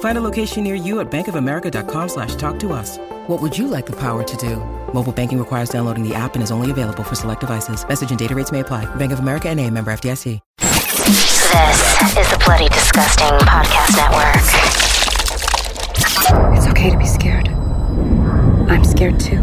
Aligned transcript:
Find 0.00 0.16
a 0.18 0.20
location 0.20 0.62
near 0.64 0.74
you 0.76 1.00
at 1.00 1.10
bankofamerica.com 1.10 2.08
slash 2.08 2.36
talk 2.36 2.58
to 2.60 2.72
us. 2.72 2.98
What 3.26 3.42
would 3.42 3.56
you 3.58 3.66
like 3.68 3.84
the 3.86 3.96
power 3.96 4.22
to 4.22 4.36
do? 4.36 4.56
Mobile 4.94 5.12
banking 5.12 5.38
requires 5.38 5.68
downloading 5.70 6.06
the 6.06 6.14
app 6.14 6.34
and 6.34 6.42
is 6.42 6.50
only 6.52 6.70
available 6.70 7.02
for 7.02 7.16
select 7.16 7.40
devices. 7.40 7.86
Message 7.88 8.10
and 8.10 8.18
data 8.18 8.34
rates 8.34 8.52
may 8.52 8.60
apply. 8.60 8.86
Bank 8.96 9.12
of 9.12 9.18
America 9.18 9.48
and 9.48 9.58
a 9.60 9.68
member 9.70 9.90
FDIC. 9.92 10.40
This 11.54 12.16
is 12.18 12.30
the 12.30 12.42
Bloody 12.44 12.68
Disgusting 12.68 13.28
Podcast 13.46 13.96
Network. 13.96 14.34
It's 16.56 16.66
okay 16.68 16.90
to 16.90 16.98
be 16.98 17.06
scared. 17.06 17.48
I'm 18.68 18.84
scared 18.84 19.20
too. 19.20 19.38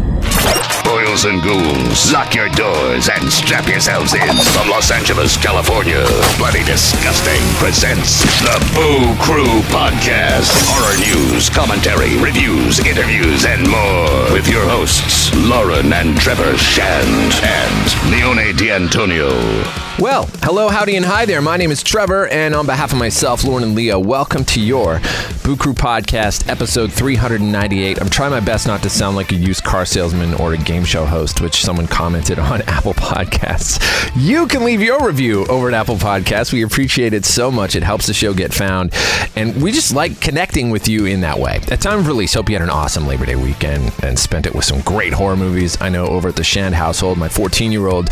Boils 0.84 1.24
and 1.24 1.42
ghouls, 1.42 2.12
lock 2.12 2.34
your 2.34 2.48
doors 2.50 3.08
and 3.08 3.32
strap 3.32 3.68
yourselves 3.68 4.14
in. 4.14 4.36
From 4.52 4.68
Los 4.68 4.90
Angeles, 4.90 5.36
California, 5.36 6.04
Bloody 6.38 6.64
Disgusting 6.64 7.42
presents 7.56 8.22
the 8.42 8.58
Boo 8.74 9.14
Crew 9.22 9.62
Podcast. 9.70 10.50
Horror 10.68 10.98
news, 10.98 11.48
commentary, 11.48 12.16
reviews, 12.18 12.80
interviews, 12.80 13.44
and 13.46 13.68
more. 13.68 14.32
With 14.32 14.48
your 14.48 14.64
hosts, 14.68 15.34
Lauren 15.34 15.92
and 15.92 16.18
Trevor 16.18 16.56
Shand 16.56 17.32
and 17.42 18.10
Leone 18.10 18.56
D'Antonio. 18.56 19.91
Well, 19.98 20.26
hello, 20.42 20.68
howdy, 20.68 20.96
and 20.96 21.04
hi 21.04 21.26
there. 21.26 21.40
My 21.42 21.56
name 21.56 21.70
is 21.70 21.82
Trevor, 21.82 22.26
and 22.28 22.54
on 22.54 22.66
behalf 22.66 22.92
of 22.92 22.98
myself, 22.98 23.44
Lauren 23.44 23.62
and 23.62 23.74
Leo, 23.74 24.00
welcome 24.00 24.42
to 24.46 24.60
your 24.60 25.00
Boo 25.44 25.54
Crew 25.54 25.74
Podcast, 25.74 26.48
episode 26.48 26.90
398. 26.90 28.00
I'm 28.00 28.08
trying 28.08 28.30
my 28.30 28.40
best 28.40 28.66
not 28.66 28.82
to 28.82 28.90
sound 28.90 29.16
like 29.16 29.30
a 29.32 29.36
used 29.36 29.62
car 29.62 29.84
salesman 29.84 30.34
or 30.34 30.54
a 30.54 30.56
game 30.56 30.84
show 30.84 31.04
host, 31.04 31.40
which 31.40 31.62
someone 31.62 31.86
commented 31.86 32.38
on 32.38 32.62
Apple 32.66 32.94
Podcasts. 32.94 33.80
You 34.16 34.46
can 34.48 34.64
leave 34.64 34.80
your 34.80 35.06
review 35.06 35.46
over 35.46 35.68
at 35.68 35.74
Apple 35.74 35.96
Podcasts. 35.96 36.52
We 36.52 36.62
appreciate 36.62 37.12
it 37.12 37.24
so 37.24 37.50
much. 37.50 37.76
It 37.76 37.82
helps 37.82 38.06
the 38.06 38.14
show 38.14 38.32
get 38.34 38.52
found, 38.52 38.94
and 39.36 39.62
we 39.62 39.72
just 39.72 39.92
like 39.94 40.20
connecting 40.20 40.70
with 40.70 40.88
you 40.88 41.04
in 41.04 41.20
that 41.20 41.38
way. 41.38 41.60
At 41.70 41.80
time 41.82 42.00
of 42.00 42.08
release, 42.08 42.34
hope 42.34 42.48
you 42.48 42.56
had 42.56 42.62
an 42.62 42.70
awesome 42.70 43.06
Labor 43.06 43.26
Day 43.26 43.36
weekend 43.36 43.92
and 44.02 44.18
spent 44.18 44.46
it 44.46 44.54
with 44.54 44.64
some 44.64 44.80
great 44.80 45.12
horror 45.12 45.36
movies. 45.36 45.76
I 45.80 45.90
know 45.90 46.06
over 46.06 46.28
at 46.28 46.36
the 46.36 46.44
Shand 46.44 46.74
household, 46.74 47.18
my 47.18 47.28
14 47.28 47.70
year 47.70 47.86
old 47.86 48.08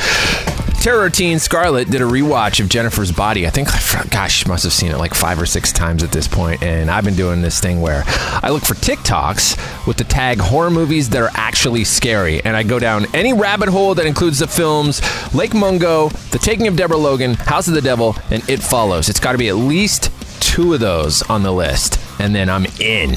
terror 0.80 1.10
teen 1.10 1.38
Scarlett 1.38 1.90
did 1.90 2.00
a 2.00 2.04
rewatch 2.04 2.58
of 2.58 2.70
Jennifer's 2.70 3.12
Body. 3.12 3.46
I 3.46 3.50
think, 3.50 3.68
gosh, 4.10 4.46
must 4.46 4.64
have 4.64 4.72
seen 4.72 4.90
it 4.90 4.96
like 4.96 5.12
five 5.12 5.40
or 5.40 5.44
six 5.44 5.72
times 5.72 6.02
at 6.02 6.10
this 6.10 6.26
point. 6.26 6.62
And 6.62 6.90
I've 6.90 7.04
been 7.04 7.14
doing 7.14 7.42
this 7.42 7.60
thing 7.60 7.82
where 7.82 8.02
I 8.06 8.48
look 8.48 8.64
for 8.64 8.72
TikToks 8.74 9.86
with 9.86 9.98
the 9.98 10.04
tag 10.04 10.38
horror 10.38 10.70
movies 10.70 11.10
that 11.10 11.20
are 11.20 11.30
actually 11.34 11.84
scary. 11.84 12.42
And 12.42 12.56
I 12.56 12.62
go 12.62 12.78
down 12.78 13.04
any 13.14 13.34
rabbit 13.34 13.68
hole 13.68 13.94
that 13.94 14.06
includes 14.06 14.38
the 14.38 14.46
films 14.46 15.02
Lake 15.34 15.52
Mungo, 15.52 16.08
The 16.30 16.38
Taking 16.38 16.66
of 16.66 16.76
Deborah 16.76 16.96
Logan, 16.96 17.34
House 17.34 17.68
of 17.68 17.74
the 17.74 17.82
Devil, 17.82 18.16
and 18.30 18.48
It 18.48 18.62
Follows. 18.62 19.10
It's 19.10 19.20
got 19.20 19.32
to 19.32 19.38
be 19.38 19.48
at 19.48 19.56
least 19.56 20.10
two 20.40 20.72
of 20.72 20.80
those 20.80 21.22
on 21.22 21.42
the 21.42 21.52
list. 21.52 22.00
And 22.18 22.34
then 22.34 22.48
I'm 22.48 22.64
in 22.80 23.16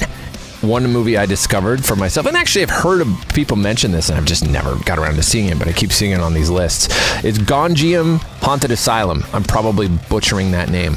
one 0.68 0.86
movie 0.92 1.16
I 1.16 1.26
discovered 1.26 1.84
for 1.84 1.96
myself, 1.96 2.26
and 2.26 2.36
actually 2.36 2.62
I've 2.62 2.70
heard 2.70 3.00
of 3.00 3.08
people 3.34 3.56
mention 3.56 3.92
this, 3.92 4.08
and 4.08 4.18
I've 4.18 4.24
just 4.24 4.46
never 4.48 4.76
got 4.84 4.98
around 4.98 5.16
to 5.16 5.22
seeing 5.22 5.48
it, 5.48 5.58
but 5.58 5.68
I 5.68 5.72
keep 5.72 5.92
seeing 5.92 6.12
it 6.12 6.20
on 6.20 6.34
these 6.34 6.50
lists. 6.50 6.88
It's 7.24 7.38
Gonjiam 7.38 8.18
Haunted 8.42 8.70
Asylum. 8.70 9.24
I'm 9.32 9.44
probably 9.44 9.88
butchering 9.88 10.52
that 10.52 10.70
name. 10.70 10.96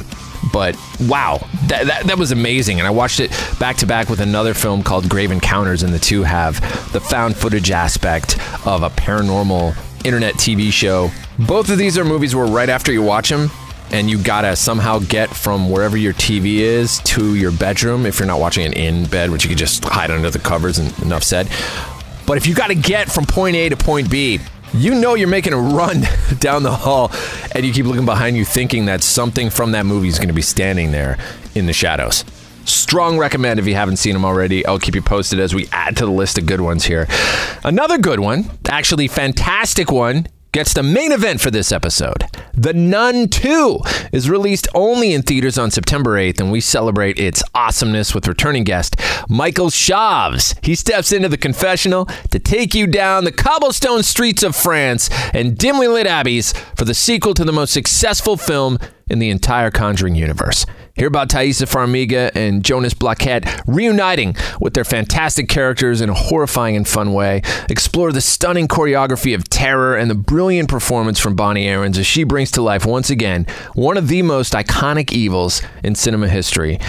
But 0.53 0.75
wow, 1.01 1.39
that, 1.67 1.87
that, 1.87 2.03
that 2.05 2.17
was 2.17 2.31
amazing. 2.31 2.79
And 2.79 2.87
I 2.87 2.91
watched 2.91 3.19
it 3.19 3.31
back 3.59 3.77
to 3.77 3.87
back 3.87 4.09
with 4.09 4.21
another 4.21 4.53
film 4.53 4.83
called 4.83 5.09
Grave 5.09 5.31
Encounters, 5.31 5.83
and 5.83 5.93
the 5.93 5.99
two 5.99 6.23
have 6.23 6.59
the 6.93 6.99
found 6.99 7.35
footage 7.35 7.71
aspect 7.71 8.37
of 8.65 8.83
a 8.83 8.89
paranormal 8.89 9.75
internet 10.05 10.35
TV 10.35 10.71
show. 10.71 11.11
Both 11.39 11.69
of 11.69 11.77
these 11.77 11.97
are 11.97 12.05
movies 12.05 12.35
where 12.35 12.45
right 12.45 12.69
after 12.69 12.91
you 12.91 13.01
watch 13.01 13.29
them, 13.29 13.49
and 13.91 14.09
you 14.09 14.21
gotta 14.21 14.55
somehow 14.55 14.99
get 14.99 15.29
from 15.29 15.69
wherever 15.69 15.97
your 15.97 16.13
TV 16.13 16.57
is 16.57 16.99
to 16.99 17.35
your 17.35 17.51
bedroom 17.51 18.05
if 18.05 18.19
you're 18.19 18.27
not 18.27 18.39
watching 18.39 18.65
it 18.65 18.77
in 18.77 19.05
bed, 19.05 19.31
which 19.31 19.43
you 19.43 19.49
could 19.49 19.57
just 19.57 19.83
hide 19.85 20.11
under 20.11 20.29
the 20.29 20.39
covers 20.39 20.77
and 20.77 20.97
enough 20.99 21.23
said. 21.23 21.47
But 22.25 22.37
if 22.37 22.45
you 22.45 22.53
gotta 22.53 22.75
get 22.75 23.09
from 23.09 23.25
point 23.25 23.55
A 23.55 23.69
to 23.69 23.77
point 23.77 24.11
B, 24.11 24.39
you 24.73 24.95
know 24.95 25.15
you're 25.15 25.29
making 25.29 25.53
a 25.53 25.57
run 25.57 26.03
down 26.39 26.63
the 26.63 26.71
hall 26.71 27.11
and 27.53 27.65
you 27.65 27.71
keep 27.71 27.85
looking 27.85 28.05
behind 28.05 28.35
you 28.35 28.43
thinking 28.43 28.85
that 28.85 29.01
something 29.01 29.49
from 29.49 29.71
that 29.71 29.85
movie 29.85 30.09
is 30.09 30.19
gonna 30.19 30.33
be 30.33 30.41
standing 30.41 30.91
there 30.91 31.17
in 31.55 31.65
the 31.65 31.73
shadows. 31.73 32.25
Strong 32.65 33.17
recommend 33.17 33.61
if 33.61 33.65
you 33.65 33.75
haven't 33.75 33.95
seen 33.95 34.11
them 34.11 34.25
already. 34.25 34.65
I'll 34.65 34.77
keep 34.77 34.93
you 34.93 35.01
posted 35.01 35.39
as 35.39 35.55
we 35.55 35.69
add 35.71 35.95
to 35.97 36.05
the 36.05 36.11
list 36.11 36.37
of 36.37 36.45
good 36.45 36.59
ones 36.59 36.83
here. 36.83 37.07
Another 37.63 37.97
good 37.97 38.19
one, 38.19 38.51
actually 38.67 39.07
fantastic 39.07 39.89
one, 39.89 40.27
gets 40.57 40.73
the 40.73 40.81
main 40.81 41.11
event 41.11 41.39
for 41.39 41.51
this 41.51 41.71
episode. 41.71 42.23
The 42.51 42.73
Nun 42.73 43.29
2 43.29 43.79
is 44.11 44.27
released 44.27 44.67
only 44.73 45.13
in 45.13 45.21
theaters 45.21 45.55
on 45.55 45.69
September 45.69 46.17
8th, 46.17 46.39
and 46.39 46.51
we 46.51 46.61
celebrate 46.61 47.19
its 47.19 47.43
awesomeness 47.53 48.15
with 48.15 48.27
returning 48.27 48.63
guest 48.63 48.95
Michael 49.29 49.67
Chaves. 49.67 50.57
He 50.65 50.73
steps 50.73 51.11
into 51.11 51.29
the 51.29 51.37
confessional 51.37 52.05
to 52.31 52.39
take 52.39 52.73
you 52.73 52.87
down 52.87 53.23
the 53.23 53.31
cobblestone 53.31 54.01
streets 54.01 54.41
of 54.41 54.55
France 54.55 55.11
and 55.31 55.55
dimly 55.55 55.87
lit 55.87 56.07
abbeys 56.07 56.53
for 56.75 56.85
the 56.85 56.95
sequel 56.95 57.35
to 57.35 57.45
the 57.45 57.53
most 57.53 57.71
successful 57.71 58.35
film 58.35 58.79
in 59.09 59.19
the 59.19 59.29
entire 59.29 59.71
Conjuring 59.71 60.15
universe. 60.15 60.65
Hear 60.97 61.07
about 61.07 61.29
Taissa 61.29 61.67
Farmiga 61.67 62.31
and 62.33 62.65
Jonas 62.65 62.95
Bloquet 62.95 63.43
reuniting 63.67 64.35
with 64.59 64.73
their 64.73 64.83
fantastic 64.83 65.47
characters 65.47 66.01
in 66.01 66.09
a 66.09 66.13
horrifying 66.15 66.75
and 66.75 66.87
fun 66.87 67.13
way. 67.13 67.43
Explore 67.69 68.11
the 68.11 68.19
stunning 68.19 68.67
choreography 68.67 69.35
of 69.35 69.47
terror 69.47 69.95
and 69.95 70.09
the 70.09 70.15
brilliant 70.15 70.69
performance 70.69 71.19
from 71.19 71.35
Bonnie 71.35 71.67
Aarons 71.67 71.99
as 71.99 72.07
she 72.07 72.23
brings 72.23 72.49
to 72.51 72.63
life 72.63 72.83
once 72.83 73.11
again 73.11 73.45
one 73.75 73.95
of 73.95 74.07
the 74.07 74.23
most 74.23 74.53
iconic 74.53 75.11
evils 75.11 75.61
in 75.83 75.93
cinema 75.93 76.27
history. 76.29 76.79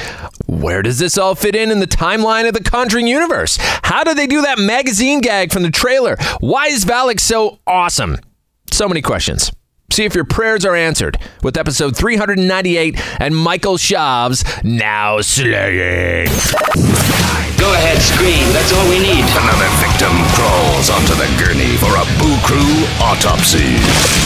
Where 0.47 0.81
does 0.81 0.99
this 0.99 1.19
all 1.19 1.35
fit 1.35 1.55
in 1.55 1.71
in 1.71 1.81
the 1.81 1.87
timeline 1.87 2.49
of 2.49 2.55
the 2.55 2.63
Conjuring 2.65 3.07
universe? 3.07 3.59
How 3.61 4.05
did 4.05 4.17
they 4.17 4.27
do 4.27 4.41
that 4.41 4.59
magazine 4.59 5.21
gag 5.21 5.53
from 5.53 5.65
the 5.65 5.71
trailer? 5.71 6.17
Why 6.41 6.69
is 6.69 6.87
Valak 6.87 7.21
so 7.21 7.59
awesome? 7.67 8.17
So 8.71 8.89
many 8.89 9.03
questions. 9.03 9.53
See 9.91 10.05
if 10.05 10.15
your 10.15 10.25
prayers 10.25 10.67
are 10.67 10.77
answered 10.77 11.19
with 11.43 11.57
episode 11.57 11.97
398 11.97 13.01
and 13.21 13.35
Michael 13.35 13.79
Chaves 13.79 14.45
now 14.63 15.23
slaying. 15.23 16.27
Go 17.59 17.73
ahead, 17.75 17.99
scream. 17.99 18.53
That's 18.53 18.73
all 18.73 18.89
we 18.89 19.01
need. 19.01 19.25
Another 19.25 19.67
victim 19.81 20.13
crawls 20.37 20.91
onto 20.91 21.15
the 21.15 21.27
gurney 21.43 21.75
for 21.79 21.91
a 21.97 22.05
Boo 22.21 22.37
Crew 22.47 22.87
autopsy. 23.03 23.75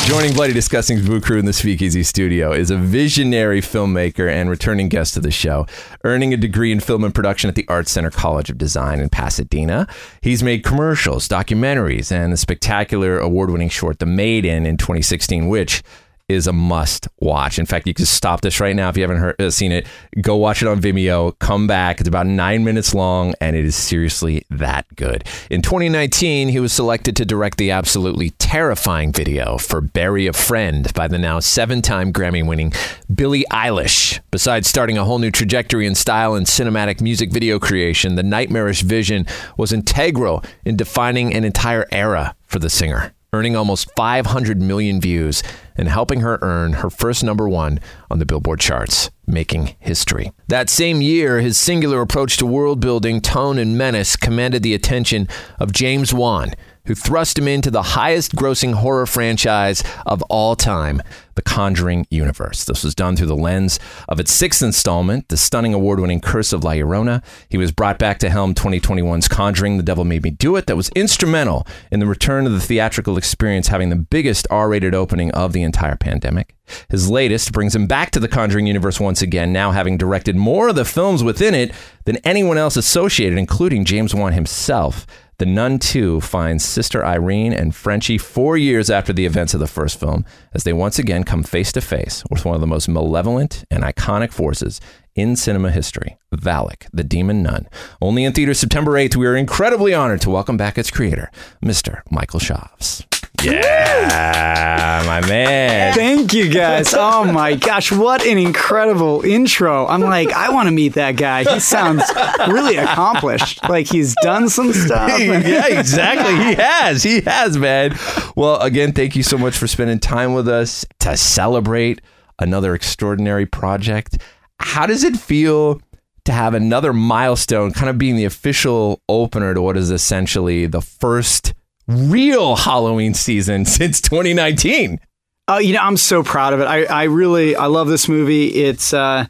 Joining 0.06 0.35
Bloody 0.35 0.53
Disgusting's 0.53 1.06
Boo 1.06 1.20
Crew 1.20 1.38
in 1.38 1.47
the 1.47 1.53
Speakeasy 1.53 2.03
studio 2.03 2.53
is 2.53 2.70
a 2.70 2.76
visionary 2.76 3.62
filmmaker 3.62 4.31
and 4.31 4.50
returning 4.50 4.88
guest 4.91 5.17
of 5.17 5.23
the 5.23 5.31
show, 5.31 5.67
earning 6.05 6.35
a 6.35 6.37
degree 6.37 6.73
in 6.73 6.81
film 6.81 7.05
and 7.05 7.15
production 7.15 7.49
at 7.49 7.55
the 7.55 7.65
Art 7.69 7.88
Center 7.88 8.11
College 8.11 8.50
of 8.50 8.58
Design 8.58 9.00
in 9.00 9.08
Pasadena. 9.08 9.87
He's 10.20 10.43
made 10.43 10.62
commercials, 10.65 11.26
documentaries, 11.26 12.12
and 12.12 12.32
the 12.32 12.37
spectacular 12.37 13.19
award 13.19 13.49
winning 13.50 13.70
short 13.70 13.99
The 14.00 14.06
Maiden 14.06 14.67
in 14.67 14.76
2016, 14.76 15.49
which 15.53 15.83
is 16.29 16.47
a 16.47 16.53
must 16.53 17.09
watch. 17.21 17.59
In 17.59 17.67
fact, 17.67 17.87
you 17.87 17.93
can 17.93 18.07
stop 18.07 18.41
this 18.41 18.59
right 18.59 18.75
now 18.75 18.89
if 18.89 18.97
you 18.97 19.03
haven't 19.03 19.19
heard, 19.19 19.41
uh, 19.41 19.51
seen 19.51 19.71
it. 19.71 19.87
Go 20.23 20.37
watch 20.37 20.63
it 20.63 20.69
on 20.69 20.81
Vimeo. 20.81 21.39
Come 21.41 21.67
back. 21.67 22.01
It's 22.01 22.09
about 22.09 22.27
nine 22.27 22.65
minutes 22.65 22.95
long, 22.95 23.35
and 23.39 23.55
it 23.55 23.67
is 23.67 23.77
seriously 23.77 24.47
that 24.49 24.87
good. 24.97 25.25
In 25.51 25.61
2019, 25.61 26.49
he 26.49 26.59
was 26.59 26.73
selected 26.73 27.17
to 27.17 27.27
direct 27.27 27.59
the 27.59 27.71
absolutely 27.71 28.31
terrifying 28.31 29.13
video 29.13 29.59
for 29.59 29.83
"Bury 29.83 30.27
a 30.27 30.33
Friend" 30.33 30.91
by 30.95 31.07
the 31.07 31.19
now 31.19 31.39
seven-time 31.39 32.15
Grammy-winning 32.15 32.73
Billie 33.15 33.45
Eilish. 33.51 34.21
Besides 34.31 34.69
starting 34.69 34.97
a 34.97 35.05
whole 35.05 35.19
new 35.19 35.31
trajectory 35.31 35.87
in 35.87 35.95
style 35.95 36.35
and 36.35 36.47
cinematic 36.47 37.03
music 37.03 37.31
video 37.31 37.59
creation, 37.59 38.15
the 38.15 38.23
nightmarish 38.23 38.81
vision 38.81 39.27
was 39.59 39.73
integral 39.73 40.43
in 40.65 40.77
defining 40.77 41.35
an 41.35 41.45
entire 41.45 41.87
era 41.93 42.35
for 42.47 42.59
the 42.59 42.71
singer 42.71 43.13
earning 43.34 43.56
almost 43.56 43.88
500 43.96 44.61
million 44.61 45.00
views 45.00 45.43
and 45.75 45.88
helping 45.88 46.20
her 46.20 46.38
earn 46.43 46.75
her 46.75 46.90
first 46.90 47.25
number 47.25 47.49
one 47.49 47.81
on 48.11 48.19
the 48.19 48.26
Billboard 48.26 48.61
charts, 48.61 49.08
making 49.26 49.75
history. 49.79 50.32
That 50.49 50.69
same 50.69 51.00
year, 51.00 51.40
his 51.40 51.56
singular 51.56 52.02
approach 52.02 52.37
to 52.37 52.44
world 52.44 52.81
building, 52.81 53.23
tone, 53.23 53.56
and 53.56 53.79
menace 53.79 54.17
commanded 54.17 54.62
the 54.62 54.75
attention 54.75 55.29
of 55.58 55.73
James 55.73 56.12
Wan, 56.12 56.52
who 56.87 56.94
thrust 56.94 57.38
him 57.38 57.46
into 57.46 57.70
the 57.70 57.82
highest 57.82 58.34
grossing 58.34 58.75
horror 58.75 59.06
franchise 59.06 59.82
of 60.05 60.23
all 60.23 60.56
time, 60.56 61.00
The 61.34 61.43
Conjuring 61.43 62.06
universe. 62.11 62.64
This 62.64 62.82
was 62.82 62.94
done 62.94 63.17
through 63.17 63.29
the 63.29 63.37
lens 63.37 63.79
of 64.08 64.19
its 64.19 64.32
sixth 64.32 64.62
installment, 64.62 65.29
the 65.29 65.37
stunning 65.37 65.75
award 65.75 66.00
winning 66.00 66.20
Curse 66.20 66.52
of 66.52 66.64
La 66.64 66.73
Llorona. 66.73 67.23
He 67.49 67.56
was 67.56 67.73
brought 67.73 67.99
back 67.99 68.19
to 68.19 68.31
helm 68.31 68.55
2021's 68.55 69.29
Conjuring, 69.29 69.76
The 69.76 69.82
Devil 69.82 70.05
Made 70.05 70.25
Me 70.25 70.31
Do 70.31 70.56
It, 70.56 70.67
that 70.67 70.76
was 70.76 70.90
instrumental 70.90 71.67
in 71.90 72.00
the 72.00 72.06
return 72.06 72.46
of 72.46 72.52
the 72.52 72.61
theatrical 72.61 73.17
experience, 73.17 73.69
having 73.69 73.90
the 73.90 73.96
biggest 73.96 74.46
R 74.50 74.69
rated 74.69 74.94
opening 74.94 75.31
of 75.32 75.52
the 75.52 75.62
entire 75.62 75.96
pandemic. 75.96 76.56
His 76.88 77.11
latest 77.11 77.52
brings 77.52 77.75
him 77.75 77.87
back 77.87 78.11
to 78.12 78.20
the 78.20 78.29
Conjuring 78.29 78.67
universe 78.67 78.99
once 78.99 79.23
again, 79.23 79.52
now 79.52 79.70
having 79.70 79.96
directed 79.96 80.37
more 80.37 80.69
of 80.69 80.75
the 80.75 80.84
films 80.84 81.23
within 81.23 81.55
it 81.55 81.73
than 82.05 82.17
anyone 82.19 82.58
else 82.58 82.76
associated, 82.76 83.38
including 83.38 83.84
James 83.84 84.14
Wan 84.14 84.32
himself. 84.32 85.06
The 85.43 85.47
Nun 85.47 85.81
2 85.81 86.21
finds 86.21 86.65
Sister 86.65 87.05
Irene 87.05 87.53
and 87.53 87.75
Frenchie 87.75 88.17
four 88.17 88.56
years 88.56 88.89
after 88.91 89.12
the 89.12 89.27
events 89.27 89.55
of 89.55 89.59
the 89.59 89.67
first 89.67 89.99
film 89.99 90.25
as 90.55 90.62
they 90.62 90.73
once 90.73 91.00
again 91.00 91.25
come 91.25 91.43
face 91.43 91.73
to 91.73 91.81
face 91.81 92.23
with 92.31 92.44
one 92.44 92.55
of 92.55 92.61
the 92.61 92.67
most 92.69 92.89
malevolent 92.89 93.65
and 93.69 93.83
iconic 93.83 94.33
forces 94.33 94.81
in 95.14 95.37
cinema 95.37 95.70
history, 95.70 96.19
Valak, 96.35 96.87
the 96.93 97.05
Demon 97.05 97.43
Nun. 97.43 97.69
Only 98.00 98.25
in 98.25 98.32
theaters 98.32 98.59
September 98.59 98.93
8th, 98.93 99.17
we 99.17 99.26
are 99.26 99.37
incredibly 99.37 99.94
honored 99.94 100.20
to 100.23 100.31
welcome 100.31 100.56
back 100.56 100.79
its 100.79 100.91
creator, 100.91 101.31
Mr. 101.62 102.00
Michael 102.11 102.41
Chaves. 102.41 103.05
Yeah, 103.43 105.03
my 105.05 105.20
man. 105.26 105.94
Thank 105.94 106.32
you 106.32 106.49
guys. 106.49 106.94
Oh 106.94 107.25
my 107.25 107.56
gosh, 107.56 107.91
what 107.91 108.25
an 108.25 108.38
incredible 108.38 109.23
intro. 109.23 109.85
I'm 109.88 110.00
like, 110.00 110.31
I 110.32 110.50
want 110.50 110.69
to 110.69 110.70
meet 110.70 110.94
that 110.94 111.17
guy. 111.17 111.43
He 111.43 111.58
sounds 111.58 112.05
really 112.47 112.76
accomplished. 112.76 113.69
Like 113.69 113.88
he's 113.88 114.15
done 114.23 114.49
some 114.49 114.73
stuff. 114.73 115.19
yeah, 115.19 115.67
exactly. 115.67 116.37
He 116.37 116.55
has. 116.55 117.03
He 117.03 117.20
has, 117.23 117.58
man. 117.58 117.97
Well, 118.37 118.61
again, 118.61 118.93
thank 118.93 119.17
you 119.17 119.25
so 119.25 119.37
much 119.37 119.56
for 119.56 119.67
spending 119.67 119.99
time 119.99 120.35
with 120.35 120.47
us 120.47 120.87
to 121.00 121.17
celebrate 121.17 122.00
another 122.38 122.75
extraordinary 122.75 123.47
project. 123.47 124.19
How 124.62 124.87
does 124.87 125.05
it 125.05 125.17
feel 125.17 125.81
to 126.25 126.32
have 126.32 126.55
another 126.55 126.93
milestone 126.93 127.73
kind 127.73 127.91
of 127.91 127.99
being 127.99 128.17
the 128.17 128.25
official 128.25 129.00
opener 129.09 129.55
to 129.55 129.62
what 129.62 129.76
is 129.76 129.91
essentially 129.91 130.67
the 130.67 130.81
first 130.81 131.55
real 131.88 132.56
Halloween 132.56 133.14
season 133.14 133.64
since 133.67 134.00
2019. 134.00 135.00
Uh, 135.49 135.56
you 135.56 135.75
know, 135.75 135.81
I'm 135.81 135.97
so 135.97 136.23
proud 136.23 136.53
of 136.53 136.61
it. 136.61 136.64
I, 136.64 136.85
I 136.85 137.03
really, 137.05 137.56
I 137.56 137.67
love 137.67 137.88
this 137.88 138.09
movie. 138.09 138.49
It's, 138.49 138.94
uh, 138.94 139.26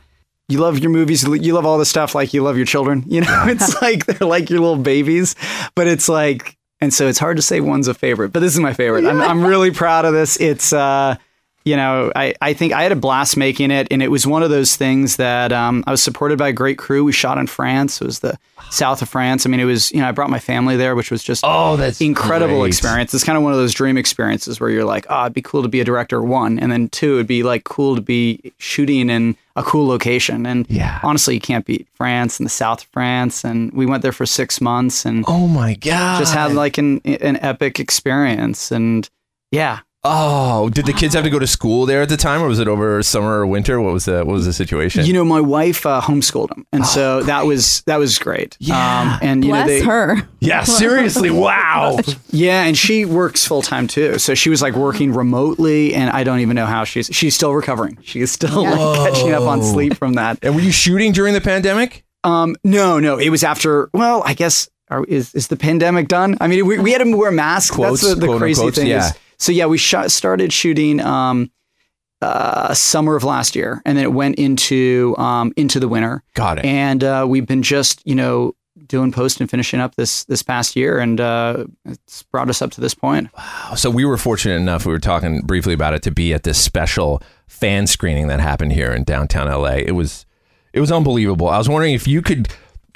you 0.49 0.59
love 0.59 0.79
your 0.79 0.91
movies, 0.91 1.23
you 1.25 1.55
love 1.55 1.65
all 1.65 1.79
the 1.79 1.87
stuff 1.87 2.15
like 2.15 2.35
you 2.35 2.43
love 2.43 2.57
your 2.57 2.67
children. 2.67 3.05
You 3.07 3.23
know, 3.23 3.45
it's 3.47 3.81
like 3.81 4.05
they're 4.05 4.29
like 4.29 4.51
your 4.51 4.61
little 4.61 4.77
babies, 4.77 5.35
but 5.75 5.87
it's 5.87 6.09
like, 6.09 6.57
and 6.81 6.93
so 6.93 7.07
it's 7.09 7.19
hard 7.19 7.37
to 7.37 7.43
say 7.43 7.61
one's 7.61 7.89
a 7.89 7.95
favorite, 7.95 8.31
but 8.31 8.41
this 8.41 8.53
is 8.53 8.61
my 8.61 8.75
favorite. 8.75 9.07
I'm, 9.07 9.21
I'm 9.21 9.45
really 9.47 9.71
proud 9.71 10.05
of 10.05 10.13
this. 10.13 10.39
It's, 10.39 10.73
uh, 10.73 11.17
you 11.65 11.77
know, 11.77 12.11
I, 12.17 12.35
I 12.41 12.53
think 12.55 12.73
I 12.73 12.83
had 12.83 12.93
a 12.93 12.97
blast 12.97 13.37
making 13.37 13.71
it, 13.71 13.87
and 13.91 14.03
it 14.03 14.11
was 14.11 14.27
one 14.27 14.43
of 14.43 14.51
those 14.51 14.77
things 14.77 15.17
that 15.17 15.53
um, 15.53 15.85
I 15.87 15.91
was 15.91 16.03
supported 16.03 16.39
by 16.39 16.49
a 16.49 16.53
great 16.53 16.79
crew. 16.79 17.05
We 17.05 17.13
shot 17.13 17.39
in 17.39 17.47
France. 17.47 18.01
It 18.01 18.05
was 18.05 18.19
the 18.21 18.39
south 18.71 19.03
of 19.03 19.09
France. 19.09 19.47
I 19.47 19.49
mean, 19.49 19.61
it 19.61 19.65
was 19.65 19.93
you 19.93 20.01
know 20.01 20.09
I 20.09 20.13
brought 20.13 20.31
my 20.31 20.39
family 20.39 20.77
there, 20.77 20.95
which 20.97 21.11
was 21.11 21.23
just 21.23 21.43
oh, 21.47 21.77
that's 21.77 22.01
incredible 22.01 22.61
great. 22.61 22.69
experience. 22.69 23.15
It's 23.15 23.25
kind 23.25 23.37
of 23.37 23.45
one 23.45 23.53
of 23.53 23.59
those 23.59 23.75
dream 23.75 23.97
experiences 23.97 24.61
where 24.61 24.71
you're 24.71 24.85
like, 24.85 25.07
oh, 25.11 25.23
it'd 25.23 25.35
be 25.35 25.43
cool 25.43 25.63
to 25.63 25.69
be 25.69 25.81
a 25.81 25.85
director. 25.85 26.21
One, 26.23 26.59
and 26.59 26.73
then 26.73 26.89
two, 26.89 27.15
it'd 27.15 27.27
be 27.27 27.43
like 27.43 27.65
cool 27.65 27.95
to 27.97 28.03
be 28.03 28.53
shooting 28.59 29.09
in 29.11 29.37
a 29.55 29.63
cool 29.63 29.87
location. 29.87 30.47
And 30.47 30.67
Yeah. 30.71 30.99
honestly, 31.03 31.35
you 31.35 31.41
can't 31.41 31.67
beat 31.67 31.87
France 31.95 32.41
and 32.41 32.47
the 32.47 32.51
south 32.51 32.83
of 32.85 32.89
France. 32.89 33.45
And 33.45 33.71
we 33.75 33.85
went 33.85 34.03
there 34.03 34.11
for 34.13 34.25
six 34.25 34.61
months 34.63 35.05
and 35.05 35.25
Oh 35.29 35.47
my 35.47 35.75
god! 35.75 36.19
just 36.19 36.33
had 36.35 36.53
like 36.53 36.79
an 36.79 37.01
an 37.05 37.37
epic 37.37 37.79
experience. 37.79 38.73
And 38.73 39.09
yeah, 39.51 39.81
Oh, 40.05 40.69
did 40.69 40.87
the 40.87 40.93
kids 40.93 41.15
have 41.15 41.23
to 41.23 41.31
go 41.31 41.39
to 41.39 41.47
school 41.47 41.87
there 41.87 42.03
at 42.03 42.09
the 42.09 42.17
time, 42.17 42.43
or 42.43 42.49
was 42.49 42.59
it 42.59 42.67
over 42.67 43.01
summer 43.05 43.39
or 43.39 43.47
winter? 43.47 43.81
What 43.81 43.93
was 43.93 44.07
the 44.07 44.25
what 44.25 44.33
was 44.33 44.45
the 44.47 44.53
situation? 44.53 45.07
You 45.07 45.13
know, 45.13 45.25
my 45.25 45.41
wife 45.41 45.87
uh, 45.87 46.01
homeschooled 46.01 46.49
them, 46.49 46.67
and 46.73 46.85
so 46.85 47.23
that 47.23 47.47
was 47.47 47.83
that 47.83 47.99
was 48.01 48.19
great. 48.19 48.55
Oh, 48.55 48.65
Yeah. 48.67 49.01
um, 49.13 49.19
and 49.23 49.45
you 49.45 49.53
know, 49.53 49.63
Bless 49.63 49.69
they, 49.69 49.83
her. 49.83 50.29
yeah, 50.41 50.65
seriously, 50.65 51.31
wow. 51.31 51.99
yeah, 52.31 52.65
and 52.65 52.77
she 52.77 53.05
works 53.05 53.47
full 53.47 53.63
time 53.63 53.87
too. 53.87 54.19
So 54.19 54.35
she 54.35 54.51
was 54.51 54.61
like 54.61 54.75
working 54.75 55.13
remotely, 55.13 55.95
and 55.95 56.11
I 56.11 56.25
don't 56.25 56.41
even 56.41 56.57
know 56.57 56.67
how 56.67 56.83
she's 56.83 57.07
she's 57.13 57.37
still 57.37 57.55
recovering. 57.55 57.97
She 58.03 58.21
is 58.23 58.33
still 58.33 58.65
like 58.65 59.13
catching 59.13 59.31
up 59.31 59.43
on 59.45 59.63
sleep 59.63 59.95
from 59.97 60.15
that. 60.15 60.41
And 60.43 60.57
were 60.57 60.63
you 60.63 60.73
shooting 60.73 61.13
during 61.13 61.33
the 61.33 61.41
pandemic? 61.41 62.03
Um, 62.25 62.57
no, 62.65 62.99
no, 62.99 63.19
it 63.19 63.29
was 63.31 63.45
after. 63.45 63.89
Well, 63.95 64.25
I 64.27 64.35
guess 64.35 64.69
are, 64.91 65.05
is 65.05 65.33
is 65.37 65.47
the 65.47 65.57
pandemic 65.57 66.09
done? 66.09 66.37
I 66.41 66.49
mean, 66.49 66.67
we, 66.67 66.81
we 66.81 66.91
had 66.91 67.05
to 67.05 67.17
wear 67.17 67.31
masks. 67.31 67.71
Quotes, 67.71 68.03
That's 68.03 68.17
the, 68.19 68.27
the 68.27 68.37
crazy 68.39 68.61
unquotes, 68.61 68.79
thing. 68.79 68.89
yeah. 68.89 69.07
Is, 69.11 69.13
so 69.43 69.51
yeah, 69.51 69.67
we 69.67 69.77
shot 69.77 70.11
started 70.13 70.53
shooting 70.53 71.01
um, 71.01 71.51
uh, 72.21 72.73
summer 72.75 73.17
of 73.17 73.25
last 73.25 73.57
year, 73.57 73.83
and 73.85 73.99
then 73.99 74.05
it 74.05 74.13
went 74.13 74.37
into 74.37 75.17
um, 75.19 75.53
into 75.57 75.81
the 75.81 75.89
winter. 75.89 76.23
Got 76.35 76.61
it. 76.61 76.65
And 76.65 77.03
uh, 77.03 77.27
we've 77.29 77.47
been 77.47 77.63
just 77.63 78.07
you 78.07 78.15
know 78.15 78.55
doing 78.87 79.11
post 79.11 79.41
and 79.41 79.51
finishing 79.51 79.81
up 79.81 79.97
this 79.97 80.23
this 80.25 80.45
past 80.45 80.77
year, 80.77 81.01
and 81.01 81.21
uh, 81.21 81.65
it's 81.85 82.23
brought 82.23 82.49
us 82.49 82.63
up 82.63 82.71
to 82.73 82.81
this 82.81 82.95
point. 82.95 83.31
Wow! 83.37 83.75
So 83.75 83.91
we 83.91 84.05
were 84.05 84.17
fortunate 84.17 84.57
enough. 84.57 84.87
We 84.87 84.93
were 84.93 85.01
talking 85.01 85.41
briefly 85.41 85.75
about 85.75 85.95
it 85.95 86.03
to 86.05 86.13
be 86.13 86.33
at 86.33 86.45
this 86.45 86.59
special 86.63 87.21
fan 87.49 87.89
screening 87.89 88.29
that 88.29 88.39
happened 88.39 88.73
here 88.73 88.93
in 88.93 89.03
downtown 89.03 89.49
LA. 89.49 89.79
It 89.79 89.97
was 89.97 90.25
it 90.73 90.79
was 90.79 90.93
unbelievable. 90.93 91.49
I 91.49 91.59
was 91.59 91.69
wondering 91.69 91.95
if 91.95 92.07
you 92.07 92.23
could 92.23 92.49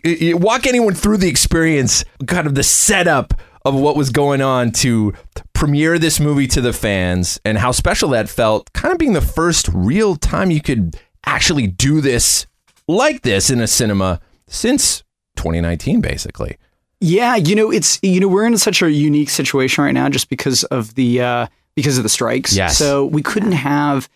walk 0.04 0.69
anyone 0.69 0.94
through 0.94 1.16
the 1.16 1.28
experience, 1.28 2.04
kind 2.28 2.47
of 2.47 2.54
the 2.54 2.62
setup 2.62 3.35
of 3.66 3.75
what 3.75 3.96
was 3.96 4.11
going 4.11 4.40
on 4.40 4.70
to 4.70 5.12
premiere 5.52 5.99
this 5.99 6.20
movie 6.20 6.46
to 6.46 6.61
the 6.61 6.73
fans, 6.73 7.40
and 7.44 7.58
how 7.58 7.73
special 7.73 8.11
that 8.11 8.28
felt. 8.28 8.73
Kind 8.73 8.92
of 8.92 8.99
being 8.99 9.12
the 9.12 9.20
first 9.20 9.68
real 9.75 10.14
time 10.14 10.52
you 10.52 10.61
could 10.62 10.96
actually 11.26 11.66
do 11.66 12.00
this 12.00 12.46
like 12.87 13.23
this 13.23 13.50
in 13.50 13.61
a 13.61 13.66
cinema 13.66 14.20
since 14.46 15.02
2019, 15.35 16.00
basically. 16.00 16.56
Yeah, 17.00 17.35
you 17.35 17.56
know, 17.56 17.73
it's 17.73 17.99
you 18.02 18.20
know 18.20 18.28
we're 18.28 18.46
in 18.46 18.56
such 18.56 18.82
a 18.82 18.90
unique 18.90 19.30
situation 19.30 19.82
right 19.82 19.92
now 19.92 20.08
just 20.08 20.28
because 20.28 20.62
of 20.64 20.94
the 20.94 21.20
uh, 21.20 21.46
because 21.75 21.99
of 21.99 22.04
the 22.04 22.08
strikes. 22.08 22.56
Yes. 22.56 22.78
So 22.78 23.04
we 23.04 23.23
couldn't 23.23 23.52
have. 23.52 24.08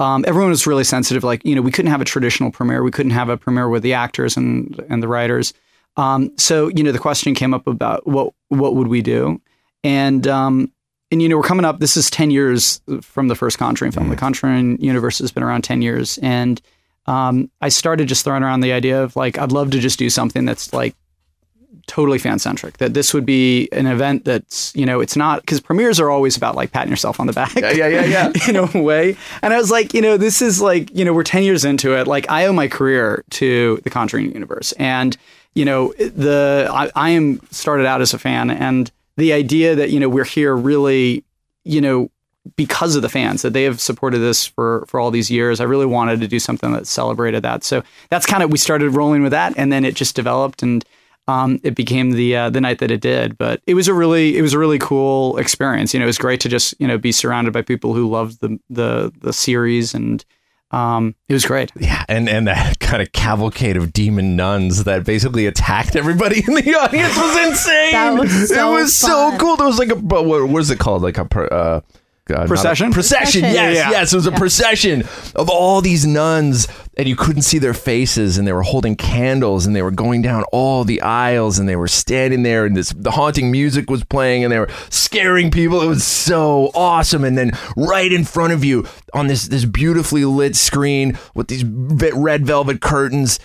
Um, 0.00 0.24
everyone 0.26 0.50
was 0.50 0.66
really 0.66 0.82
sensitive. 0.82 1.22
Like 1.22 1.44
you 1.44 1.54
know, 1.54 1.62
we 1.62 1.70
couldn't 1.70 1.90
have 1.90 2.00
a 2.00 2.06
traditional 2.06 2.50
premiere. 2.50 2.82
We 2.82 2.90
couldn't 2.90 3.12
have 3.12 3.28
a 3.28 3.36
premiere 3.36 3.68
with 3.68 3.82
the 3.82 3.92
actors 3.92 4.36
and 4.36 4.82
and 4.88 5.02
the 5.02 5.08
writers. 5.08 5.52
Um, 5.96 6.36
so 6.36 6.68
you 6.68 6.82
know, 6.82 6.92
the 6.92 6.98
question 6.98 7.34
came 7.34 7.54
up 7.54 7.66
about 7.66 8.06
what 8.06 8.34
what 8.48 8.74
would 8.74 8.88
we 8.88 9.02
do, 9.02 9.40
and 9.82 10.26
um, 10.26 10.72
and 11.10 11.22
you 11.22 11.28
know, 11.28 11.36
we're 11.36 11.42
coming 11.42 11.64
up. 11.64 11.78
This 11.78 11.96
is 11.96 12.10
ten 12.10 12.30
years 12.30 12.80
from 13.02 13.28
the 13.28 13.34
first 13.34 13.58
Conjuring 13.58 13.92
film. 13.92 14.08
The 14.08 14.16
Conjuring 14.16 14.80
universe 14.80 15.18
has 15.18 15.30
been 15.30 15.42
around 15.42 15.62
ten 15.62 15.82
years, 15.82 16.18
and 16.18 16.60
um, 17.06 17.50
I 17.60 17.68
started 17.68 18.08
just 18.08 18.24
throwing 18.24 18.42
around 18.42 18.60
the 18.60 18.72
idea 18.72 19.02
of 19.02 19.14
like 19.16 19.38
I'd 19.38 19.52
love 19.52 19.70
to 19.72 19.78
just 19.78 19.98
do 19.98 20.10
something 20.10 20.44
that's 20.44 20.72
like 20.72 20.96
totally 21.86 22.18
fan 22.18 22.38
centric. 22.38 22.78
That 22.78 22.94
this 22.94 23.12
would 23.12 23.26
be 23.26 23.68
an 23.72 23.86
event 23.86 24.24
that's 24.24 24.74
you 24.74 24.86
know 24.86 25.00
it's 25.00 25.16
not 25.16 25.42
because 25.42 25.60
premieres 25.60 26.00
are 26.00 26.10
always 26.10 26.36
about 26.36 26.54
like 26.54 26.72
patting 26.72 26.90
yourself 26.90 27.20
on 27.20 27.26
the 27.26 27.32
back. 27.32 27.54
Yeah, 27.54 27.70
yeah, 27.70 27.88
yeah, 27.88 28.04
yeah. 28.04 28.32
in 28.48 28.56
a 28.56 28.82
way. 28.82 29.16
And 29.42 29.52
I 29.52 29.58
was 29.58 29.70
like, 29.70 29.94
you 29.94 30.00
know, 30.00 30.16
this 30.16 30.42
is 30.42 30.60
like 30.60 30.94
you 30.94 31.04
know 31.04 31.12
we're 31.12 31.24
ten 31.24 31.42
years 31.42 31.64
into 31.64 31.96
it. 31.96 32.06
Like 32.06 32.30
I 32.30 32.46
owe 32.46 32.52
my 32.52 32.68
career 32.68 33.24
to 33.30 33.80
the 33.84 33.90
Conjuring 33.90 34.32
universe, 34.32 34.72
and 34.72 35.16
you 35.54 35.64
know 35.64 35.92
the 35.98 36.68
I, 36.72 36.90
I 36.94 37.10
am 37.10 37.40
started 37.50 37.86
out 37.86 38.00
as 38.00 38.14
a 38.14 38.18
fan, 38.18 38.50
and 38.50 38.90
the 39.16 39.32
idea 39.32 39.74
that 39.74 39.90
you 39.90 40.00
know 40.00 40.08
we're 40.08 40.24
here 40.24 40.54
really 40.56 41.24
you 41.64 41.80
know 41.80 42.10
because 42.56 42.94
of 42.96 43.02
the 43.02 43.08
fans 43.08 43.42
that 43.42 43.52
they 43.52 43.62
have 43.64 43.80
supported 43.80 44.18
this 44.18 44.46
for 44.46 44.84
for 44.88 45.00
all 45.00 45.10
these 45.10 45.30
years. 45.30 45.60
I 45.60 45.64
really 45.64 45.86
wanted 45.86 46.20
to 46.20 46.28
do 46.28 46.38
something 46.38 46.72
that 46.72 46.86
celebrated 46.86 47.42
that. 47.42 47.64
So 47.64 47.82
that's 48.10 48.26
kind 48.26 48.42
of 48.42 48.50
we 48.50 48.58
started 48.58 48.90
rolling 48.90 49.22
with 49.22 49.32
that, 49.32 49.54
and 49.56 49.72
then 49.72 49.84
it 49.84 49.94
just 49.94 50.16
developed 50.16 50.62
and. 50.62 50.84
um, 51.26 51.58
it 51.62 51.74
became 51.74 52.10
the 52.12 52.36
uh, 52.36 52.50
the 52.50 52.60
night 52.60 52.80
that 52.80 52.90
it 52.90 53.00
did. 53.00 53.38
But 53.38 53.62
it 53.66 53.72
was 53.74 53.88
a 53.88 53.94
really 53.94 54.36
it 54.36 54.42
was 54.42 54.52
a 54.52 54.58
really 54.58 54.78
cool 54.78 55.38
experience. 55.38 55.94
You 55.94 56.00
know, 56.00 56.04
it 56.04 56.12
was 56.14 56.18
great 56.18 56.40
to 56.42 56.50
just 56.50 56.74
you 56.78 56.86
know 56.86 56.98
be 56.98 57.12
surrounded 57.12 57.52
by 57.54 57.62
people 57.62 57.94
who 57.94 58.10
loved 58.10 58.40
the 58.40 58.58
the 58.68 59.10
the 59.20 59.32
series 59.32 59.94
and. 59.94 60.22
Um, 60.74 61.14
it 61.28 61.32
was 61.34 61.44
great. 61.44 61.70
Yeah, 61.78 62.04
and 62.08 62.28
and 62.28 62.48
that 62.48 62.78
kind 62.80 63.00
of 63.02 63.12
cavalcade 63.12 63.76
of 63.76 63.92
demon 63.92 64.36
nuns 64.36 64.84
that 64.84 65.04
basically 65.04 65.46
attacked 65.46 65.94
everybody 65.96 66.42
in 66.46 66.54
the 66.54 66.74
audience 66.80 67.16
was 67.16 67.46
insane. 67.46 67.92
That 67.92 68.14
was 68.18 68.48
so 68.48 68.76
it 68.76 68.80
was 68.80 68.94
so 68.94 69.36
cool. 69.38 69.56
There 69.56 69.66
was 69.66 69.78
like 69.78 69.90
a 69.90 69.94
what, 69.96 70.24
what 70.26 70.48
was 70.48 70.70
it 70.70 70.78
called? 70.78 71.02
Like 71.02 71.18
a 71.18 71.24
per- 71.24 71.46
uh, 71.50 71.80
God, 72.26 72.36
not 72.38 72.44
a- 72.44 72.48
Procession? 72.48 72.92
procession. 72.92 73.42
Procession. 73.42 73.54
Yes, 73.54 73.76
Yeah. 73.76 73.90
yes. 73.90 74.12
It 74.12 74.16
was 74.16 74.26
a 74.26 74.32
procession 74.32 75.02
of 75.36 75.48
all 75.50 75.80
these 75.82 76.06
nuns, 76.06 76.66
and 76.96 77.08
you 77.08 77.16
couldn't 77.16 77.42
see 77.42 77.58
their 77.58 77.74
faces, 77.74 78.38
and 78.38 78.46
they 78.46 78.52
were 78.52 78.62
holding 78.62 78.96
candles, 78.96 79.66
and 79.66 79.74
they 79.74 79.82
were 79.82 79.90
going 79.90 80.22
down 80.22 80.44
all 80.52 80.84
the 80.84 81.00
aisles, 81.00 81.58
and 81.58 81.68
they 81.68 81.76
were 81.76 81.88
standing 81.88 82.42
there, 82.42 82.64
and 82.64 82.76
this 82.76 82.90
the 82.96 83.10
haunting 83.10 83.50
music 83.50 83.90
was 83.90 84.04
playing, 84.04 84.44
and 84.44 84.52
they 84.52 84.58
were 84.58 84.70
scaring 84.90 85.50
people. 85.50 85.80
It 85.82 85.88
was 85.88 86.04
so 86.04 86.70
awesome. 86.74 87.24
And 87.24 87.36
then 87.36 87.52
right 87.76 88.12
in 88.12 88.24
front 88.24 88.52
of 88.52 88.64
you 88.64 88.86
on 89.12 89.26
this 89.26 89.48
this 89.48 89.64
beautifully 89.64 90.24
lit 90.24 90.56
screen 90.56 91.18
with 91.34 91.48
these 91.48 91.64
red 91.64 92.46
velvet 92.46 92.80
curtains 92.80 93.38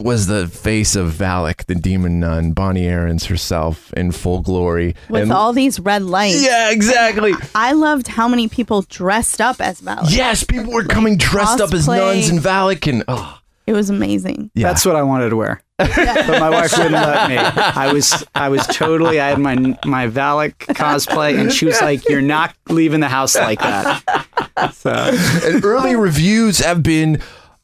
was 0.00 0.26
the 0.26 0.48
face 0.48 0.96
of 0.96 1.12
Valak, 1.12 1.66
the 1.66 1.74
demon 1.74 2.18
nun, 2.20 2.52
Bonnie 2.52 2.86
Aarons 2.86 3.26
herself 3.26 3.92
in 3.94 4.10
full 4.12 4.40
glory. 4.40 4.94
with 5.08 5.22
And- 5.22 5.32
all 5.32 5.52
these 5.52 5.78
red 5.78 6.02
lights. 6.02 6.42
yeah, 6.44 6.70
exactly. 6.70 7.34
I 7.54 7.72
loved 7.72 8.08
how 8.08 8.26
many 8.28 8.48
people 8.48 8.82
dressed 8.88 9.40
up 9.40 9.60
as 9.60 9.80
Valak. 9.80 10.06
Yes, 10.16 10.42
people 10.44 10.72
were 10.72 10.84
coming 10.84 11.16
dressed 11.16 11.60
up 11.60 11.72
as 11.72 11.86
nuns 11.86 12.28
and 12.28 12.40
Valak 12.40 12.86
and 12.90 13.04
oh, 13.08 13.38
It 13.66 13.72
was 13.74 13.90
amazing. 13.90 14.50
yeah. 14.54 14.66
That's 14.68 14.84
what 14.84 14.96
I 14.96 15.02
wanted 15.02 15.30
to 15.30 15.36
wear. 15.36 15.62
but 15.78 15.96
my 16.28 16.50
wife 16.50 16.72
wouldn't 16.76 16.92
let 16.92 17.28
me. 17.30 17.38
I 17.38 17.90
was 17.92 18.22
I 18.34 18.50
was 18.50 18.66
totally 18.66 19.18
I 19.18 19.28
had 19.30 19.38
my 19.38 19.54
my 19.86 20.08
Valak 20.08 20.52
cosplay 20.74 21.38
and 21.40 21.50
she 21.50 21.64
was 21.64 21.80
like, 21.80 22.06
You're 22.06 22.20
not 22.20 22.54
leaving 22.68 23.00
the 23.00 23.08
house 23.08 23.34
like 23.36 23.60
that. 23.60 24.26
So 24.74 24.90
and 24.92 25.64
early 25.64 25.96
reviews 25.96 26.58
have 26.58 26.82
been 26.82 27.22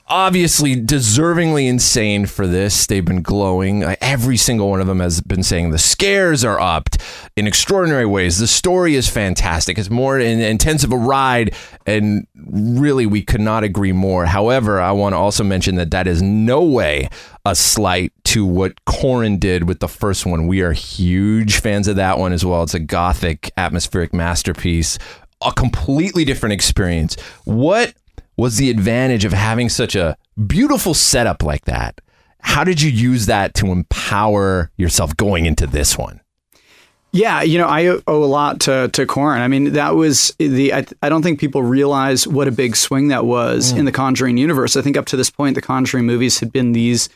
obviously 0.09 0.77
deservingly 0.77 1.69
insane 1.69 2.27
for 2.27 2.47
this. 2.47 2.87
They've 2.87 3.05
been 3.05 3.23
glowing. 3.23 3.83
Uh, 3.83 3.97
every 4.01 4.37
single 4.37 4.71
one 4.71 4.81
of 4.81 4.87
them 4.87 5.01
has 5.01 5.21
been 5.21 5.43
saying 5.43 5.71
the 5.71 5.79
scares 5.79 6.45
are 6.45 6.61
upped 6.61 6.99
in 7.37 7.47
extraordinary 7.47 8.07
ways. 8.07 8.39
The 8.39 8.47
story 8.47 8.95
is 8.95 9.09
fantastic. 9.09 9.79
It's 9.79 9.91
more 9.91 10.19
in, 10.19 10.41
intense 10.41 10.85
of 10.85 10.93
a 10.93 10.97
ride, 10.97 11.55
and 11.87 12.27
really, 12.37 13.07
we 13.07 13.23
could 13.23 13.41
not 13.41 13.65
agree 13.65 13.93
more. 13.93 14.27
However, 14.27 14.81
I 14.81 14.93
want 14.93 15.15
to 15.15 15.19
also 15.19 15.43
mention 15.43 15.75
that 15.77 15.91
that 15.91 16.07
is 16.07 16.23
no 16.23 16.63
way 16.63 17.09
a 17.45 17.55
slight 17.55 18.13
to 18.25 18.45
what 18.45 18.85
Corin 18.85 19.39
did 19.39 19.69
with 19.69 19.81
the 19.81 19.89
first 19.89 20.25
one. 20.25 20.47
We 20.47 20.63
are 20.63 20.73
huge 20.73 21.61
fans 21.61 21.89
of 21.89 21.97
that 21.97 22.19
one 22.19 22.33
as 22.33 22.45
well. 22.45 22.63
It's 22.63 22.75
a 22.75 22.81
gothic, 22.81 23.51
atmospheric 23.57 24.13
masterpiece. 24.13 24.99
A 25.45 25.53
completely 25.53 26.25
different 26.25 26.55
experience. 26.55 27.15
What 27.45 27.95
was 28.37 28.57
the 28.57 28.71
advantage 28.71 29.25
of 29.25 29.33
having 29.33 29.69
such 29.69 29.95
a 29.95 30.16
beautiful 30.47 30.95
setup 30.95 31.43
like 31.43 31.64
that? 31.64 32.00
How 32.40 32.64
did 32.64 32.81
you 32.81 32.90
use 32.90 33.26
that 33.26 33.55
to 33.55 33.66
empower 33.66 34.71
yourself 34.76 35.16
going 35.16 35.47
into 35.47 35.66
this 35.66 35.99
one? 35.99 36.21
Yeah, 37.12 37.43
you 37.43 37.57
know, 37.57 37.66
I 37.66 37.87
owe 37.87 38.25
a 38.25 38.26
lot 38.26 38.61
to 38.61 38.88
to 38.93 39.07
Corin. 39.07 39.40
I 39.40 39.49
mean, 39.49 39.73
that 39.73 39.95
was 39.95 40.35
the. 40.38 40.75
I, 40.75 40.85
I 41.00 41.09
don't 41.09 41.23
think 41.23 41.40
people 41.40 41.62
realize 41.62 42.26
what 42.26 42.47
a 42.47 42.50
big 42.50 42.76
swing 42.76 43.09
that 43.09 43.25
was 43.25 43.73
in 43.73 43.87
the 43.87 43.93
Conjuring 43.93 44.37
universe. 44.37 44.76
I 44.76 44.83
think 44.83 44.99
up 44.99 45.07
to 45.07 45.16
this 45.16 45.31
point, 45.31 45.55
the 45.55 45.62
Conjuring 45.62 46.05
movies 46.05 46.40
had 46.40 46.52
been 46.52 46.73
these, 46.73 47.09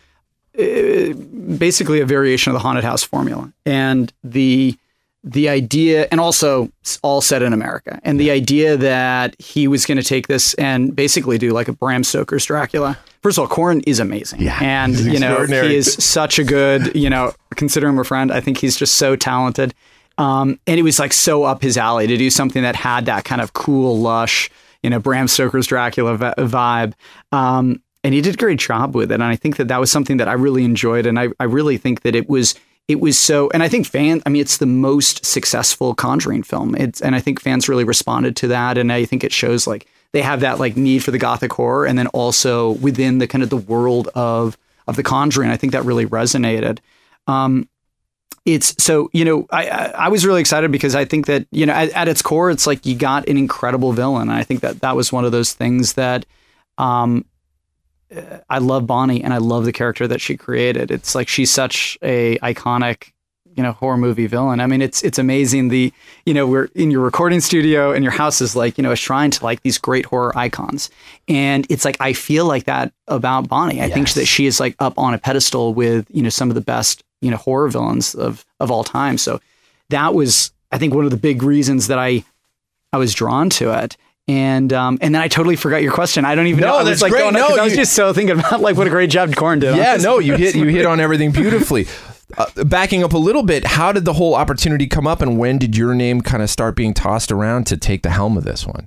uh, 0.59 1.13
basically 1.59 2.01
a 2.01 2.07
variation 2.07 2.51
of 2.51 2.55
the 2.55 2.61
haunted 2.61 2.83
house 2.83 3.03
formula, 3.03 3.53
and 3.67 4.11
the 4.25 4.79
the 5.23 5.49
idea, 5.49 6.09
and 6.11 6.21
also 6.21 6.71
all 7.03 7.21
set 7.21 7.43
in 7.43 7.53
America, 7.53 8.01
and 8.05 8.19
the 8.19 8.31
idea 8.31 8.77
that 8.77 9.37
he 9.39 9.69
was 9.69 9.85
going 9.85 9.99
to 9.99 10.05
take 10.05 10.29
this 10.29 10.55
and 10.55 10.97
basically 10.97 11.37
do 11.37 11.51
like 11.53 11.69
a 11.69 11.73
Bram 11.73 12.05
Stoker's 12.05 12.45
Dracula. 12.47 12.99
First 13.23 13.37
of 13.37 13.43
all, 13.43 13.49
Corin 13.49 13.81
is 13.87 14.01
amazing, 14.01 14.41
Yeah, 14.41 14.59
and 14.63 14.99
you 14.99 15.19
know 15.19 15.45
he 15.45 15.77
is 15.77 15.93
such 15.93 16.39
a 16.39 16.45
good, 16.45 16.97
you 16.97 17.11
know, 17.11 17.35
consider 17.57 17.89
him 17.89 17.99
a 17.99 18.05
friend. 18.05 18.33
I 18.33 18.41
think 18.41 18.59
he's 18.59 18.77
just 18.77 18.97
so 18.97 19.15
talented. 19.15 19.75
Um, 20.19 20.61
and 20.67 20.79
it 20.79 20.83
was 20.83 20.99
like 20.99 21.15
so 21.15 21.45
up 21.45 21.63
his 21.63 21.79
alley 21.79 22.07
to 22.07 22.17
do 22.17 22.29
something 22.29 22.63
that 22.63 22.77
had 22.77 23.07
that 23.07 23.25
kind 23.25 23.41
of 23.41 23.55
cool, 23.55 23.99
lush, 23.99 24.51
you 24.83 24.91
know, 24.91 24.99
Bram 24.99 25.29
Stoker's 25.29 25.67
Dracula 25.67 26.17
vi- 26.17 26.35
vibe. 26.37 26.93
Um, 27.33 27.83
and 28.05 28.13
he 28.13 28.21
did 28.21 28.35
a 28.35 28.37
great 28.37 28.59
job 28.59 28.95
with 28.95 29.11
it. 29.13 29.15
And 29.15 29.25
I 29.25 29.37
think 29.37 29.57
that 29.57 29.69
that 29.69 29.81
was 29.81 29.91
something 29.91 30.19
that 30.19 30.29
I 30.29 30.35
really 30.35 30.65
enjoyed. 30.65 31.07
And 31.07 31.19
I, 31.19 31.29
I 31.41 31.45
really 31.45 31.79
think 31.79 32.03
that 32.03 32.15
it 32.15 32.29
was, 32.29 32.55
it 32.91 32.99
was 32.99 33.17
so, 33.17 33.49
and 33.55 33.63
I 33.63 33.69
think 33.69 33.87
fans, 33.87 34.21
I 34.27 34.31
mean, 34.31 34.43
it's 34.43 34.57
the 34.57 34.67
most 34.67 35.25
successful 35.25 35.95
Conjuring 35.95 36.43
film. 36.43 36.75
It's, 36.75 37.01
and 37.01 37.15
I 37.15 37.21
think 37.21 37.41
fans 37.41 37.69
really 37.69 37.85
responded 37.85 38.35
to 38.39 38.49
that. 38.49 38.77
And 38.77 38.93
I 38.93 39.05
think 39.05 39.23
it 39.23 39.33
shows 39.33 39.65
like 39.65 39.87
they 40.11 40.23
have 40.23 40.41
that 40.41 40.59
like 40.59 40.77
need 40.77 41.05
for 41.05 41.13
the 41.13 41.19
gothic 41.19 41.53
horror. 41.53 41.87
And 41.87 41.97
then 41.97 42.09
also 42.09 42.73
within 42.73 43.19
the 43.19 43.29
kind 43.29 43.45
of 43.45 43.49
the 43.51 43.57
world 43.57 44.09
of, 44.17 44.59
of 44.89 44.97
the 44.97 45.05
Conjuring, 45.05 45.51
I 45.51 45.57
think 45.57 45.73
that 45.73 45.85
really 45.85 46.05
resonated. 46.05 46.81
Um, 47.29 47.69
it's 48.45 48.75
so 48.83 49.11
you 49.13 49.23
know 49.23 49.47
I, 49.51 49.69
I 49.69 50.09
was 50.09 50.25
really 50.25 50.41
excited 50.41 50.73
because 50.73 50.95
I 50.95 51.05
think 51.05 51.27
that 51.27 51.47
you 51.51 51.67
know 51.67 51.75
at, 51.75 51.91
at 51.91 52.09
its 52.09 52.23
core 52.23 52.51
it's 52.51 52.67
like 52.67 52.87
you 52.87 52.95
got 52.97 53.29
an 53.29 53.37
incredible 53.37 53.93
villain 53.93 54.31
and 54.31 54.33
I 54.33 54.45
think 54.45 54.63
that 54.63 54.81
that 54.81 54.97
was 54.97 55.13
one 55.13 55.27
of 55.27 55.31
those 55.31 55.53
things 55.53 55.93
that 55.93 56.25
um 56.79 57.27
I 58.49 58.59
love 58.59 58.87
Bonnie 58.87 59.23
and 59.23 59.33
I 59.33 59.39
love 59.39 59.65
the 59.65 59.73
character 59.73 60.09
that 60.09 60.21
she 60.21 60.37
created. 60.37 60.91
It's 60.91 61.15
like 61.15 61.29
she's 61.29 61.51
such 61.51 61.99
a 62.03 62.39
iconic 62.39 63.13
you 63.57 63.63
know 63.63 63.73
horror 63.73 63.97
movie 63.97 64.27
villain. 64.27 64.61
I 64.61 64.67
mean 64.67 64.81
it's 64.83 65.03
it's 65.03 65.19
amazing 65.19 65.69
the 65.69 65.93
you 66.25 66.35
know 66.35 66.47
we're 66.47 66.69
in 66.75 66.91
your 66.91 67.03
recording 67.03 67.41
studio 67.41 67.93
and 67.93 68.05
your 68.05 68.13
house 68.13 68.41
is 68.41 68.55
like 68.55 68.79
you 68.79 68.83
know 68.83 68.93
a 68.93 68.97
shrine 68.97 69.31
to 69.33 69.45
like 69.45 69.63
these 69.63 69.79
great 69.79 70.07
horror 70.07 70.37
icons. 70.37 70.91
And 71.29 71.67
it's 71.69 71.85
like 71.85 71.97
I 72.01 72.13
feel 72.13 72.47
like 72.47 72.65
that 72.65 72.93
about 73.09 73.49
Bonnie. 73.49 73.83
I 73.83 73.91
think 73.91 74.11
that 74.11 74.27
she 74.27 74.47
is 74.47 74.61
like 74.61 74.77
up 74.79 74.99
on 74.99 75.15
a 75.15 75.19
pedestal 75.19 75.75
with 75.75 76.07
you 76.11 76.23
know 76.23 76.29
some 76.29 76.49
of 76.49 76.55
the 76.55 76.61
best 76.61 77.03
you 77.21 77.31
know 77.31 77.37
horror 77.37 77.69
villains 77.69 78.15
of 78.15 78.45
of 78.61 78.71
all 78.71 78.85
time. 78.85 79.19
So 79.19 79.41
that 79.91 80.15
was 80.15 80.53
I 80.73 80.79
think 80.79 80.95
one 80.95 81.05
of 81.05 81.11
the 81.11 81.17
big 81.17 81.43
reasons 81.43 81.89
that 81.89 81.99
I 81.99 82.25
I 82.93 82.99
was 82.99 83.15
drawn 83.15 83.51
to 83.51 83.73
it. 83.83 83.97
And 84.29 84.73
um, 84.73 84.99
and 85.01 85.15
then 85.15 85.23
I 85.23 85.29
totally 85.29 85.57
forgot 85.57 85.83
your 85.83 85.93
question. 85.93 86.25
I 86.25 86.35
don't 86.35 86.47
even 86.47 86.61
No, 86.61 86.69
know. 86.69 86.75
I 86.75 86.83
was 86.83 86.89
that's 86.89 87.03
like 87.03 87.13
great. 87.13 87.33
No, 87.33 87.57
I 87.57 87.65
was 87.65 87.75
just 87.75 87.95
so 87.95 88.13
thinking 88.13 88.39
about 88.39 88.61
like 88.61 88.77
what 88.77 88.87
a 88.87 88.91
great 88.91 89.11
job 89.11 89.35
Corin 89.35 89.59
did. 89.59 89.77
Yeah, 89.77 89.97
no, 89.97 90.19
you 90.19 90.37
hit 90.37 90.55
you 90.55 90.67
hit 90.67 90.87
on 90.87 91.01
everything 91.07 91.33
beautifully. 91.33 91.87
Uh, 92.39 92.47
backing 92.65 93.03
up 93.03 93.13
a 93.13 93.19
little 93.19 93.43
bit, 93.43 93.65
how 93.65 93.91
did 93.91 94.05
the 94.05 94.13
whole 94.13 94.37
opportunity 94.37 94.87
come 94.87 95.05
up, 95.05 95.21
and 95.21 95.37
when 95.37 95.59
did 95.59 95.77
your 95.77 95.95
name 95.97 96.21
kind 96.21 96.45
of 96.45 96.49
start 96.49 96.77
being 96.77 96.95
tossed 96.95 97.33
around 97.33 97.67
to 97.67 97.77
take 97.77 98.03
the 98.03 98.11
helm 98.11 98.37
of 98.37 98.45
this 98.45 98.65
one? 98.65 98.87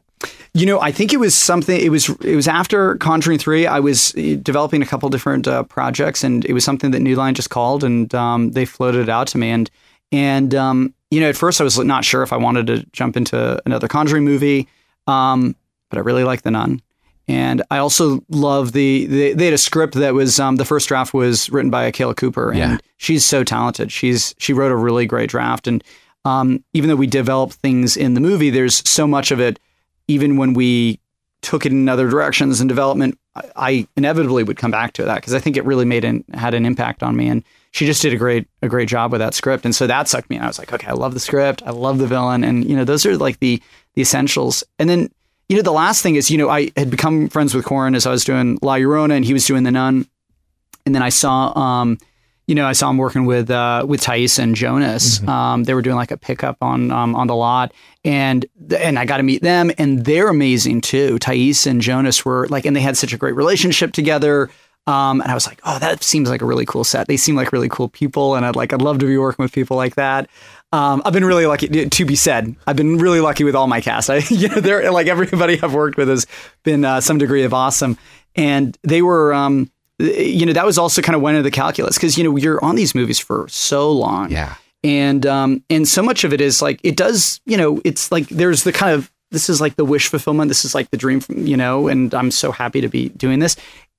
You 0.54 0.66
know, 0.66 0.80
I 0.80 0.94
think 0.94 1.12
it 1.12 1.18
was 1.18 1.36
something. 1.36 1.78
It 1.78 1.90
was 1.90 2.08
it 2.22 2.36
was 2.38 2.48
after 2.48 2.96
Conjuring 2.98 3.40
Three. 3.40 3.68
I 3.68 3.82
was 3.82 4.16
uh, 4.16 4.38
developing 4.42 4.82
a 4.82 4.86
couple 4.86 5.10
different 5.10 5.46
uh, 5.46 5.64
projects, 5.64 6.24
and 6.24 6.46
it 6.46 6.54
was 6.54 6.64
something 6.64 6.92
that 6.92 7.02
New 7.02 7.16
Line 7.18 7.34
just 7.34 7.50
called, 7.50 7.84
and 7.84 8.14
um, 8.16 8.52
they 8.52 8.64
floated 8.64 9.02
it 9.02 9.10
out 9.10 9.28
to 9.28 9.38
me. 9.38 9.50
And 9.50 9.70
and 10.14 10.56
um, 10.56 10.94
you 11.12 11.20
know, 11.20 11.28
at 11.28 11.36
first 11.36 11.60
I 11.60 11.66
was 11.66 11.78
not 11.80 12.06
sure 12.06 12.24
if 12.24 12.32
I 12.32 12.38
wanted 12.38 12.68
to 12.68 12.86
jump 12.94 13.18
into 13.18 13.60
another 13.66 13.90
Conjuring 13.90 14.24
movie, 14.24 14.70
um, 15.08 15.56
but 15.90 15.98
I 15.98 16.02
really 16.02 16.24
like 16.24 16.42
The 16.44 16.52
Nun. 16.52 16.82
And 17.28 17.64
I 17.72 17.78
also 17.78 18.22
love 18.30 18.74
the, 18.74 19.06
the 19.06 19.34
they 19.34 19.46
had 19.46 19.54
a 19.54 19.58
script 19.58 19.94
that 19.94 20.14
was 20.14 20.40
um, 20.42 20.58
the 20.58 20.66
first 20.66 20.90
draft 20.90 21.14
was 21.14 21.50
written 21.50 21.72
by 21.72 21.86
Akela 21.86 22.14
Cooper, 22.16 22.50
and 22.50 22.60
Yeah. 22.60 22.78
she's 22.98 23.26
so 23.26 23.46
talented. 23.46 23.92
She's 23.94 24.36
she 24.40 24.52
wrote 24.52 24.74
a 24.74 24.76
really 24.76 25.06
great 25.06 25.30
draft, 25.30 25.66
and 25.68 25.82
um, 26.26 26.64
even 26.74 26.90
though 26.90 26.98
we 26.98 27.08
developed 27.08 27.54
things 27.56 27.96
in 27.96 28.14
the 28.14 28.20
movie, 28.20 28.50
there's 28.50 28.88
so 28.90 29.08
much 29.08 29.32
of 29.32 29.40
it. 29.40 29.58
Even 30.10 30.36
when 30.36 30.54
we 30.54 31.00
took 31.42 31.66
it 31.66 31.72
in 31.72 31.88
other 31.88 32.10
directions 32.10 32.60
in 32.60 32.68
development, 32.68 33.18
I, 33.36 33.42
I 33.56 33.88
inevitably 33.96 34.44
would 34.44 34.58
come 34.58 34.72
back 34.72 34.92
to 34.94 35.04
that 35.06 35.16
because 35.16 35.34
I 35.34 35.40
think 35.40 35.56
it 35.56 35.64
really 35.66 35.86
made 35.86 36.04
an 36.04 36.26
had 36.34 36.54
an 36.54 36.66
impact 36.66 37.04
on 37.04 37.16
me. 37.16 37.30
And 37.30 37.42
she 37.72 37.86
just 37.86 38.02
did 38.02 38.12
a 38.14 38.18
great 38.18 38.48
a 38.62 38.68
great 38.68 38.90
job 38.90 39.14
with 39.14 39.20
that 39.20 39.34
script, 39.34 39.64
and 39.64 39.74
so 39.74 39.88
that 39.88 40.10
sucked 40.10 40.30
me. 40.30 40.36
in. 40.36 40.42
I 40.42 40.48
was 40.48 40.60
like, 40.60 40.74
okay, 40.74 40.88
I 40.88 40.94
love 40.94 41.14
the 41.14 41.22
script, 41.22 41.64
I 41.66 41.72
love 41.72 42.00
the 42.00 42.08
villain, 42.08 42.44
and 42.44 42.70
you 42.70 42.76
know 42.76 42.84
those 42.84 43.06
are 43.06 43.16
like 43.16 43.40
the 43.40 43.62
the 43.96 44.02
essentials. 44.02 44.64
And 44.80 44.90
then 44.90 45.10
you 45.50 45.58
know 45.58 45.64
the 45.64 45.72
last 45.72 46.02
thing 46.02 46.16
is 46.16 46.32
you 46.32 46.38
know 46.38 46.50
I 46.50 46.72
had 46.76 46.90
become 46.90 47.30
friends 47.30 47.54
with 47.54 47.66
Corin 47.66 47.96
as 47.96 48.06
I 48.06 48.12
was 48.12 48.24
doing 48.24 48.58
La 48.62 48.76
Llorona, 48.76 49.16
and 49.16 49.26
he 49.26 49.34
was 49.34 49.46
doing 49.46 49.64
the 49.64 49.72
Nun, 49.72 50.08
and 50.86 50.96
then 50.96 51.04
I 51.04 51.10
saw. 51.10 51.58
um 51.58 51.98
you 52.48 52.56
know, 52.56 52.66
I 52.66 52.74
saw 52.74 52.90
him 52.90 52.98
working 52.98 53.26
with 53.26 53.50
uh, 53.50 53.86
with 53.88 54.02
Thais 54.02 54.38
and 54.38 54.54
Jonas. 54.54 55.26
Um, 55.28 55.64
they 55.64 55.74
were 55.74 55.82
doing 55.82 55.96
like 55.96 56.12
a 56.12 56.18
pickup 56.18 56.58
on 56.62 56.92
um, 56.92 57.16
on 57.16 57.28
the 57.28 57.36
lot, 57.36 57.74
and 58.04 58.46
and 58.78 59.00
I 59.00 59.06
got 59.06 59.18
to 59.18 59.24
meet 59.24 59.42
them, 59.42 59.72
and 59.78 60.04
they're 60.04 60.28
amazing 60.28 60.82
too. 60.82 61.20
Thais 61.20 61.66
and 61.66 61.80
Jonas 61.80 62.26
were 62.26 62.48
like, 62.50 62.66
and 62.66 62.76
they 62.76 62.82
had 62.82 62.98
such 62.98 63.14
a 63.14 63.18
great 63.18 63.36
relationship 63.36 63.94
together. 63.94 64.50
Um, 64.86 65.22
and 65.22 65.32
I 65.32 65.34
was 65.34 65.48
like, 65.48 65.62
oh, 65.64 65.80
that 65.80 66.04
seems 66.04 66.30
like 66.30 66.42
a 66.42 66.46
really 66.46 66.66
cool 66.66 66.84
set. 66.84 67.08
They 67.08 67.16
seem 67.16 67.38
like 67.38 67.54
really 67.54 67.70
cool 67.70 67.88
people, 67.88 68.36
and 68.36 68.46
I'd 68.46 68.58
like, 68.58 68.74
I'd 68.74 68.82
love 68.82 69.00
to 69.00 69.06
be 69.06 69.18
working 69.18 69.42
with 69.44 69.54
people 69.54 69.78
like 69.78 69.96
that. 69.96 70.30
Um, 70.74 71.02
I've 71.06 71.14
been 71.14 71.24
really 71.24 71.46
lucky. 71.46 71.68
To 71.88 72.06
be 72.06 72.16
said, 72.16 72.56
I've 72.68 72.76
been 72.76 72.98
really 72.98 73.22
lucky 73.22 73.44
with 73.44 73.56
all 73.56 73.68
my 73.68 73.80
cast. 73.80 74.10
I, 74.10 74.18
you 74.30 74.50
know, 74.50 74.60
they're 74.60 74.92
like 74.92 75.08
everybody 75.08 75.62
I've 75.62 75.74
worked 75.74 75.98
with 75.98 76.10
has 76.10 76.26
been 76.64 76.84
uh, 76.84 77.00
some 77.00 77.20
degree 77.20 77.44
of 77.44 77.54
awesome, 77.54 77.98
and 78.36 78.78
they 78.84 79.02
were. 79.02 79.34
Um, 79.34 79.70
you 80.00 80.46
know 80.48 80.54
that 80.54 80.66
was 80.66 80.80
also 80.80 81.04
kind 81.04 81.16
of 81.16 81.22
one 81.22 81.36
of 81.36 81.44
the 81.44 81.52
calculus 81.52 81.96
because 81.96 82.18
you 82.18 82.24
know 82.24 82.36
you're 82.36 82.62
on 82.66 82.76
these 82.76 82.96
movies 82.96 83.20
for 83.20 83.48
so 83.48 83.92
long. 83.92 84.32
Yeah. 84.32 84.56
and 84.84 85.24
um, 85.26 85.64
and 85.70 85.88
so 85.88 86.02
much 86.02 86.24
of 86.24 86.34
it 86.34 86.42
is 86.42 86.62
like 86.62 86.80
it 86.84 86.98
does 86.98 87.40
you 87.46 87.56
know 87.56 87.80
it's 87.86 88.12
like 88.12 88.28
there's 88.30 88.64
the 88.64 88.74
kind 88.74 88.94
of 88.96 89.12
this 89.30 89.50
is 89.50 89.62
like 89.62 89.76
the 89.76 89.86
wish 89.86 90.08
fulfillment 90.08 90.50
this 90.50 90.66
is 90.66 90.74
like 90.74 90.90
the 90.90 90.98
dream 90.98 91.22
you 91.30 91.56
know 91.58 91.88
and 91.88 92.14
i'm 92.14 92.32
so 92.32 92.52
happy 92.52 92.82
to 92.82 92.88
be 92.88 93.10
doing 93.10 93.40
this 93.40 93.56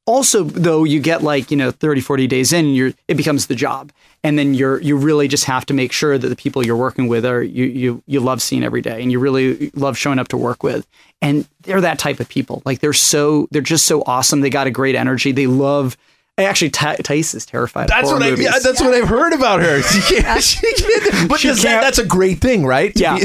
also 0.06 0.44
though 0.44 0.84
you 0.84 1.00
get 1.00 1.22
like 1.22 1.50
you 1.50 1.56
know 1.56 1.70
30 1.70 2.00
40 2.00 2.26
days 2.26 2.52
in 2.52 2.74
you're 2.74 2.92
it 3.08 3.14
becomes 3.14 3.46
the 3.46 3.54
job. 3.54 3.92
And 4.22 4.38
then 4.38 4.54
you're 4.54 4.80
you 4.80 4.96
really 4.96 5.28
just 5.28 5.44
have 5.44 5.66
to 5.66 5.74
make 5.74 5.92
sure 5.92 6.16
that 6.16 6.28
the 6.28 6.36
people 6.36 6.64
you're 6.64 6.76
working 6.76 7.08
with 7.08 7.26
are 7.26 7.42
you 7.42 7.64
you 7.64 8.02
you 8.06 8.20
love 8.20 8.40
seeing 8.40 8.64
every 8.64 8.80
day 8.80 9.02
and 9.02 9.12
you 9.12 9.18
really 9.18 9.70
love 9.74 9.98
showing 9.98 10.18
up 10.18 10.28
to 10.28 10.36
work 10.36 10.62
with. 10.62 10.86
And 11.20 11.46
they're 11.62 11.80
that 11.80 11.98
type 11.98 12.20
of 12.20 12.28
people. 12.28 12.62
Like 12.64 12.80
they're 12.80 12.92
so 12.92 13.48
they're 13.50 13.62
just 13.62 13.86
so 13.86 14.02
awesome. 14.06 14.40
They 14.40 14.50
got 14.50 14.66
a 14.66 14.70
great 14.70 14.94
energy. 14.94 15.32
They 15.32 15.46
love 15.46 15.96
Actually, 16.36 16.70
Tha- 16.70 16.96
Thais 17.04 17.32
is 17.34 17.46
terrified. 17.46 17.88
That's 17.88 18.08
of 18.08 18.14
what 18.14 18.22
horror 18.22 18.26
I. 18.26 18.30
movies. 18.30 18.46
Yeah, 18.46 18.58
that's 18.58 18.80
what 18.80 18.92
I've 18.92 19.08
heard 19.08 19.32
about 19.32 19.62
her. 19.62 19.80
She 19.88 20.00
can't, 20.20 20.42
she 20.42 20.74
can't- 20.74 21.28
but 21.28 21.38
She 21.38 21.46
can't- 21.48 21.80
that's 21.80 21.98
a 21.98 22.04
great 22.04 22.40
thing, 22.40 22.66
right? 22.66 22.92
To 22.96 23.00
Yeah. 23.00 23.18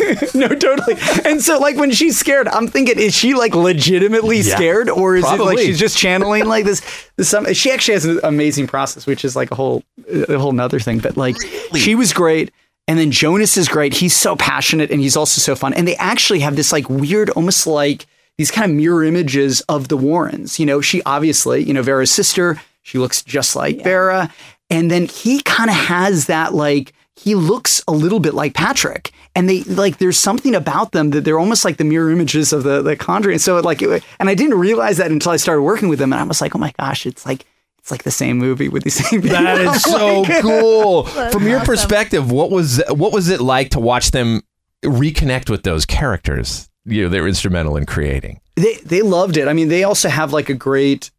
no, 0.34 0.48
totally. 0.48 0.96
And 1.24 1.40
so, 1.40 1.58
like, 1.60 1.76
when 1.76 1.92
she's 1.92 2.18
scared, 2.18 2.48
I'm 2.48 2.66
thinking, 2.66 2.98
is 2.98 3.14
she 3.14 3.34
like 3.34 3.54
legitimately 3.54 4.38
Yeah, 4.38 4.56
scared, 4.56 4.88
or 4.90 5.14
is 5.14 5.24
it 5.30 5.38
like 5.40 5.58
she's 5.58 5.78
just 5.78 5.96
channeling 5.96 6.46
like 6.46 6.64
this? 6.64 6.82
this 7.16 7.28
some, 7.28 7.52
she 7.54 7.70
actually 7.70 7.94
has 7.94 8.04
an 8.04 8.18
amazing 8.24 8.66
process, 8.66 9.06
which 9.06 9.24
is 9.24 9.36
like 9.36 9.52
a 9.52 9.54
whole, 9.54 9.84
a 10.10 10.36
whole 10.36 10.52
nother 10.52 10.80
thing. 10.80 10.98
But 10.98 11.16
like, 11.16 11.36
she 11.76 11.94
was 11.94 12.12
great. 12.12 12.50
And 12.88 12.98
then 12.98 13.12
Jonas 13.12 13.56
is 13.56 13.68
great. 13.68 13.94
He's 13.94 14.16
so 14.16 14.34
passionate 14.34 14.90
and 14.90 15.00
he's 15.00 15.16
also 15.16 15.40
so 15.40 15.54
fun. 15.54 15.72
And 15.74 15.86
they 15.86 15.94
actually 15.96 16.40
have 16.40 16.56
this 16.56 16.72
like 16.72 16.90
weird, 16.90 17.30
almost 17.30 17.68
like 17.68 18.06
these 18.40 18.50
kind 18.50 18.70
of 18.70 18.74
mirror 18.74 19.04
images 19.04 19.60
of 19.68 19.88
the 19.88 19.98
Warrens. 19.98 20.58
You 20.58 20.64
know, 20.64 20.80
she 20.80 21.02
obviously, 21.04 21.62
you 21.62 21.74
know, 21.74 21.82
Vera's 21.82 22.10
sister, 22.10 22.58
she 22.80 22.96
looks 22.96 23.22
just 23.22 23.54
like 23.54 23.84
Vera. 23.84 24.32
And 24.70 24.90
then 24.90 25.04
he 25.04 25.42
kind 25.42 25.68
of 25.68 25.76
has 25.76 26.24
that 26.26 26.54
like, 26.54 26.94
he 27.16 27.34
looks 27.34 27.82
a 27.86 27.92
little 27.92 28.18
bit 28.18 28.32
like 28.32 28.54
Patrick. 28.54 29.12
And 29.36 29.46
they 29.46 29.62
like, 29.64 29.98
there's 29.98 30.16
something 30.16 30.54
about 30.54 30.92
them 30.92 31.10
that 31.10 31.20
they're 31.26 31.38
almost 31.38 31.66
like 31.66 31.76
the 31.76 31.84
mirror 31.84 32.10
images 32.10 32.50
of 32.54 32.62
the, 32.62 32.80
the 32.80 32.96
Conjuring. 32.96 33.40
So 33.40 33.58
it, 33.58 33.64
like, 33.66 33.82
it, 33.82 34.02
and 34.18 34.30
I 34.30 34.34
didn't 34.34 34.58
realize 34.58 34.96
that 34.96 35.10
until 35.10 35.32
I 35.32 35.36
started 35.36 35.60
working 35.60 35.90
with 35.90 35.98
them. 35.98 36.10
And 36.14 36.18
I 36.20 36.24
was 36.24 36.40
like, 36.40 36.56
oh 36.56 36.58
my 36.58 36.72
gosh, 36.80 37.04
it's 37.04 37.26
like, 37.26 37.44
it's 37.78 37.90
like 37.90 38.04
the 38.04 38.10
same 38.10 38.38
movie 38.38 38.70
with 38.70 38.84
the 38.84 38.90
same 38.90 39.20
people. 39.20 39.36
That 39.36 39.60
is 39.60 39.82
so 39.84 40.22
Like- 40.22 40.40
cool. 40.40 41.04
From 41.30 41.46
your 41.46 41.56
awesome. 41.58 41.66
perspective, 41.66 42.32
what 42.32 42.50
was 42.50 42.82
what 42.88 43.12
was 43.12 43.28
it 43.28 43.42
like 43.42 43.68
to 43.70 43.80
watch 43.80 44.12
them 44.12 44.40
reconnect 44.82 45.50
with 45.50 45.62
those 45.62 45.84
characters? 45.84 46.69
You 46.84 47.02
know, 47.04 47.08
they're 47.08 47.28
instrumental 47.28 47.76
in 47.76 47.86
creating. 47.86 48.40
They 48.56 48.74
they 48.84 49.02
loved 49.02 49.36
it. 49.36 49.48
I 49.48 49.52
mean, 49.52 49.68
they 49.68 49.84
also 49.84 50.08
have 50.08 50.32
like 50.32 50.48
a 50.48 50.54
great 50.54 51.10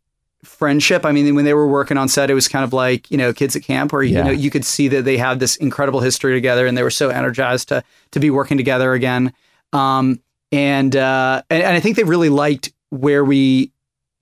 friendship. 0.44 1.06
I 1.06 1.12
mean, 1.12 1.36
when 1.36 1.46
they 1.46 1.54
were 1.54 1.68
working 1.68 1.98
on 1.98 2.08
set, 2.08 2.30
it 2.30 2.34
was 2.34 2.48
kind 2.48 2.64
of 2.64 2.74
like 2.74 3.10
you 3.12 3.18
know 3.18 3.32
kids 3.34 3.56
at 3.56 3.64
camp, 3.64 3.94
where 3.94 4.04
Yeah. 4.04 4.20
you 4.20 4.24
know 4.26 4.32
you 4.32 4.50
could 4.50 4.66
see 4.66 4.88
that 4.90 5.06
they 5.06 5.18
had 5.18 5.40
this 5.40 5.56
incredible 5.58 6.00
history 6.00 6.34
together, 6.34 6.66
and 6.66 6.78
they 6.78 6.84
were 6.84 6.90
so 6.90 7.10
energized 7.10 7.70
to 7.70 7.84
to 8.12 8.20
be 8.20 8.30
working 8.30 8.58
together 8.58 8.94
again. 8.94 9.34
Um, 9.74 10.20
and 10.52 10.96
uh, 10.96 11.44
and, 11.50 11.64
and 11.64 11.76
I 11.76 11.80
think 11.80 11.96
they 11.96 12.04
really 12.04 12.30
liked 12.30 12.74
where 12.90 13.24
we 13.24 13.72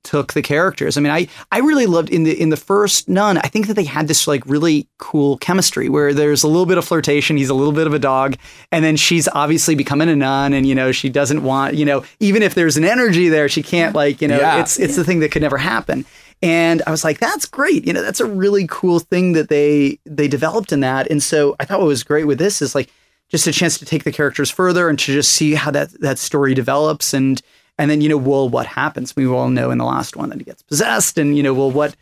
took 0.04 0.34
the 0.34 0.42
characters. 0.42 0.98
I 0.98 1.02
mean, 1.02 1.12
I 1.12 1.28
I 1.52 1.60
really 1.60 1.86
loved 1.86 2.10
in 2.10 2.24
the 2.24 2.40
in 2.40 2.50
the 2.50 2.58
first 2.58 3.10
Nun. 3.10 3.38
I 3.38 3.48
think 3.48 3.68
that 3.68 3.74
they 3.74 3.84
had 3.84 4.08
this 4.08 4.28
like 4.28 4.44
really 4.46 4.88
cool 4.98 5.38
chemistry 5.38 5.90
where 5.90 6.14
there's 6.14 6.44
a 6.44 6.48
little 6.48 6.66
bit 6.66 6.78
of 6.78 6.86
flirtation. 6.86 7.38
He's 7.38 7.50
a 7.50 7.54
little 7.54 7.74
bit 7.74 7.86
of 7.88 7.94
a 7.94 8.00
dog, 8.00 8.36
and 8.72 8.84
then 8.84 8.96
she's 8.96 9.28
obviously 9.30 9.76
becoming 9.76 10.10
a 10.10 10.16
nun, 10.16 10.54
and 10.54 10.66
you 10.66 10.74
know 10.76 10.92
she 10.92 11.10
doesn't 11.10 11.44
want 11.44 11.76
you 11.76 11.86
know 11.86 12.04
even 12.20 12.44
if 12.44 12.56
there's 12.56 12.78
an 12.78 12.86
energy 12.86 13.30
there, 13.30 13.50
she 13.50 13.62
can't 13.62 13.94
like 13.96 14.22
you 14.22 14.28
know 14.28 14.40
Yeah. 14.40 14.62
it's 14.62 14.80
it's 14.80 14.96
the 14.96 15.04
thing 15.04 15.20
that 15.20 15.32
could 15.32 15.42
never 15.42 15.58
happen. 15.58 16.06
And 16.42 16.82
I 16.88 16.92
was 16.92 17.04
like, 17.04 17.20
that's 17.20 17.46
great. 17.46 17.86
You 17.86 17.92
know, 17.92 18.02
that's 18.02 18.22
a 18.22 18.26
really 18.26 18.66
cool 18.70 19.00
thing 19.00 19.34
that 19.34 19.50
they 19.50 20.00
they 20.06 20.30
developed 20.30 20.72
in 20.72 20.80
that. 20.80 21.12
And 21.12 21.22
so 21.22 21.56
I 21.60 21.66
thought 21.66 21.80
what 21.80 21.88
was 21.88 22.04
great 22.04 22.24
with 22.24 22.38
this 22.40 22.62
is 22.62 22.74
like 22.74 22.90
just 23.28 23.46
a 23.46 23.52
chance 23.52 23.78
to 23.80 23.86
take 23.86 24.06
the 24.06 24.12
characters 24.14 24.50
further 24.50 24.88
and 24.88 24.98
to 25.00 25.14
just 25.14 25.34
see 25.34 25.56
how 25.56 25.70
that 25.72 25.92
that 26.00 26.18
story 26.18 26.54
develops 26.54 27.14
and 27.14 27.42
and 27.80 27.90
then 27.90 28.02
you 28.02 28.10
know 28.10 28.18
well 28.18 28.48
what 28.48 28.68
happens 28.68 29.16
we 29.16 29.26
all 29.26 29.50
know 29.50 29.72
in 29.72 29.78
the 29.80 29.86
last 29.86 30.16
one 30.16 30.30
that 30.30 30.38
he 30.38 30.44
gets 30.44 30.62
possessed 30.62 31.18
and 31.18 31.36
you 31.36 31.42
know 31.42 31.54
well 31.54 31.72
what 31.72 31.96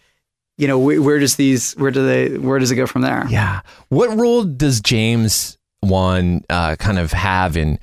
you 0.58 0.68
know 0.68 0.78
where, 0.78 1.02
where 1.02 1.20
does 1.20 1.36
these 1.38 1.74
where 1.74 1.92
do 1.92 2.06
they 2.06 2.38
where 2.38 2.60
does 2.60 2.72
it 2.72 2.76
go 2.76 2.86
from 2.88 3.02
there 3.04 3.26
Yeah. 3.30 3.62
What 3.90 4.18
role 4.18 4.44
does 4.44 4.82
James 4.82 5.58
Wan 5.84 6.44
uh, 6.50 6.76
kind 6.78 6.98
of 7.00 7.14
have 7.14 7.56
in 7.56 7.80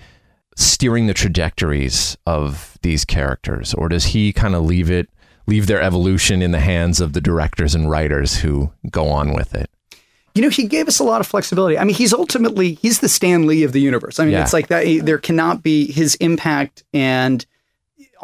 steering 0.56 1.06
the 1.06 1.14
trajectories 1.14 2.16
of 2.26 2.76
these 2.82 3.04
characters, 3.04 3.72
or 3.74 3.88
does 3.88 4.06
he 4.06 4.32
kind 4.32 4.54
of 4.54 4.64
leave 4.64 4.90
it 4.90 5.08
leave 5.46 5.66
their 5.66 5.80
evolution 5.82 6.42
in 6.42 6.50
the 6.52 6.60
hands 6.60 7.00
of 7.00 7.12
the 7.12 7.20
directors 7.20 7.74
and 7.74 7.88
writers 7.90 8.38
who 8.38 8.72
go 8.90 9.08
on 9.08 9.32
with 9.34 9.54
it? 9.54 9.70
you 10.34 10.42
know 10.42 10.48
he 10.48 10.66
gave 10.66 10.88
us 10.88 10.98
a 10.98 11.04
lot 11.04 11.20
of 11.20 11.28
flexibility 11.28 11.78
i 11.78 11.84
mean 11.84 11.94
he's 11.94 12.12
ultimately 12.12 12.74
he's 12.82 12.98
the 12.98 13.08
stan 13.08 13.46
lee 13.46 13.62
of 13.62 13.70
the 13.70 13.80
universe 13.80 14.18
i 14.18 14.24
mean 14.24 14.32
Yeah. 14.32 14.42
it's 14.42 14.52
like 14.52 14.66
that 14.66 14.84
there 15.06 15.18
cannot 15.18 15.62
be 15.62 15.92
his 15.92 16.16
impact 16.16 16.82
and 16.92 17.46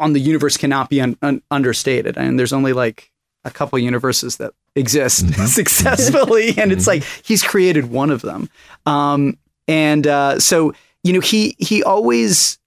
on 0.01 0.13
the 0.13 0.19
universe 0.19 0.57
cannot 0.57 0.89
be 0.89 0.99
un, 0.99 1.17
un, 1.21 1.41
understated. 1.51 2.17
And 2.17 2.37
there's 2.37 2.53
only 2.53 2.73
like 2.73 3.11
a 3.45 3.51
couple 3.51 3.79
universes 3.79 4.37
that 4.37 4.53
exist 4.75 5.33
successfully 5.47 6.53
and 6.57 6.71
it's 6.71 6.87
like 6.87 7.03
he's 7.23 7.43
created 7.43 7.89
one 7.89 8.09
of 8.09 8.21
them. 8.21 8.49
Um, 8.85 9.37
and 9.67 10.05
uh, 10.07 10.39
so 10.39 10.73
you 11.03 11.13
know 11.13 11.19
he 11.19 11.55
he 11.59 11.83
always 11.83 12.59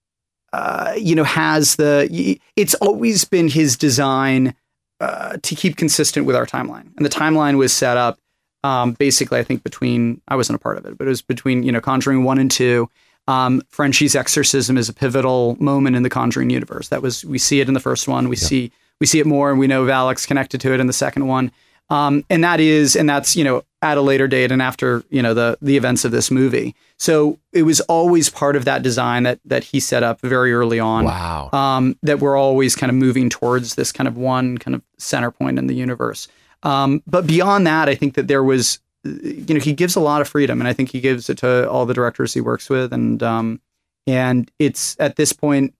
uh, 0.53 0.95
you 0.97 1.15
know 1.15 1.25
has 1.25 1.77
the 1.77 2.39
it's 2.57 2.75
always 2.77 3.25
been 3.25 3.49
his 3.49 3.77
design 3.77 4.55
uh, 5.01 5.37
to 5.43 5.55
keep 5.55 5.77
consistent 5.77 6.27
with 6.27 6.37
our 6.37 6.47
timeline. 6.47 6.95
And 6.97 7.05
the 7.05 7.11
timeline 7.11 7.59
was 7.59 7.73
set 7.73 7.97
up 7.97 8.19
um, 8.65 8.93
basically, 8.93 9.39
I 9.39 9.45
think 9.45 9.63
between 9.63 10.23
I 10.27 10.37
wasn't 10.37 10.57
a 10.57 10.59
part 10.59 10.79
of 10.79 10.87
it, 10.87 10.97
but 10.97 11.07
it 11.07 11.11
was 11.11 11.21
between 11.21 11.63
you 11.63 11.71
know 11.71 11.81
Conjuring 11.81 12.25
one 12.25 12.39
and 12.39 12.51
two. 12.51 12.89
Um, 13.27 13.63
Frenchie's 13.71 14.15
exorcism 14.15 14.77
is 14.77 14.89
a 14.89 14.93
pivotal 14.93 15.57
moment 15.61 15.97
in 15.97 16.03
the 16.03 16.11
Conjuring 16.11 16.51
universe. 16.51 16.89
That 16.89 17.03
was 17.03 17.25
we 17.25 17.39
see 17.39 17.61
it 17.61 17.69
in 17.69 17.75
the 17.75 17.81
first 17.81 18.07
one. 18.09 18.29
We 18.29 18.37
see 18.37 18.71
we 19.01 19.07
see 19.07 19.19
it 19.21 19.27
more, 19.27 19.51
and 19.51 19.59
we 19.59 19.67
know 19.67 19.85
Valak's 19.85 20.27
connected 20.27 20.61
to 20.61 20.75
it 20.75 20.81
in 20.81 20.87
the 20.87 20.93
second 20.93 21.27
one. 21.27 21.51
Um, 21.91 22.25
and 22.31 22.43
that 22.45 22.61
is, 22.61 22.97
and 22.97 23.09
that's 23.09 23.37
you 23.37 23.45
know 23.45 23.63
at 23.83 23.99
a 23.99 24.01
later 24.01 24.27
date 24.27 24.51
and 24.51 24.63
after 24.63 25.05
you 25.11 25.21
know 25.23 25.35
the 25.35 25.59
the 25.61 25.77
events 25.77 26.05
of 26.05 26.13
this 26.13 26.31
movie. 26.31 26.75
So 26.99 27.39
it 27.53 27.65
was 27.65 27.81
always 27.83 28.31
part 28.31 28.57
of 28.57 28.65
that 28.67 28.83
design 28.83 29.25
that 29.25 29.41
that 29.45 29.65
he 29.65 29.81
set 29.81 30.03
up 30.03 30.21
very 30.23 30.53
early 30.55 30.81
on 30.81 31.05
Wow. 31.05 31.51
um, 31.53 31.99
that 32.03 32.21
we're 32.21 32.37
always 32.37 32.75
kind 32.77 32.89
of 32.91 32.97
moving 32.97 33.29
towards 33.31 33.75
this 33.75 33.93
kind 33.93 34.09
of 34.09 34.17
one 34.17 34.57
kind 34.59 34.75
of 34.75 34.83
center 34.99 35.31
point 35.31 35.59
in 35.59 35.67
the 35.67 35.75
universe. 35.75 36.29
Um, 36.63 37.03
but 37.07 37.27
beyond 37.27 37.67
that, 37.67 37.91
I 37.91 37.95
think 37.95 38.15
that 38.15 38.27
there 38.27 38.43
was, 38.43 38.79
you 39.05 39.55
know, 39.55 39.61
he 39.61 39.73
gives 39.73 39.97
a 39.97 40.01
lot 40.01 40.21
of 40.21 40.29
freedom, 40.29 40.61
and 40.61 40.69
I 40.69 40.73
think 40.73 40.91
he 40.91 41.01
gives 41.01 41.29
it 41.29 41.39
to 41.39 41.69
all 41.69 41.87
the 41.87 41.95
directors 41.95 42.33
he 42.33 42.41
works 42.41 42.71
with, 42.71 42.93
and 42.93 43.23
um, 43.23 43.61
and 44.07 44.51
it's 44.59 44.97
at 44.99 45.17
this 45.17 45.33
point, 45.33 45.75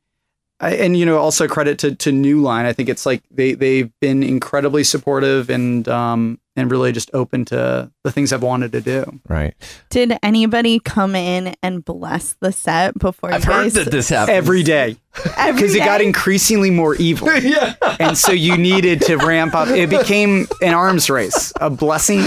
I, 0.61 0.75
and 0.75 0.97
you 0.97 1.07
know, 1.07 1.19
also 1.19 1.49
credit 1.49 1.79
to 1.81 1.95
to 1.95 2.13
New 2.13 2.43
Line. 2.43 2.67
I 2.67 2.73
think 2.73 2.89
it's 2.89 3.07
like 3.07 3.23
they 3.31 3.55
they've 3.55 3.91
been 4.01 4.23
incredibly 4.23 4.85
supportive 4.85 5.49
and 5.51 5.89
um, 5.89 6.39
and 6.57 6.71
really 6.71 6.93
just 6.93 7.11
open 7.13 7.45
to 7.47 7.91
the 8.05 8.13
things 8.13 8.33
I've 8.33 8.43
wanted 8.43 8.73
to 8.73 8.81
do. 8.81 9.21
Right. 9.29 9.55
Did 9.91 10.17
anybody 10.23 10.79
come 10.79 11.17
in 11.17 11.55
and 11.63 11.85
bless 11.85 12.35
the 12.41 12.53
set 12.53 12.99
before 12.99 13.33
I've 13.33 13.45
you 13.45 13.53
heard 13.53 13.63
guys? 13.65 13.75
that 13.75 13.91
this 13.91 14.09
happens 14.09 14.37
Every 14.37 14.63
day. 14.63 14.97
Because 15.15 15.75
it 15.75 15.81
got 15.85 16.01
increasingly 16.01 16.71
more 16.71 16.95
evil. 16.97 17.33
yeah. 17.39 17.75
and 17.99 18.17
so 18.17 18.33
you 18.33 18.57
needed 18.57 19.01
to 19.03 19.17
ramp 19.17 19.55
up. 19.55 19.69
It 19.69 19.91
became 19.91 20.47
an 20.61 20.75
arms 20.75 21.11
race, 21.11 21.53
a 21.61 21.71
blessing 21.71 22.21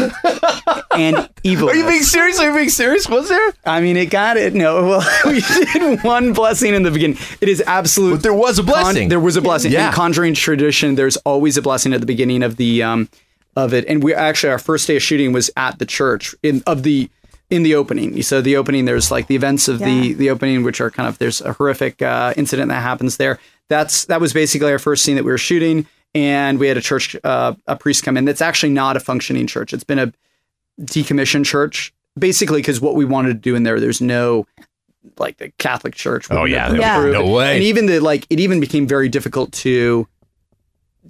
and 0.91 1.29
evil. 1.43 1.69
Are 1.69 1.75
you 1.75 1.85
being 1.85 2.03
serious? 2.03 2.39
Are 2.39 2.49
you 2.49 2.55
being 2.55 2.69
serious? 2.69 3.07
Was 3.07 3.29
there? 3.29 3.53
I 3.65 3.81
mean, 3.81 3.97
it 3.97 4.09
got 4.09 4.37
it. 4.37 4.53
No, 4.53 4.85
well, 4.85 5.09
we 5.25 5.41
did 5.41 6.03
one 6.03 6.33
blessing 6.33 6.73
in 6.73 6.83
the 6.83 6.91
beginning. 6.91 7.17
It 7.41 7.49
is 7.49 7.61
absolute. 7.65 8.11
But 8.15 8.23
there 8.23 8.33
was 8.33 8.59
a 8.59 8.63
blessing. 8.63 9.09
there 9.09 9.19
was 9.19 9.35
a 9.35 9.41
blessing. 9.41 9.71
Yeah. 9.71 9.87
In 9.87 9.93
Conjuring 9.93 10.33
tradition, 10.33 10.95
there's 10.95 11.17
always 11.17 11.57
a 11.57 11.61
blessing 11.61 11.93
at 11.93 11.99
the 11.99 12.05
beginning 12.05 12.43
of 12.43 12.57
the 12.57 12.83
um 12.83 13.09
of 13.57 13.73
it. 13.73 13.83
And 13.89 14.01
we 14.03 14.13
actually 14.13 14.51
our 14.51 14.59
first 14.59 14.87
day 14.87 14.95
of 14.95 15.01
shooting 15.01 15.33
was 15.33 15.49
at 15.57 15.79
the 15.79 15.85
church 15.85 16.33
in 16.43 16.63
of 16.65 16.83
the 16.83 17.09
in 17.49 17.63
the 17.63 17.75
opening. 17.75 18.21
So 18.23 18.41
the 18.41 18.55
opening, 18.57 18.85
there's 18.85 19.09
like 19.09 19.27
the 19.27 19.35
events 19.35 19.67
of 19.67 19.79
the 19.79 19.89
Yeah. 19.91 20.13
the 20.15 20.29
opening, 20.29 20.63
which 20.63 20.79
are 20.79 20.91
kind 20.91 21.09
of 21.09 21.17
there's 21.17 21.41
a 21.41 21.53
horrific 21.53 22.01
uh, 22.01 22.33
incident 22.37 22.69
that 22.69 22.81
happens 22.81 23.17
there. 23.17 23.39
That's 23.69 24.05
that 24.05 24.21
was 24.21 24.31
basically 24.31 24.71
our 24.71 24.79
first 24.79 25.03
scene 25.03 25.15
that 25.15 25.25
we 25.25 25.31
were 25.31 25.37
shooting, 25.37 25.85
and 26.13 26.59
we 26.59 26.67
had 26.67 26.77
a 26.77 26.81
church 26.81 27.15
uh, 27.23 27.53
a 27.67 27.75
priest 27.75 28.03
come 28.03 28.15
in. 28.17 28.25
That's 28.25 28.41
actually 28.41 28.73
not 28.73 28.95
a 28.95 28.99
functioning 28.99 29.47
church. 29.47 29.73
It's 29.73 29.83
been 29.83 29.99
a 29.99 30.13
decommissioned 30.79 31.45
church, 31.45 31.93
basically 32.17 32.59
because 32.59 32.79
what 32.81 32.95
we 32.95 33.05
wanted 33.05 33.29
to 33.29 33.33
do 33.49 33.55
in 33.55 33.63
there, 33.63 33.79
there's 33.79 34.01
no 34.01 34.45
like 35.17 35.37
the 35.37 35.51
Catholic 35.57 35.95
Church. 35.95 36.27
Oh, 36.29 36.43
yeah, 36.45 36.67
have 36.67 36.77
Yeah. 36.77 37.09
no 37.11 37.25
way. 37.31 37.55
And 37.55 37.63
even 37.63 37.85
the 37.85 37.99
like, 38.01 38.27
it 38.29 38.39
even 38.39 38.59
became 38.59 38.87
very 38.87 39.07
difficult 39.09 39.51
to 39.53 40.05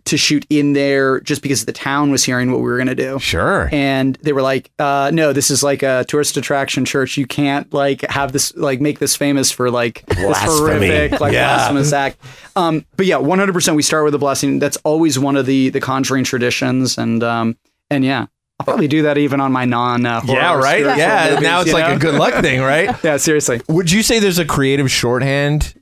to 0.06 0.18
shoot 0.18 0.46
in 0.50 0.74
there 0.74 1.20
just 1.22 1.42
because 1.42 1.66
the 1.66 1.72
town 1.72 2.12
was 2.12 2.24
hearing 2.24 2.52
what 2.52 2.58
we 2.60 2.64
were 2.66 2.78
going 2.78 2.88
to 2.88 2.96
do. 2.96 3.20
Sure. 3.20 3.70
And 3.72 4.16
they 4.22 4.34
were 4.34 4.42
like, 4.42 4.72
uh, 4.80 5.12
"No, 5.14 5.34
this 5.34 5.50
is 5.52 5.64
like 5.64 5.84
a 5.84 6.06
tourist 6.08 6.38
attraction 6.38 6.86
church. 6.86 7.18
You 7.18 7.26
can't 7.28 7.72
like 7.74 8.02
have 8.10 8.32
this 8.32 8.56
like 8.56 8.82
make 8.82 9.00
this 9.00 9.16
famous 9.16 9.52
for 9.52 9.70
like 9.72 10.06
this 10.08 10.38
horrific 10.40 11.20
like 11.20 11.34
Yeah. 11.34 11.56
blasphemous 11.56 11.94
act." 11.94 12.18
Um, 12.56 12.86
but 12.96 13.06
yeah, 13.06 13.18
one 13.18 13.40
hundred 13.40 13.54
percent. 13.54 13.76
We 13.76 13.84
start 13.84 14.06
with 14.06 14.16
a 14.16 14.20
blessing. 14.20 14.60
That's 14.60 14.78
always 14.78 15.18
one 15.20 15.36
of 15.36 15.46
the 15.46 15.70
the 15.70 15.80
Conjuring 15.82 16.24
traditions, 16.24 16.98
and 16.98 17.24
um, 17.24 17.58
and 17.90 18.04
yeah, 18.04 18.26
I'll 18.60 18.66
probably 18.66 18.88
do 18.88 19.04
that 19.04 19.18
even 19.18 19.40
on 19.40 19.52
my 19.52 19.66
non 19.66 20.06
uh, 20.06 20.22
Yeah, 20.26 20.56
right? 20.56 20.82
Yeah, 20.98 21.40
now 21.42 21.62
it's 21.62 21.72
like 21.74 21.96
a 21.96 22.00
good 22.00 22.16
luck 22.16 22.42
thing, 22.44 22.62
right? 22.62 22.96
yeah, 23.04 23.18
seriously. 23.18 23.62
Would 23.68 23.92
you 23.92 24.02
say 24.04 24.20
there's 24.20 24.40
a 24.40 24.46
creative 24.46 24.90
shorthand, 24.92 25.74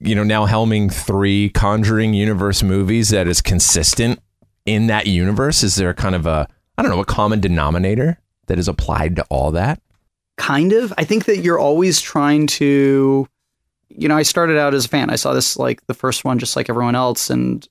you 0.00 0.14
know, 0.14 0.24
now 0.24 0.46
helming 0.46 0.92
three 0.92 1.50
Conjuring 1.50 2.14
universe 2.14 2.62
movies 2.62 3.10
that 3.10 3.28
is 3.28 3.40
consistent 3.40 4.20
in 4.66 4.88
that 4.88 5.06
universe? 5.06 5.62
Is 5.62 5.76
there 5.76 5.94
kind 5.94 6.14
of 6.14 6.26
a, 6.26 6.48
I 6.76 6.82
don't 6.82 6.90
know, 6.90 7.00
a 7.00 7.06
common 7.06 7.40
denominator 7.40 8.18
that 8.46 8.58
is 8.58 8.68
applied 8.68 9.16
to 9.16 9.24
all 9.30 9.52
that? 9.52 9.80
kind 10.38 10.72
of 10.72 10.94
i 10.96 11.04
think 11.04 11.26
that 11.26 11.38
you're 11.38 11.58
always 11.58 12.00
trying 12.00 12.46
to 12.46 13.28
you 13.88 14.08
know 14.08 14.16
i 14.16 14.22
started 14.22 14.56
out 14.56 14.72
as 14.72 14.86
a 14.86 14.88
fan 14.88 15.10
i 15.10 15.16
saw 15.16 15.34
this 15.34 15.58
like 15.58 15.84
the 15.88 15.94
first 15.94 16.24
one 16.24 16.38
just 16.38 16.56
like 16.56 16.70
everyone 16.70 16.94
else 16.94 17.28
and 17.28 17.68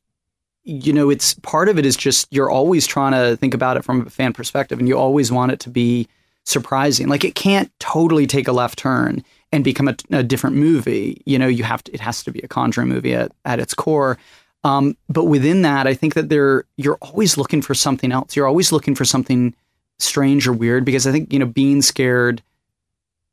you 0.64 0.92
know 0.92 1.10
it's 1.10 1.34
part 1.36 1.70
of 1.70 1.80
it 1.80 1.86
is 1.86 1.96
just 1.96 2.28
you're 2.30 2.52
always 2.52 2.86
trying 2.86 3.14
to 3.14 3.38
think 3.38 3.54
about 3.54 3.78
it 3.78 3.86
from 3.86 4.06
a 4.06 4.10
fan 4.10 4.34
perspective 4.34 4.80
and 4.80 4.88
you 4.88 4.98
always 4.98 5.32
want 5.32 5.52
it 5.52 5.62
to 5.62 5.70
be 5.70 6.08
surprising 6.44 7.08
like 7.08 7.24
it 7.24 7.36
can't 7.36 7.72
totally 7.80 8.28
take 8.28 8.50
a 8.50 8.52
left 8.52 8.78
turn 8.78 9.24
and 9.52 9.64
become 9.64 9.88
a, 9.88 9.96
a 10.12 10.24
different 10.24 10.56
movie 10.56 11.22
you 11.26 11.40
know 11.40 11.48
you 11.48 11.64
have 11.64 11.84
to 11.84 11.94
it 11.94 12.00
has 12.00 12.24
to 12.24 12.32
be 12.32 12.40
a 12.42 12.48
conjuring 12.48 12.90
movie 12.90 13.14
at, 13.14 13.32
at 13.46 13.60
its 13.60 13.74
core. 13.74 14.18
Um, 14.64 14.98
but 15.08 15.26
within 15.26 15.62
that 15.62 15.88
i 15.88 15.94
think 15.94 16.14
that 16.16 16.30
there 16.30 16.66
you're 16.78 16.98
always 17.02 17.38
looking 17.38 17.62
for 17.62 17.74
something 17.74 18.12
else. 18.12 18.36
You're 18.36 18.48
always 18.48 18.72
looking 18.72 18.96
for 18.96 19.06
something 19.06 19.54
strange 20.00 20.48
or 20.48 20.54
weird 20.54 20.86
because 20.86 21.08
i 21.08 21.12
think 21.12 21.32
you 21.34 21.40
know 21.40 21.46
being 21.46 21.82
scared 21.82 22.42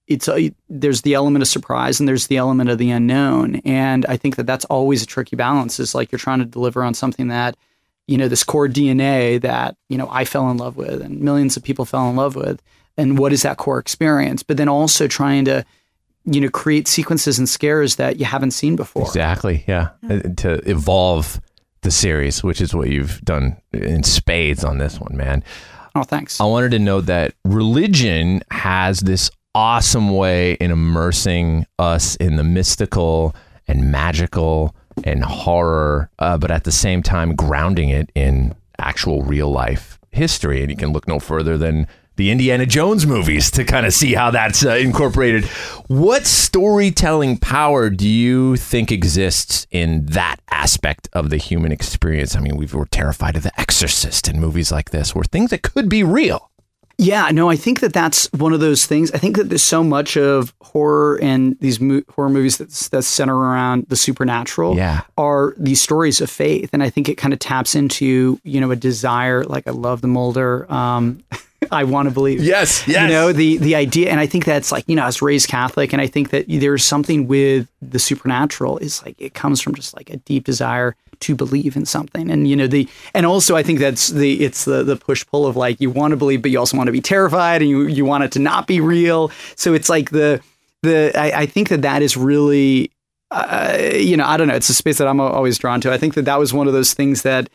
it's 0.06 0.28
a, 0.28 0.52
there's 0.68 1.00
the 1.00 1.14
element 1.14 1.42
of 1.42 1.48
surprise 1.48 1.98
and 1.98 2.06
there's 2.06 2.26
the 2.26 2.36
element 2.36 2.68
of 2.68 2.76
the 2.78 2.90
unknown. 2.90 3.56
And 3.64 4.06
i 4.06 4.16
think 4.16 4.36
that 4.36 4.46
that's 4.46 4.64
always 4.66 5.02
a 5.02 5.06
tricky 5.06 5.36
balance 5.36 5.80
is 5.80 5.94
like 5.94 6.12
you're 6.12 6.18
trying 6.18 6.40
to 6.40 6.44
deliver 6.44 6.82
on 6.82 6.94
something 6.94 7.28
that 7.28 7.56
you 8.06 8.18
know 8.18 8.28
this 8.28 8.44
core 8.44 8.68
dna 8.68 9.40
that 9.40 9.76
you 9.88 9.96
know 9.96 10.08
i 10.10 10.24
fell 10.26 10.50
in 10.50 10.58
love 10.58 10.76
with 10.76 11.00
and 11.00 11.20
millions 11.20 11.56
of 11.56 11.62
people 11.62 11.84
fell 11.84 12.08
in 12.10 12.16
love 12.16 12.36
with. 12.36 12.62
And 12.96 13.18
what 13.18 13.32
is 13.32 13.42
that 13.42 13.56
core 13.56 13.78
experience? 13.78 14.42
But 14.42 14.56
then 14.56 14.68
also 14.68 15.08
trying 15.08 15.44
to 15.46 15.64
you 16.24 16.40
know 16.40 16.48
create 16.48 16.88
sequences 16.88 17.38
and 17.38 17.48
scares 17.48 17.96
that 17.96 18.16
you 18.18 18.24
haven't 18.24 18.52
seen 18.52 18.76
before 18.76 19.02
Exactly. 19.06 19.64
Yeah. 19.66 19.90
Uh, 20.08 20.20
To 20.36 20.54
evolve 20.68 21.40
the 21.82 21.90
series, 21.90 22.42
which 22.42 22.60
is 22.60 22.74
what 22.74 22.88
you've 22.88 23.20
done 23.22 23.56
in 23.72 24.02
spades 24.02 24.64
on 24.64 24.78
this 24.78 24.98
one, 24.98 25.16
man. 25.16 25.44
oh 25.94 26.02
thanks 26.02 26.40
I 26.40 26.44
wanted 26.44 26.70
to 26.72 26.78
note 26.78 27.02
that 27.06 27.34
religion 27.44 28.40
has 28.50 29.00
this 29.00 29.30
awesome 29.54 30.10
way 30.16 30.54
in 30.54 30.70
immersing 30.70 31.66
us 31.78 32.16
in 32.16 32.36
the 32.36 32.44
mystical 32.44 33.34
and 33.68 33.90
magical 33.92 34.74
and 35.04 35.24
horror, 35.24 36.10
uh, 36.18 36.38
but 36.38 36.50
at 36.50 36.64
the 36.64 36.72
same 36.72 37.02
time 37.02 37.34
grounding 37.36 37.88
it 37.90 38.10
in 38.14 38.54
actual 38.78 39.22
real 39.22 39.50
life 39.50 39.98
history. 40.10 40.60
And 40.62 40.70
you 40.70 40.76
can 40.76 40.92
look 40.92 41.06
no 41.06 41.18
further 41.18 41.56
than 41.58 41.86
the 42.16 42.30
Indiana 42.30 42.64
Jones 42.66 43.06
movies 43.06 43.50
to 43.52 43.64
kind 43.64 43.86
of 43.86 43.92
see 43.92 44.14
how 44.14 44.30
that's 44.30 44.64
uh, 44.64 44.70
incorporated. 44.74 45.44
What 45.88 46.26
storytelling 46.26 47.38
power 47.38 47.90
do 47.90 48.08
you 48.08 48.56
think 48.56 48.90
exists 48.92 49.66
in 49.70 50.06
that 50.06 50.36
aspect 50.50 51.08
of 51.12 51.30
the 51.30 51.36
human 51.36 51.72
experience? 51.72 52.36
I 52.36 52.40
mean, 52.40 52.56
we 52.56 52.66
were 52.66 52.86
terrified 52.86 53.36
of 53.36 53.42
The 53.42 53.60
Exorcist 53.60 54.28
and 54.28 54.40
movies 54.40 54.70
like 54.72 54.90
this, 54.90 55.14
where 55.14 55.24
things 55.24 55.50
that 55.50 55.62
could 55.62 55.88
be 55.88 56.02
real. 56.02 56.50
Yeah, 56.96 57.28
no, 57.32 57.50
I 57.50 57.56
think 57.56 57.80
that 57.80 57.92
that's 57.92 58.32
one 58.32 58.52
of 58.52 58.60
those 58.60 58.86
things. 58.86 59.10
I 59.10 59.18
think 59.18 59.36
that 59.36 59.48
there's 59.48 59.62
so 59.64 59.82
much 59.82 60.16
of 60.16 60.54
horror 60.62 61.18
and 61.20 61.58
these 61.60 61.80
mo- 61.80 62.02
horror 62.14 62.30
movies 62.30 62.56
that's 62.58 62.88
that 62.90 63.02
center 63.02 63.36
around 63.36 63.86
the 63.88 63.96
supernatural 63.96 64.76
Yeah. 64.76 65.00
are 65.18 65.54
these 65.58 65.82
stories 65.82 66.20
of 66.20 66.30
faith, 66.30 66.70
and 66.72 66.84
I 66.84 66.90
think 66.90 67.08
it 67.08 67.16
kind 67.16 67.34
of 67.34 67.40
taps 67.40 67.74
into 67.74 68.38
you 68.44 68.60
know 68.60 68.70
a 68.70 68.76
desire. 68.76 69.42
Like 69.42 69.66
I 69.66 69.72
love 69.72 70.02
the 70.02 70.06
Mulder. 70.08 70.72
Um, 70.72 71.24
I 71.70 71.84
want 71.84 72.08
to 72.08 72.14
believe. 72.14 72.42
Yes, 72.42 72.86
You 73.04 73.08
know 73.08 73.32
the 73.32 73.56
the 73.58 73.74
idea, 73.74 74.10
and 74.10 74.20
I 74.20 74.26
think 74.26 74.44
that's 74.44 74.72
like 74.72 74.84
you 74.86 74.96
know 74.96 75.02
I 75.02 75.06
was 75.06 75.22
raised 75.22 75.48
Catholic, 75.48 75.92
and 75.92 76.00
I 76.00 76.06
think 76.06 76.30
that 76.30 76.46
there's 76.48 76.84
something 76.84 77.26
with 77.26 77.68
the 77.82 77.98
supernatural 77.98 78.78
is 78.78 79.04
like 79.04 79.20
it 79.20 79.34
comes 79.34 79.60
from 79.60 79.74
just 79.74 79.94
like 79.94 80.10
a 80.10 80.16
deep 80.18 80.44
desire 80.44 80.96
to 81.20 81.34
believe 81.34 81.76
in 81.76 81.86
something, 81.86 82.30
and 82.30 82.48
you 82.48 82.56
know 82.56 82.66
the 82.66 82.88
and 83.14 83.26
also 83.26 83.56
I 83.56 83.62
think 83.62 83.78
that's 83.78 84.08
the 84.08 84.44
it's 84.44 84.64
the 84.64 84.82
the 84.82 84.96
push 84.96 85.26
pull 85.26 85.46
of 85.46 85.56
like 85.56 85.80
you 85.80 85.90
want 85.90 86.12
to 86.12 86.16
believe, 86.16 86.42
but 86.42 86.50
you 86.50 86.58
also 86.58 86.76
want 86.76 86.88
to 86.88 86.92
be 86.92 87.00
terrified, 87.00 87.62
and 87.62 87.70
you 87.70 87.86
you 87.86 88.04
want 88.04 88.24
it 88.24 88.32
to 88.32 88.38
not 88.38 88.66
be 88.66 88.80
real. 88.80 89.30
So 89.56 89.74
it's 89.74 89.88
like 89.88 90.10
the 90.10 90.40
the 90.82 91.12
I, 91.18 91.42
I 91.42 91.46
think 91.46 91.68
that 91.70 91.82
that 91.82 92.02
is 92.02 92.16
really 92.16 92.90
uh, 93.30 93.76
you 93.94 94.16
know 94.16 94.26
I 94.26 94.36
don't 94.36 94.48
know 94.48 94.54
it's 94.54 94.68
a 94.68 94.74
space 94.74 94.98
that 94.98 95.08
I'm 95.08 95.20
always 95.20 95.58
drawn 95.58 95.80
to. 95.82 95.92
I 95.92 95.98
think 95.98 96.14
that 96.14 96.24
that 96.26 96.38
was 96.38 96.52
one 96.52 96.66
of 96.66 96.72
those 96.72 96.94
things 96.94 97.22
that 97.22 97.48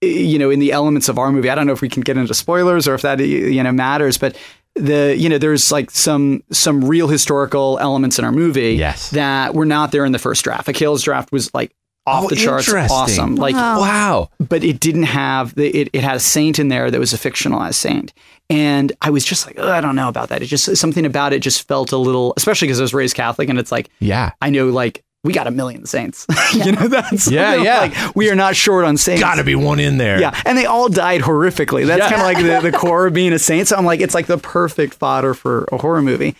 you 0.00 0.38
know 0.38 0.50
in 0.50 0.58
the 0.60 0.70
elements 0.72 1.08
of 1.08 1.18
our 1.18 1.32
movie 1.32 1.50
i 1.50 1.54
don't 1.54 1.66
know 1.66 1.72
if 1.72 1.80
we 1.80 1.88
can 1.88 2.02
get 2.02 2.16
into 2.16 2.32
spoilers 2.34 2.86
or 2.86 2.94
if 2.94 3.02
that 3.02 3.18
you 3.20 3.62
know 3.62 3.72
matters 3.72 4.16
but 4.16 4.36
the 4.74 5.16
you 5.18 5.28
know 5.28 5.38
there's 5.38 5.72
like 5.72 5.90
some 5.90 6.42
some 6.52 6.84
real 6.84 7.08
historical 7.08 7.78
elements 7.80 8.18
in 8.18 8.24
our 8.24 8.30
movie 8.32 8.74
Yes. 8.74 9.10
that 9.10 9.54
were 9.54 9.66
not 9.66 9.90
there 9.90 10.04
in 10.04 10.12
the 10.12 10.18
first 10.20 10.44
draft 10.44 10.68
Akela's 10.68 11.02
draft 11.02 11.32
was 11.32 11.52
like 11.52 11.72
oh, 12.06 12.10
off 12.12 12.24
Oh, 12.24 12.28
the 12.28 12.36
charts 12.36 12.68
interesting. 12.68 12.96
awesome 12.96 13.34
like 13.36 13.54
Wow. 13.56 14.30
but 14.38 14.62
it 14.62 14.78
didn't 14.78 15.02
have 15.04 15.54
the, 15.56 15.66
it, 15.76 15.90
it 15.92 16.02
had 16.04 16.14
a 16.16 16.20
saint 16.20 16.58
in 16.60 16.68
there 16.68 16.90
that 16.92 17.00
was 17.00 17.12
a 17.12 17.16
fictionalized 17.18 17.74
saint 17.74 18.12
and 18.48 18.92
i 19.02 19.10
was 19.10 19.24
just 19.24 19.46
like 19.46 19.58
i 19.58 19.80
don't 19.80 19.96
know 19.96 20.08
about 20.08 20.28
that 20.28 20.42
it 20.42 20.46
just 20.46 20.76
something 20.76 21.04
about 21.04 21.32
it 21.32 21.40
just 21.40 21.66
felt 21.66 21.90
a 21.90 21.96
little 21.98 22.32
especially 22.36 22.68
because 22.68 22.78
i 22.80 22.82
was 22.84 22.94
raised 22.94 23.16
catholic 23.16 23.48
and 23.48 23.58
it's 23.58 23.72
like 23.72 23.90
Yeah. 23.98 24.30
i 24.40 24.48
know 24.50 24.68
like 24.68 25.02
we 25.24 25.32
got 25.32 25.46
a 25.46 25.50
million 25.50 25.84
saints 25.84 26.26
you 26.54 26.70
know 26.72 26.86
that's 26.88 27.30
Yeah, 27.30 27.56
yeah. 27.56 27.80
like 27.80 28.16
we 28.16 28.30
are 28.30 28.34
not 28.36 28.54
short 28.56 28.84
on 28.84 28.96
saints 28.96 29.20
Got 29.20 29.34
to 29.36 29.44
be 29.44 29.54
one 29.54 29.80
in 29.80 29.98
there. 29.98 30.20
yeah, 30.20 30.40
and 30.46 30.56
they 30.56 30.64
all 30.66 30.88
died 30.88 31.20
horrifically. 31.22 31.86
That's 31.86 32.00
Yeah. 32.00 32.08
kind 32.16 32.20
of 32.20 32.26
like 32.26 32.62
the, 32.62 32.70
the 32.70 32.76
core 32.78 33.06
of 33.06 33.14
being 33.14 33.32
a 33.32 33.38
saint. 33.38 33.68
So 33.68 33.76
I'm 33.76 33.84
like, 33.84 34.00
it's 34.00 34.14
like 34.14 34.26
the 34.26 34.38
perfect 34.38 34.94
fodder 34.94 35.34
for 35.34 35.68
a 35.72 35.76
horror 35.78 36.02
movie, 36.02 36.36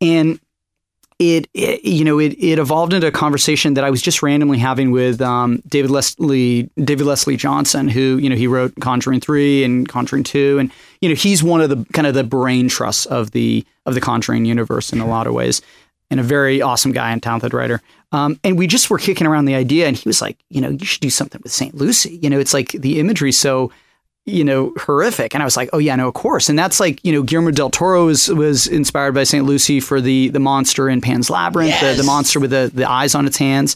and 0.00 0.40
it, 1.18 1.46
it 1.54 1.84
you 1.84 2.04
know 2.04 2.18
it 2.18 2.32
it 2.42 2.58
evolved 2.58 2.92
into 2.94 3.06
a 3.06 3.12
conversation 3.12 3.74
that 3.74 3.84
I 3.84 3.90
was 3.90 4.02
just 4.02 4.22
randomly 4.22 4.58
having 4.58 4.90
with 4.90 5.20
um, 5.20 5.62
David 5.68 5.90
Leslie 5.90 6.68
David 6.82 7.06
Leslie 7.06 7.36
Johnson, 7.36 7.86
who 7.86 8.16
you 8.18 8.28
know 8.28 8.34
he 8.34 8.46
wrote 8.48 8.72
Conjuring 8.80 9.20
three 9.20 9.62
and 9.62 9.88
Conjuring 9.88 10.24
two, 10.24 10.58
and 10.58 10.72
you 11.00 11.08
know 11.08 11.14
he's 11.14 11.42
one 11.42 11.60
of 11.60 11.68
the 11.70 11.84
kind 11.92 12.06
of 12.08 12.14
the 12.14 12.24
brain 12.24 12.66
trusts 12.68 13.06
of 13.06 13.30
the 13.32 13.64
of 13.86 13.94
the 13.94 14.00
Conjuring 14.00 14.46
universe 14.46 14.92
in 14.92 15.00
a 15.00 15.06
lot 15.06 15.26
of 15.28 15.34
ways 15.34 15.60
and 16.12 16.20
a 16.20 16.22
very 16.22 16.60
awesome 16.60 16.92
guy 16.92 17.10
and 17.10 17.22
talented 17.22 17.54
writer. 17.54 17.80
Um, 18.12 18.38
and 18.44 18.58
we 18.58 18.66
just 18.66 18.90
were 18.90 18.98
kicking 18.98 19.26
around 19.26 19.46
the 19.46 19.54
idea, 19.54 19.88
and 19.88 19.96
he 19.96 20.06
was 20.06 20.20
like, 20.20 20.36
you 20.50 20.60
know, 20.60 20.68
you 20.68 20.84
should 20.84 21.00
do 21.00 21.08
something 21.08 21.40
with 21.42 21.50
St. 21.50 21.74
Lucy. 21.74 22.18
You 22.22 22.28
know, 22.28 22.38
it's 22.38 22.52
like 22.52 22.72
the 22.72 23.00
imagery 23.00 23.32
so, 23.32 23.72
you 24.26 24.44
know, 24.44 24.74
horrific. 24.78 25.34
And 25.34 25.42
I 25.42 25.46
was 25.46 25.56
like, 25.56 25.70
oh 25.72 25.78
yeah, 25.78 25.96
no, 25.96 26.08
of 26.08 26.14
course. 26.14 26.50
And 26.50 26.58
that's 26.58 26.78
like, 26.78 27.02
you 27.02 27.12
know, 27.12 27.22
Guillermo 27.22 27.50
del 27.50 27.70
Toro 27.70 28.04
was, 28.04 28.28
was 28.28 28.66
inspired 28.66 29.14
by 29.14 29.24
St. 29.24 29.46
Lucy 29.46 29.80
for 29.80 30.02
the 30.02 30.28
the 30.28 30.38
monster 30.38 30.90
in 30.90 31.00
Pan's 31.00 31.30
Labyrinth, 31.30 31.80
the, 31.80 31.94
the 31.94 32.04
monster 32.04 32.38
with 32.38 32.50
the 32.50 32.70
the 32.72 32.88
eyes 32.88 33.14
on 33.14 33.26
its 33.26 33.38
hands. 33.38 33.74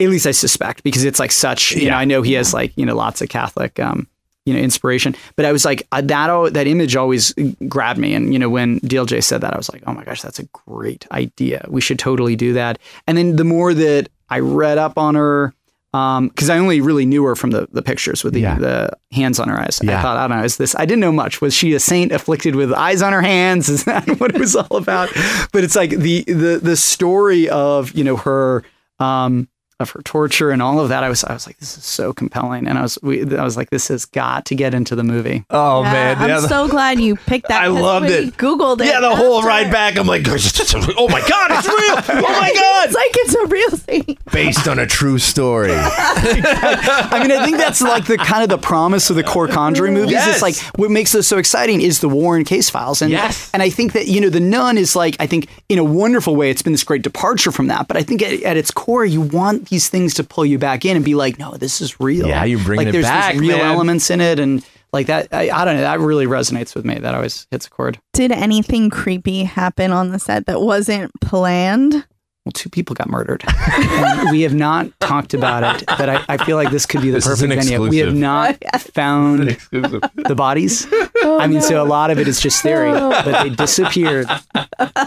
At 0.00 0.08
least 0.08 0.26
I 0.26 0.30
suspect 0.30 0.82
because 0.82 1.04
it's 1.04 1.18
like 1.18 1.32
such. 1.32 1.72
You 1.72 1.90
know, 1.90 1.96
I 1.96 2.06
know 2.06 2.22
he 2.22 2.32
has 2.32 2.54
like 2.54 2.72
you 2.76 2.86
know 2.86 2.96
lots 2.96 3.20
of 3.20 3.28
Catholic. 3.28 3.78
Um, 3.78 4.08
you 4.48 4.54
know, 4.54 4.60
inspiration. 4.60 5.14
But 5.36 5.44
I 5.44 5.52
was 5.52 5.64
like, 5.64 5.86
uh, 5.92 6.00
that 6.00 6.54
that 6.54 6.66
image 6.66 6.96
always 6.96 7.34
grabbed 7.68 7.98
me. 8.00 8.14
And 8.14 8.32
you 8.32 8.38
know, 8.38 8.48
when 8.50 8.80
DLJ 8.80 9.22
said 9.22 9.40
that, 9.42 9.52
I 9.54 9.56
was 9.56 9.70
like, 9.72 9.82
oh 9.86 9.92
my 9.92 10.04
gosh, 10.04 10.22
that's 10.22 10.38
a 10.38 10.44
great 10.66 11.06
idea. 11.12 11.64
We 11.68 11.80
should 11.80 11.98
totally 11.98 12.36
do 12.36 12.52
that. 12.54 12.78
And 13.06 13.16
then 13.18 13.36
the 13.36 13.44
more 13.44 13.74
that 13.74 14.08
I 14.30 14.38
read 14.40 14.78
up 14.78 14.98
on 14.98 15.14
her, 15.14 15.54
um, 15.94 16.28
because 16.28 16.50
I 16.50 16.58
only 16.58 16.80
really 16.82 17.06
knew 17.06 17.24
her 17.24 17.34
from 17.34 17.50
the, 17.50 17.66
the 17.72 17.80
pictures 17.82 18.22
with 18.22 18.34
the, 18.34 18.40
Yeah. 18.40 18.58
the 18.58 18.90
hands 19.10 19.40
on 19.40 19.48
her 19.48 19.58
eyes. 19.58 19.80
Yeah. 19.82 19.98
I 19.98 20.02
thought, 20.02 20.16
I 20.18 20.28
don't 20.28 20.36
know, 20.38 20.44
is 20.44 20.58
this? 20.58 20.74
I 20.76 20.84
didn't 20.84 21.00
know 21.00 21.12
much. 21.12 21.40
Was 21.40 21.54
she 21.54 21.72
a 21.74 21.80
saint 21.80 22.12
afflicted 22.12 22.54
with 22.56 22.72
eyes 22.74 23.00
on 23.00 23.12
her 23.14 23.22
hands? 23.22 23.68
Is 23.70 23.84
that 23.84 24.06
what 24.20 24.34
it 24.34 24.38
was 24.38 24.54
all 24.54 24.76
about? 24.76 25.08
But 25.52 25.64
it's 25.64 25.76
like 25.76 25.90
the 25.90 26.24
the 26.24 26.60
the 26.62 26.76
story 26.76 27.48
of 27.48 27.92
you 27.92 28.04
know 28.04 28.16
her. 28.16 28.64
Um, 29.00 29.48
of 29.80 29.90
her 29.90 30.02
torture 30.02 30.50
and 30.50 30.60
all 30.60 30.80
of 30.80 30.88
that, 30.88 31.04
I 31.04 31.08
was 31.08 31.22
I 31.24 31.32
was 31.32 31.46
like, 31.46 31.58
this 31.58 31.78
is 31.78 31.84
so 31.84 32.12
compelling, 32.12 32.66
and 32.66 32.78
I 32.78 32.82
was 32.82 32.98
we, 33.02 33.22
I 33.36 33.44
was 33.44 33.56
like, 33.56 33.70
this 33.70 33.88
has 33.88 34.04
got 34.04 34.44
to 34.46 34.54
get 34.54 34.74
into 34.74 34.96
the 34.96 35.04
movie. 35.04 35.44
Oh 35.50 35.82
Yeah, 35.84 35.92
man. 35.92 36.16
I'm 36.18 36.28
Yeah, 36.28 36.40
the- 36.40 36.48
so 36.48 36.68
glad 36.68 37.00
you 37.00 37.14
picked 37.16 37.48
that. 37.48 37.62
I 37.64 37.68
loved 37.68 38.06
it. 38.10 38.24
you 38.24 38.32
Googled 38.32 38.80
it. 38.80 38.86
yeah, 38.86 39.00
the 39.00 39.14
whole 39.14 39.36
after- 39.38 39.48
ride 39.48 39.70
back. 39.70 39.96
I'm 39.96 40.06
like, 40.06 40.22
oh 40.28 41.08
my 41.08 41.20
god, 41.28 41.50
it's 41.52 41.66
real. 41.68 42.18
Oh 42.28 42.32
my 42.40 42.52
god. 42.54 42.86
It's 42.86 42.94
like 42.94 43.10
it's 43.14 43.34
a 43.34 43.46
real 43.46 43.70
thing. 43.70 44.18
Based 44.32 44.66
on 44.68 44.78
a 44.78 44.86
true 44.86 45.18
story. 45.18 45.72
I 45.72 47.18
mean, 47.22 47.32
I 47.32 47.44
think 47.44 47.56
that's 47.56 47.80
like 47.80 48.06
the 48.06 48.16
kind 48.18 48.42
of 48.42 48.48
the 48.48 48.58
promise 48.58 49.10
of 49.10 49.16
the 49.16 49.22
core 49.22 49.48
Conjuring 49.48 49.94
movies. 49.94 50.12
Yes. 50.12 50.28
It's 50.34 50.42
like 50.42 50.56
what 50.78 50.90
makes 50.90 51.12
those 51.12 51.26
so 51.26 51.38
exciting 51.38 51.80
is 51.80 52.00
the 52.00 52.08
Warren 52.08 52.44
case 52.44 52.68
files, 52.70 53.02
and 53.02 53.10
Yes. 53.10 53.50
and 53.54 53.62
I 53.62 53.70
think 53.70 53.92
that 53.92 54.08
you 54.08 54.20
know 54.20 54.28
the 54.28 54.40
Nun 54.40 54.76
is 54.78 54.94
like 54.96 55.16
I 55.20 55.26
think 55.26 55.48
in 55.68 55.78
a 55.78 55.84
wonderful 55.84 56.36
way 56.36 56.50
it's 56.50 56.62
been 56.62 56.72
this 56.72 56.84
great 56.84 57.02
departure 57.02 57.50
from 57.52 57.68
that, 57.68 57.88
but 57.88 57.96
I 57.96 58.02
think 58.02 58.22
at, 58.22 58.42
at 58.42 58.56
its 58.56 58.70
core 58.70 59.04
you 59.04 59.20
want 59.20 59.67
these 59.68 59.88
things 59.88 60.14
to 60.14 60.24
pull 60.24 60.44
you 60.46 60.58
back 60.58 60.84
in 60.84 60.96
and 60.96 61.04
be 61.04 61.14
like, 61.14 61.38
no, 61.38 61.52
this 61.52 61.80
is 61.80 62.00
real. 62.00 62.26
Yeah, 62.26 62.44
you're 62.44 62.62
bringing 62.62 62.86
like, 62.86 62.88
it 62.88 62.92
there's 62.92 63.04
back, 63.04 63.34
There's 63.34 63.40
real 63.40 63.58
man. 63.58 63.66
elements 63.66 64.10
in 64.10 64.20
it, 64.20 64.38
and 64.38 64.64
like 64.92 65.06
that. 65.06 65.28
I, 65.32 65.50
I 65.50 65.64
don't 65.64 65.76
know. 65.76 65.82
That 65.82 66.00
really 66.00 66.26
resonates 66.26 66.74
with 66.74 66.84
me. 66.84 66.98
That 66.98 67.14
always 67.14 67.46
hits 67.50 67.66
a 67.66 67.70
chord. 67.70 67.98
Did 68.12 68.32
anything 68.32 68.90
creepy 68.90 69.44
happen 69.44 69.92
on 69.92 70.10
the 70.10 70.18
set 70.18 70.46
that 70.46 70.60
wasn't 70.60 71.12
planned? 71.20 72.06
Well, 72.48 72.52
two 72.54 72.70
people 72.70 72.94
got 72.94 73.10
murdered. 73.10 73.44
and 73.46 74.30
we 74.30 74.40
have 74.40 74.54
not 74.54 74.88
talked 75.00 75.34
about 75.34 75.82
it, 75.82 75.86
but 75.86 76.08
I, 76.08 76.24
I 76.30 76.36
feel 76.38 76.56
like 76.56 76.70
this 76.70 76.86
could 76.86 77.02
be 77.02 77.10
the 77.10 77.16
This 77.16 77.26
perfect 77.26 77.52
an 77.52 77.58
venue. 77.58 77.86
We 77.86 77.98
have 77.98 78.14
not 78.14 78.56
oh, 78.72 78.78
found 78.78 79.48
the 79.70 80.34
bodies. 80.34 80.86
Oh, 81.20 81.40
I 81.40 81.48
mean, 81.48 81.60
so 81.60 81.82
a 81.82 81.84
lot 81.84 82.10
of 82.12 82.18
it 82.18 82.28
is 82.28 82.40
just 82.40 82.62
theory, 82.62 82.92
but 82.92 83.42
they 83.42 83.50
disappeared. 83.50 84.28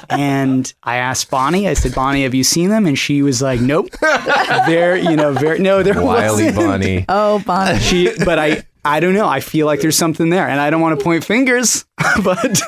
And 0.09 0.71
I 0.83 0.97
asked 0.97 1.31
Bonnie, 1.31 1.69
I 1.69 1.73
said, 1.73 1.95
Bonnie, 1.95 2.23
have 2.23 2.35
you 2.35 2.43
seen 2.43 2.69
them? 2.69 2.85
And 2.85 2.99
she 2.99 3.21
was 3.21 3.41
like, 3.41 3.61
nope. 3.61 3.89
They're, 4.67 4.97
you 4.97 5.15
know, 5.15 5.31
very, 5.31 5.59
no, 5.59 5.81
there 5.83 5.95
Wiley 5.95 6.45
wasn't. 6.45 6.55
Bonnie. 6.57 7.05
Oh, 7.07 7.39
Bonnie. 7.39 7.79
She, 7.79 8.11
but 8.25 8.37
I, 8.37 8.63
I 8.83 8.99
don't 8.99 9.13
know. 9.13 9.27
I 9.27 9.41
feel 9.41 9.67
like 9.67 9.81
there's 9.81 9.95
something 9.97 10.29
there, 10.29 10.47
and 10.47 10.59
I 10.59 10.69
don't 10.71 10.81
want 10.81 10.97
to 10.99 11.03
point 11.03 11.23
fingers, 11.23 11.85
but 12.23 12.61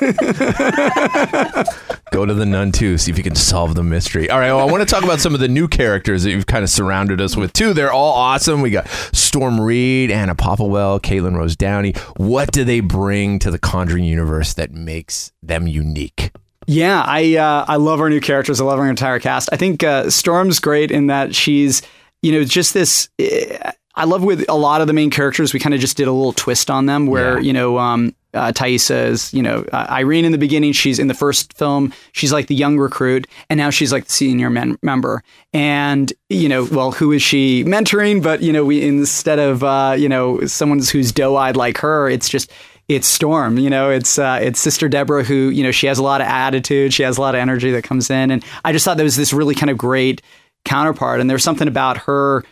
Go 2.12 2.24
to 2.24 2.32
the 2.34 2.46
Nun 2.46 2.70
too, 2.70 2.96
see 2.98 3.10
if 3.10 3.18
you 3.18 3.24
can 3.24 3.34
solve 3.34 3.74
the 3.74 3.82
mystery. 3.82 4.30
All 4.30 4.38
right, 4.38 4.52
well, 4.52 4.60
I 4.66 4.70
want 4.70 4.86
to 4.86 4.92
talk 4.92 5.02
about 5.02 5.18
some 5.20 5.34
of 5.34 5.40
the 5.40 5.48
new 5.48 5.66
characters 5.66 6.22
that 6.22 6.30
you've 6.30 6.46
kind 6.46 6.62
of 6.62 6.70
surrounded 6.70 7.20
us 7.20 7.36
with 7.36 7.52
too. 7.52 7.72
They're 7.74 7.92
all 7.92 8.12
awesome. 8.12 8.62
We 8.62 8.70
got 8.70 8.86
Storm 9.12 9.60
Reed, 9.60 10.12
Anna 10.12 10.34
Popplewell, 10.36 11.00
Caitlin 11.00 11.36
Rose 11.36 11.56
Downey. 11.56 11.94
What 12.16 12.52
do 12.52 12.62
they 12.62 12.78
bring 12.80 13.40
to 13.40 13.50
the 13.50 13.58
Conjuring 13.58 14.04
universe 14.04 14.54
that 14.54 14.70
makes 14.70 15.32
them 15.42 15.66
unique? 15.66 16.30
Yeah, 16.66 17.02
I 17.04 17.34
uh, 17.36 17.64
I 17.66 17.76
love 17.76 18.00
our 18.00 18.08
new 18.08 18.20
characters. 18.20 18.60
I 18.60 18.64
love 18.64 18.78
our 18.78 18.88
entire 18.88 19.18
cast. 19.18 19.48
I 19.52 19.56
think 19.56 19.82
uh, 19.82 20.08
Storm's 20.10 20.60
great 20.60 20.90
in 20.90 21.08
that 21.08 21.34
she's 21.34 21.82
you 22.22 22.32
know 22.32 22.44
just 22.44 22.72
this. 22.72 23.08
eh, 23.18 23.72
I 23.96 24.04
love 24.04 24.24
with 24.24 24.44
a 24.48 24.54
lot 24.54 24.80
of 24.80 24.86
the 24.88 24.92
main 24.92 25.10
characters. 25.10 25.52
We 25.54 25.60
kind 25.60 25.74
of 25.74 25.80
just 25.80 25.96
did 25.96 26.08
a 26.08 26.12
little 26.12 26.32
twist 26.32 26.70
on 26.70 26.86
them, 26.86 27.06
where 27.06 27.36
Yeah. 27.38 27.44
you 27.44 27.52
know 27.52 27.78
um, 27.78 28.14
uh, 28.34 28.50
Taissa 28.52 29.06
is 29.06 29.32
you 29.32 29.42
know 29.42 29.64
uh, 29.72 29.86
Irene 29.88 30.24
in 30.24 30.32
the 30.32 30.38
beginning. 30.38 30.72
She's 30.72 30.98
in 30.98 31.06
the 31.06 31.14
first 31.14 31.52
film. 31.52 31.92
She's 32.12 32.32
like 32.32 32.48
the 32.48 32.54
young 32.56 32.76
recruit, 32.78 33.26
and 33.48 33.56
now 33.58 33.70
she's 33.70 33.92
like 33.92 34.06
the 34.06 34.12
senior 34.12 34.50
men- 34.50 34.78
member. 34.82 35.22
And 35.52 36.12
you 36.28 36.48
know, 36.48 36.64
well, 36.70 36.90
who 36.90 37.12
is 37.12 37.22
she 37.22 37.62
mentoring? 37.64 38.22
But 38.22 38.42
you 38.42 38.52
know, 38.52 38.64
we 38.64 38.82
instead 38.82 39.38
of 39.38 39.62
uh, 39.62 39.94
you 39.96 40.08
know 40.08 40.44
someone 40.46 40.80
who's 40.80 41.12
doe 41.12 41.36
eyed 41.36 41.56
like 41.56 41.78
her, 41.78 42.08
it's 42.08 42.28
just 42.28 42.50
it's 42.88 43.06
Storm. 43.06 43.56
You 43.58 43.70
know, 43.70 43.90
it's 43.90 44.18
uh, 44.18 44.40
it's 44.42 44.58
Sister 44.60 44.88
Deborah 44.88 45.22
who 45.22 45.50
you 45.50 45.62
know 45.62 45.70
she 45.70 45.86
has 45.86 45.98
a 45.98 46.02
lot 46.02 46.20
of 46.20 46.26
attitude, 46.26 46.92
she 46.92 47.04
has 47.04 47.16
a 47.16 47.20
lot 47.20 47.36
of 47.36 47.40
energy 47.40 47.70
that 47.70 47.84
comes 47.84 48.10
in, 48.10 48.32
and 48.32 48.44
I 48.64 48.72
just 48.72 48.84
thought 48.84 48.96
there 48.96 49.04
was 49.04 49.16
this 49.16 49.32
really 49.32 49.54
kind 49.54 49.70
of 49.70 49.78
great 49.78 50.20
counterpart, 50.64 51.20
and 51.20 51.30
there's 51.30 51.44
something 51.44 51.68
about 51.68 51.98
her 51.98 52.44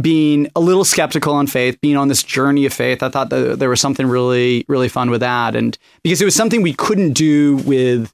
being 0.00 0.48
a 0.56 0.60
little 0.60 0.84
skeptical 0.84 1.34
on 1.34 1.46
faith, 1.46 1.80
being 1.80 1.96
on 1.96 2.08
this 2.08 2.22
journey 2.22 2.66
of 2.66 2.72
faith. 2.72 3.02
I 3.02 3.08
thought 3.08 3.30
that 3.30 3.58
there 3.58 3.68
was 3.68 3.80
something 3.80 4.06
really 4.06 4.64
really 4.68 4.88
fun 4.88 5.10
with 5.10 5.20
that, 5.20 5.54
and 5.54 5.76
because 6.02 6.20
it 6.20 6.24
was 6.24 6.34
something 6.34 6.62
we 6.62 6.74
couldn't 6.74 7.12
do 7.12 7.56
with. 7.56 8.12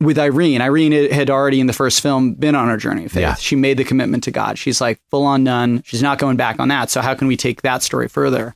With 0.00 0.16
Irene, 0.16 0.60
Irene 0.60 1.10
had 1.10 1.28
already 1.28 1.58
in 1.58 1.66
the 1.66 1.72
first 1.72 2.00
film 2.02 2.34
been 2.34 2.54
on 2.54 2.68
her 2.68 2.76
journey 2.76 3.06
of 3.06 3.10
faith. 3.10 3.20
Yeah. 3.20 3.34
She 3.34 3.56
made 3.56 3.78
the 3.78 3.84
commitment 3.84 4.22
to 4.22 4.30
God. 4.30 4.56
She's 4.56 4.80
like 4.80 5.00
full 5.10 5.26
on 5.26 5.42
nun. 5.42 5.82
She's 5.84 6.04
not 6.04 6.20
going 6.20 6.36
back 6.36 6.60
on 6.60 6.68
that. 6.68 6.88
So 6.88 7.00
how 7.00 7.16
can 7.16 7.26
we 7.26 7.36
take 7.36 7.62
that 7.62 7.82
story 7.82 8.06
further? 8.06 8.54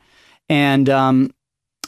And 0.49 0.89
um, 0.89 1.35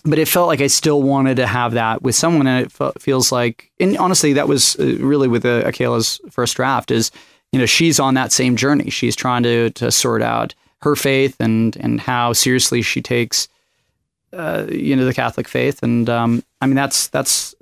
but 0.05 0.19
it 0.19 0.27
felt 0.27 0.49
like 0.49 0.61
I 0.61 0.67
still 0.67 1.03
wanted 1.03 1.37
to 1.37 1.47
have 1.47 1.73
that 1.75 2.03
with 2.03 2.15
someone, 2.15 2.47
and 2.47 2.67
it 2.67 2.73
fe- 2.73 2.93
feels 2.99 3.31
like, 3.33 3.71
and 3.81 3.97
honestly, 3.97 4.33
that 4.33 4.49
was 4.49 4.77
uh, 4.81 4.97
really 4.99 5.29
with 5.29 5.45
uh, 5.45 5.63
Akela's 5.63 6.21
first 6.31 6.57
draft. 6.57 6.91
Is 6.91 7.11
you 7.55 7.61
know 7.61 7.67
she's 7.67 8.01
on 8.01 8.15
that 8.15 8.33
same 8.33 8.57
journey. 8.57 8.91
She's 8.91 9.15
trying 9.15 9.45
to 9.45 9.71
to 9.71 9.93
sort 9.93 10.23
out 10.23 10.55
her 10.83 10.97
faith 10.97 11.37
and 11.39 11.77
and 11.77 12.01
how 12.01 12.33
seriously 12.33 12.83
she 12.83 13.01
takes 13.01 13.47
uh, 14.33 14.67
you 14.71 14.97
know 14.97 15.05
the 15.05 15.15
Catholic 15.15 15.47
faith, 15.47 15.81
and 15.85 16.11
um, 16.11 16.43
I 16.61 16.67
mean 16.67 16.75
that's 16.75 17.07
that's 17.09 17.55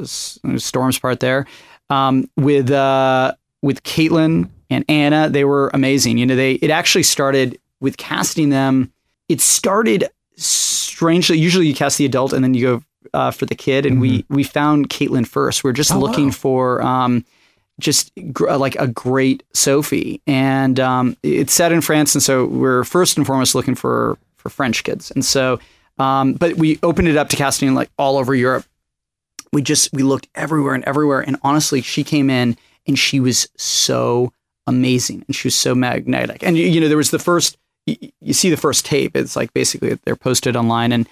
Storm's 0.56 0.98
part 0.98 1.20
there. 1.20 1.46
Um, 1.90 2.28
with 2.38 2.70
uh, 2.70 3.34
with 3.60 3.82
Caitlin 3.82 4.48
and 4.70 4.82
Anna, 4.88 5.28
they 5.28 5.44
were 5.44 5.70
amazing. 5.74 6.16
You 6.16 6.24
know, 6.24 6.36
they 6.36 6.52
it 6.54 6.70
actually 6.70 7.02
started 7.02 7.58
with 7.80 7.98
casting 7.98 8.48
them. 8.48 8.90
It 9.28 9.42
started 9.42 10.08
strangely. 10.36 11.36
Usually, 11.38 11.66
you 11.66 11.74
cast 11.74 11.98
the 11.98 12.06
adult 12.06 12.32
and 12.32 12.42
then 12.42 12.54
you 12.54 12.62
go 12.64 12.82
uh, 13.12 13.30
for 13.30 13.44
the 13.44 13.54
kid, 13.54 13.84
and 13.84 14.00
we 14.00 14.24
we 14.30 14.42
found 14.42 14.88
Caitlin 14.88 15.26
first. 15.26 15.62
We're 15.62 15.72
just 15.72 15.92
Oh, 15.92 15.98
looking 15.98 16.26
wow. 16.28 16.32
for. 16.32 16.82
Um, 16.82 17.24
just 17.80 18.12
gr- 18.32 18.50
uh, 18.50 18.58
like 18.58 18.76
a 18.76 18.86
great 18.86 19.42
Sophie, 19.52 20.20
and 20.26 20.78
um, 20.80 21.16
it's 21.22 21.52
set 21.52 21.72
in 21.72 21.80
France, 21.80 22.14
and 22.14 22.22
so 22.22 22.46
we're 22.46 22.84
first 22.84 23.16
and 23.16 23.26
foremost 23.26 23.54
looking 23.54 23.74
for 23.74 24.18
for 24.36 24.48
French 24.48 24.84
kids, 24.84 25.10
and 25.10 25.24
so, 25.24 25.58
um, 25.98 26.34
but 26.34 26.56
we 26.56 26.78
opened 26.82 27.08
it 27.08 27.16
up 27.16 27.28
to 27.30 27.36
casting 27.36 27.74
like 27.74 27.90
all 27.98 28.16
over 28.16 28.34
Europe. 28.34 28.64
We 29.52 29.62
just 29.62 29.92
we 29.92 30.02
looked 30.02 30.28
everywhere 30.34 30.74
and 30.74 30.84
everywhere, 30.84 31.20
and 31.20 31.36
honestly, 31.42 31.82
she 31.82 32.04
came 32.04 32.30
in 32.30 32.56
and 32.86 32.98
she 32.98 33.20
was 33.20 33.48
so 33.56 34.32
amazing, 34.66 35.24
and 35.26 35.36
she 35.36 35.48
was 35.48 35.54
so 35.54 35.74
magnetic, 35.74 36.42
and 36.42 36.56
you, 36.56 36.80
know 36.80 36.88
there 36.88 36.96
was 36.96 37.10
the 37.10 37.18
first 37.18 37.56
you, 37.86 37.96
you 38.20 38.32
see 38.32 38.50
the 38.50 38.56
first 38.56 38.84
tape. 38.84 39.16
It's 39.16 39.36
like 39.36 39.52
basically 39.52 39.98
they're 40.04 40.16
posted 40.16 40.56
online, 40.56 40.92
and 40.92 41.08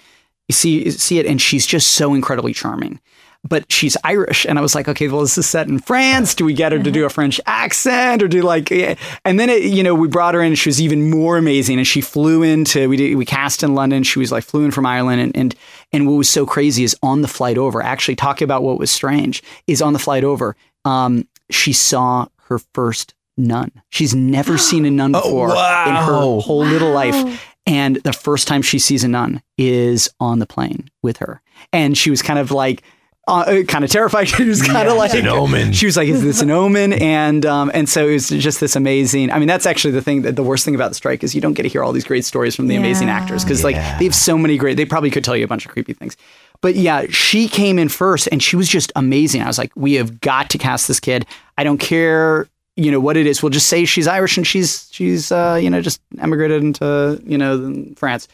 you 0.47 0.53
see 0.53 0.83
you 0.85 0.91
see 0.91 1.19
it, 1.19 1.25
and 1.25 1.41
she's 1.41 1.65
just 1.65 1.91
so 1.91 2.13
incredibly 2.13 2.53
charming 2.53 2.99
but 3.43 3.71
she's 3.71 3.97
Irish. 4.03 4.45
And 4.45 4.59
I 4.59 4.61
was 4.61 4.75
like, 4.75 4.87
okay, 4.87 5.07
well, 5.07 5.21
this 5.21 5.37
is 5.37 5.47
set 5.47 5.67
in 5.67 5.79
France. 5.79 6.35
Do 6.35 6.45
we 6.45 6.53
get 6.53 6.71
her 6.71 6.79
to 6.81 6.91
do 6.91 7.05
a 7.05 7.09
French 7.09 7.41
accent 7.45 8.21
or 8.21 8.27
do 8.27 8.41
like, 8.43 8.71
and 8.71 9.39
then 9.39 9.49
it, 9.49 9.63
you 9.63 9.81
know, 9.81 9.95
we 9.95 10.07
brought 10.07 10.35
her 10.35 10.41
in. 10.41 10.53
She 10.55 10.69
was 10.69 10.79
even 10.79 11.09
more 11.09 11.37
amazing. 11.37 11.77
And 11.77 11.87
she 11.87 12.01
flew 12.01 12.43
into, 12.43 12.87
we 12.87 12.97
did, 12.97 13.15
we 13.15 13.25
cast 13.25 13.63
in 13.63 13.73
London. 13.73 14.03
She 14.03 14.19
was 14.19 14.31
like 14.31 14.43
flew 14.43 14.63
in 14.63 14.71
from 14.71 14.85
Ireland. 14.85 15.21
And, 15.21 15.35
and, 15.35 15.55
and 15.91 16.07
what 16.07 16.13
was 16.13 16.29
so 16.29 16.45
crazy 16.45 16.83
is 16.83 16.95
on 17.01 17.21
the 17.21 17.27
flight 17.27 17.57
over, 17.57 17.81
actually 17.81 18.15
talking 18.15 18.45
about 18.45 18.63
what 18.63 18.77
was 18.77 18.91
strange 18.91 19.41
is 19.65 19.81
on 19.81 19.93
the 19.93 19.99
flight 19.99 20.23
over, 20.23 20.55
um, 20.85 21.27
she 21.49 21.73
saw 21.73 22.27
her 22.43 22.59
first 22.73 23.15
nun. 23.37 23.71
She's 23.89 24.13
never 24.13 24.57
seen 24.59 24.85
a 24.85 24.91
nun 24.91 25.13
before 25.13 25.49
in 25.49 25.55
wow. 25.55 26.05
her 26.05 26.41
whole 26.41 26.63
little 26.63 26.91
life. 26.91 27.47
And 27.65 27.97
the 27.97 28.13
first 28.13 28.47
time 28.47 28.61
she 28.61 28.79
sees 28.79 29.03
a 29.03 29.07
nun 29.07 29.41
is 29.57 30.09
on 30.19 30.39
the 30.39 30.47
plane 30.47 30.89
with 31.01 31.17
her. 31.17 31.41
And 31.73 31.97
she 31.97 32.09
was 32.09 32.21
kind 32.21 32.39
of 32.39 32.51
like, 32.51 32.83
uh, 33.31 33.63
kind 33.63 33.83
of 33.83 33.89
terrified. 33.89 34.27
She 34.31 34.43
was 34.43 34.61
kind 34.61 34.87
of 34.87 34.97
like 34.97 35.13
an 35.13 35.27
omen. 35.27 35.73
She 35.73 35.85
was 35.85 35.97
like, 35.97 36.07
"Is 36.07 36.21
this 36.21 36.41
an 36.41 36.51
omen?" 36.51 36.93
And 36.93 37.45
um, 37.45 37.71
and 37.73 37.87
so 37.87 38.07
it 38.07 38.13
was 38.13 38.29
just 38.29 38.59
this 38.59 38.75
amazing. 38.75 39.31
I 39.31 39.39
mean, 39.39 39.47
that's 39.47 39.65
actually 39.65 39.91
the 39.91 40.01
thing. 40.01 40.23
That 40.23 40.35
the 40.35 40.43
worst 40.43 40.65
thing 40.65 40.75
about 40.75 40.89
the 40.89 40.95
strike 40.95 41.23
is 41.23 41.35
you 41.35 41.41
don't 41.41 41.53
get 41.53 41.63
to 41.63 41.69
hear 41.69 41.83
all 41.83 41.91
these 41.91 42.03
great 42.03 42.25
stories 42.25 42.55
from 42.55 42.67
the 42.67 42.75
amazing 42.75 43.09
actors 43.09 43.43
because 43.43 43.63
like 43.63 43.75
they 43.75 44.05
have 44.05 44.15
so 44.15 44.37
many 44.37 44.57
great. 44.57 44.77
They 44.77 44.85
probably 44.85 45.09
could 45.09 45.23
tell 45.23 45.35
you 45.35 45.43
a 45.43 45.47
bunch 45.47 45.65
of 45.65 45.71
creepy 45.71 45.93
things. 45.93 46.17
But 46.61 46.75
yeah, 46.75 47.05
she 47.09 47.47
came 47.47 47.79
in 47.79 47.89
first, 47.89 48.27
and 48.31 48.41
she 48.41 48.55
was 48.55 48.69
just 48.69 48.91
amazing. 48.95 49.41
I 49.41 49.47
was 49.47 49.57
like, 49.57 49.71
"We 49.75 49.93
have 49.95 50.21
got 50.21 50.49
to 50.51 50.57
cast 50.57 50.87
this 50.87 50.99
kid. 50.99 51.25
I 51.57 51.63
don't 51.63 51.79
care." 51.79 52.47
You 52.77 52.91
know 52.91 53.01
what 53.01 53.17
it 53.17 53.27
is. 53.27 53.43
We'll 53.43 53.49
just 53.49 53.67
say 53.67 53.85
she's 53.85 54.07
Irish 54.07 54.37
and 54.37 54.47
she's 54.47 54.87
she's 54.91 55.31
uh, 55.31 55.59
you 55.61 55.69
know 55.69 55.81
just 55.81 56.01
emigrated 56.19 56.63
into 56.63 57.21
you 57.25 57.37
know 57.37 57.85
France. 57.95 58.27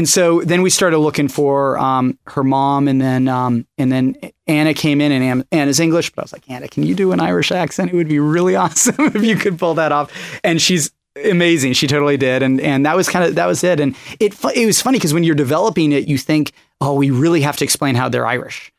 And 0.00 0.08
so 0.08 0.40
then 0.40 0.62
we 0.62 0.70
started 0.70 0.96
looking 0.96 1.28
for 1.28 1.76
um, 1.78 2.18
her 2.28 2.42
mom, 2.42 2.88
and 2.88 2.98
then 3.02 3.28
um, 3.28 3.66
and 3.76 3.92
then 3.92 4.16
Anna 4.46 4.72
came 4.72 4.98
in, 4.98 5.12
and 5.12 5.44
Anna's 5.52 5.78
English, 5.78 6.08
but 6.08 6.22
I 6.22 6.24
was 6.24 6.32
like, 6.32 6.48
Anna, 6.48 6.68
can 6.68 6.84
you 6.84 6.94
do 6.94 7.12
an 7.12 7.20
Irish 7.20 7.52
accent? 7.52 7.90
It 7.92 7.96
would 7.96 8.08
be 8.08 8.18
really 8.18 8.56
awesome 8.64 8.94
if 8.98 9.22
you 9.22 9.36
could 9.36 9.58
pull 9.58 9.74
that 9.74 9.92
off. 9.92 10.10
And 10.42 10.58
she's 10.58 10.90
amazing. 11.22 11.74
She 11.74 11.86
totally 11.86 12.16
did, 12.16 12.42
and 12.42 12.62
and 12.62 12.86
that 12.86 12.96
was 12.96 13.10
kind 13.10 13.26
of 13.26 13.34
that 13.34 13.44
was 13.44 13.62
it. 13.62 13.78
And 13.78 13.94
it 14.18 14.32
it 14.56 14.64
was 14.64 14.80
funny 14.80 14.96
because 14.96 15.12
when 15.12 15.22
you're 15.22 15.34
developing 15.34 15.92
it, 15.92 16.08
you 16.08 16.16
think, 16.16 16.52
oh, 16.80 16.94
we 16.94 17.10
really 17.10 17.42
have 17.42 17.58
to 17.58 17.64
explain 17.64 17.94
how 17.94 18.08
they're 18.08 18.26
Irish. 18.26 18.72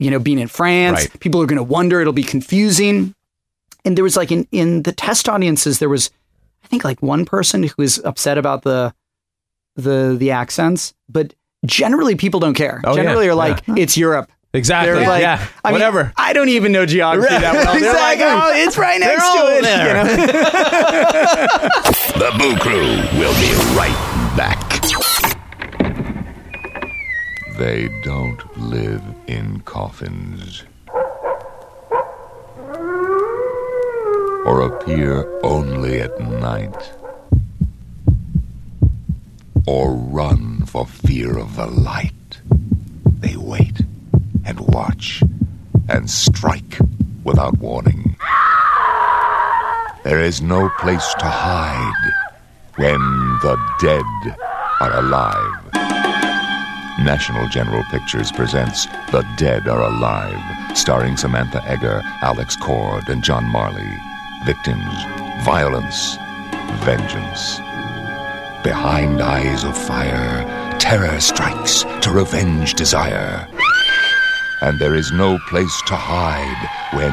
You 0.00 0.10
know, 0.10 0.18
being 0.18 0.40
in 0.40 0.48
France, 0.48 1.02
Right. 1.02 1.20
people 1.20 1.40
are 1.40 1.46
going 1.46 1.56
to 1.58 1.62
wonder. 1.62 2.00
It'll 2.00 2.12
be 2.12 2.24
confusing. 2.24 3.14
And 3.84 3.96
there 3.96 4.02
was 4.02 4.16
like 4.16 4.32
in 4.32 4.48
in 4.50 4.82
the 4.82 4.90
test 4.92 5.28
audiences, 5.28 5.78
there 5.78 5.88
was 5.88 6.10
I 6.64 6.66
think 6.66 6.82
like 6.82 7.00
one 7.00 7.24
person 7.26 7.62
who 7.62 7.70
was 7.78 8.00
upset 8.04 8.38
about 8.38 8.62
the 8.62 8.92
the 9.76 10.16
the 10.18 10.30
accents, 10.32 10.94
but 11.08 11.34
generally 11.66 12.14
people 12.16 12.40
don't 12.40 12.54
care. 12.54 12.80
Oh, 12.84 12.96
yeah. 12.96 13.02
generally 13.02 13.28
are 13.28 13.34
like 13.34 13.62
Yeah. 13.66 13.74
it's 13.78 13.96
Europe. 13.96 14.30
Exactly. 14.52 14.92
They're 15.00 15.08
like, 15.08 15.20
yeah. 15.22 15.44
I 15.64 15.68
mean, 15.70 15.72
Whatever. 15.74 16.12
I 16.16 16.32
don't 16.32 16.48
even 16.48 16.70
know 16.70 16.86
geography 16.86 17.28
that 17.34 17.54
well. 17.54 17.80
They're 17.80 17.92
like, 17.92 18.20
oh, 18.20 18.52
it's 18.54 18.78
right 18.78 19.00
They're 19.00 19.16
next 19.16 19.24
all 19.24 19.48
to 19.48 19.56
it. 19.56 19.62
there. 19.62 19.88
You 19.88 20.16
know? 20.16 21.70
The 22.14 22.30
Boo 22.38 22.56
Crew 22.58 22.94
will 23.18 23.34
be 23.40 23.52
right 23.76 23.98
back. 24.36 24.60
They 27.58 27.88
don't 28.04 28.40
live 28.56 29.02
in 29.26 29.60
coffins. 29.62 30.62
Or 34.46 34.60
appear 34.62 35.26
only 35.42 36.00
at 36.00 36.20
night. 36.20 36.92
Or 39.66 39.94
run 39.94 40.66
for 40.66 40.86
fear 40.86 41.38
of 41.38 41.56
the 41.56 41.66
light. 41.66 42.12
They 43.20 43.36
wait 43.36 43.80
and 44.44 44.60
watch 44.60 45.22
and 45.88 46.10
strike 46.10 46.78
without 47.24 47.58
warning. 47.58 48.16
There 50.04 50.20
is 50.20 50.42
no 50.42 50.68
place 50.78 51.14
to 51.18 51.26
hide 51.26 52.12
when 52.76 53.00
the 53.40 53.56
dead 53.80 54.36
are 54.80 54.98
alive. 54.98 55.64
National 57.02 57.48
General 57.48 57.82
Pictures 57.90 58.30
presents 58.30 58.86
The 59.10 59.26
Dead 59.36 59.66
Are 59.66 59.80
Alive, 59.80 60.76
starring 60.76 61.16
Samantha 61.16 61.60
Eggar, 61.60 62.02
Alex 62.22 62.54
Cord, 62.56 63.08
and 63.08 63.24
John 63.24 63.44
Marley. 63.44 63.90
Victims, 64.44 64.94
violence, 65.44 66.16
vengeance. 66.84 67.60
Behind 68.64 69.20
eyes 69.20 69.62
of 69.62 69.76
fire, 69.76 70.42
terror 70.78 71.20
strikes 71.20 71.82
to 72.00 72.10
revenge 72.10 72.72
desire. 72.72 73.46
And 74.62 74.80
there 74.80 74.94
is 74.94 75.12
no 75.12 75.38
place 75.50 75.82
to 75.88 75.94
hide 75.94 76.96
when 76.96 77.12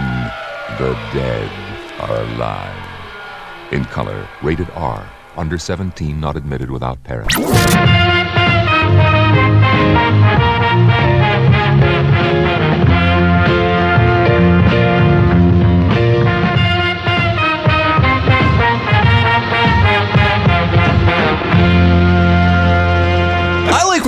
the 0.80 0.94
dead 1.12 1.52
are 2.00 2.22
alive. 2.22 3.74
In 3.74 3.84
color, 3.84 4.30
rated 4.42 4.70
R, 4.70 5.06
under 5.36 5.58
17, 5.58 6.18
not 6.18 6.38
admitted 6.38 6.72
without 6.72 7.04
parents. 7.04 7.36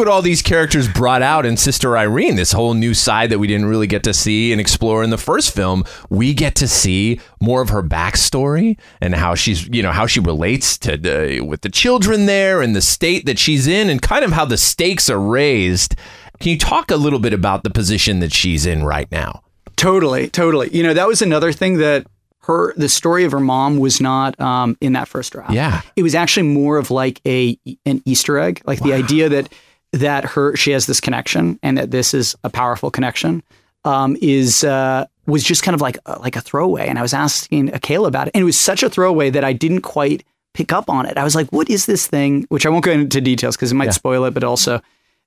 What 0.03 0.11
all 0.11 0.21
these 0.21 0.41
characters 0.41 0.89
brought 0.89 1.21
out 1.21 1.45
in 1.45 1.55
Sister 1.55 1.97
Irene, 1.97 2.35
this 2.35 2.51
whole 2.51 2.73
new 2.73 2.93
side 2.93 3.29
that 3.29 3.39
we 3.39 3.47
didn't 3.47 3.67
really 3.67 3.87
get 3.87 4.03
to 4.03 4.13
see 4.13 4.51
and 4.51 4.59
explore 4.59 5.01
in 5.01 5.11
the 5.11 5.17
first 5.17 5.55
film. 5.55 5.85
We 6.09 6.33
get 6.33 6.55
to 6.55 6.67
see 6.67 7.21
more 7.39 7.61
of 7.61 7.69
her 7.69 7.81
backstory 7.81 8.77
and 8.99 9.15
how 9.15 9.33
she's, 9.33 9.65
you 9.69 9.81
know, 9.81 9.91
how 9.91 10.05
she 10.05 10.19
relates 10.19 10.77
to 10.79 10.97
the, 10.97 11.39
with 11.39 11.61
the 11.61 11.69
children 11.69 12.25
there 12.25 12.61
and 12.61 12.75
the 12.75 12.81
state 12.81 13.25
that 13.27 13.39
she's 13.39 13.65
in 13.65 13.89
and 13.89 14.01
kind 14.01 14.25
of 14.25 14.33
how 14.33 14.43
the 14.43 14.57
stakes 14.57 15.09
are 15.09 15.21
raised. 15.21 15.95
Can 16.41 16.51
you 16.51 16.57
talk 16.57 16.91
a 16.91 16.97
little 16.97 17.19
bit 17.19 17.31
about 17.31 17.63
the 17.63 17.69
position 17.69 18.19
that 18.19 18.33
she's 18.33 18.65
in 18.65 18.83
right 18.83 19.09
now? 19.09 19.41
Totally, 19.77 20.27
totally. 20.27 20.69
You 20.75 20.83
know, 20.83 20.93
that 20.93 21.07
was 21.07 21.21
another 21.21 21.53
thing 21.53 21.77
that 21.77 22.05
her 22.39 22.73
the 22.75 22.89
story 22.89 23.23
of 23.23 23.31
her 23.31 23.39
mom 23.39 23.79
was 23.79 24.01
not 24.01 24.37
um, 24.41 24.77
in 24.81 24.91
that 24.93 25.07
first 25.07 25.31
draft. 25.31 25.53
Yeah. 25.53 25.81
it 25.95 26.03
was 26.03 26.13
actually 26.13 26.47
more 26.47 26.77
of 26.77 26.91
like 26.91 27.21
a 27.25 27.57
an 27.85 28.01
Easter 28.03 28.37
egg, 28.37 28.61
like 28.65 28.81
the 28.81 28.91
idea 28.91 29.29
that 29.29 29.47
that 29.93 30.25
her 30.25 30.55
she 30.55 30.71
has 30.71 30.85
this 30.85 30.99
connection 30.99 31.57
and 31.63 31.77
that 31.77 31.91
this 31.91 32.13
is 32.13 32.35
a 32.43 32.49
powerful 32.49 32.91
connection 32.91 33.41
um, 33.85 34.17
is 34.21 34.63
uh, 34.63 35.05
was 35.25 35.43
just 35.43 35.63
kind 35.63 35.75
of 35.75 35.81
like 35.81 35.97
uh, 36.05 36.17
like 36.19 36.35
a 36.35 36.41
throwaway. 36.41 36.87
And 36.87 36.99
I 36.99 37.01
was 37.01 37.13
asking 37.13 37.73
Akela 37.73 38.07
about 38.07 38.27
it, 38.27 38.31
and 38.33 38.41
it 38.41 38.45
was 38.45 38.59
such 38.59 38.83
a 38.83 38.89
throwaway 38.89 39.29
that 39.29 39.43
I 39.43 39.53
didn't 39.53 39.81
quite 39.81 40.25
pick 40.53 40.73
up 40.73 40.89
on 40.89 41.05
it. 41.05 41.17
I 41.17 41.23
was 41.23 41.35
like, 41.35 41.49
"What 41.51 41.69
is 41.69 41.85
this 41.85 42.07
thing?" 42.07 42.45
Which 42.49 42.65
I 42.65 42.69
won't 42.69 42.83
go 42.83 42.91
into 42.91 43.21
details 43.21 43.55
because 43.55 43.71
it 43.71 43.75
might 43.75 43.93
spoil 43.93 44.25
it, 44.25 44.33
but 44.33 44.43
also, 44.43 44.81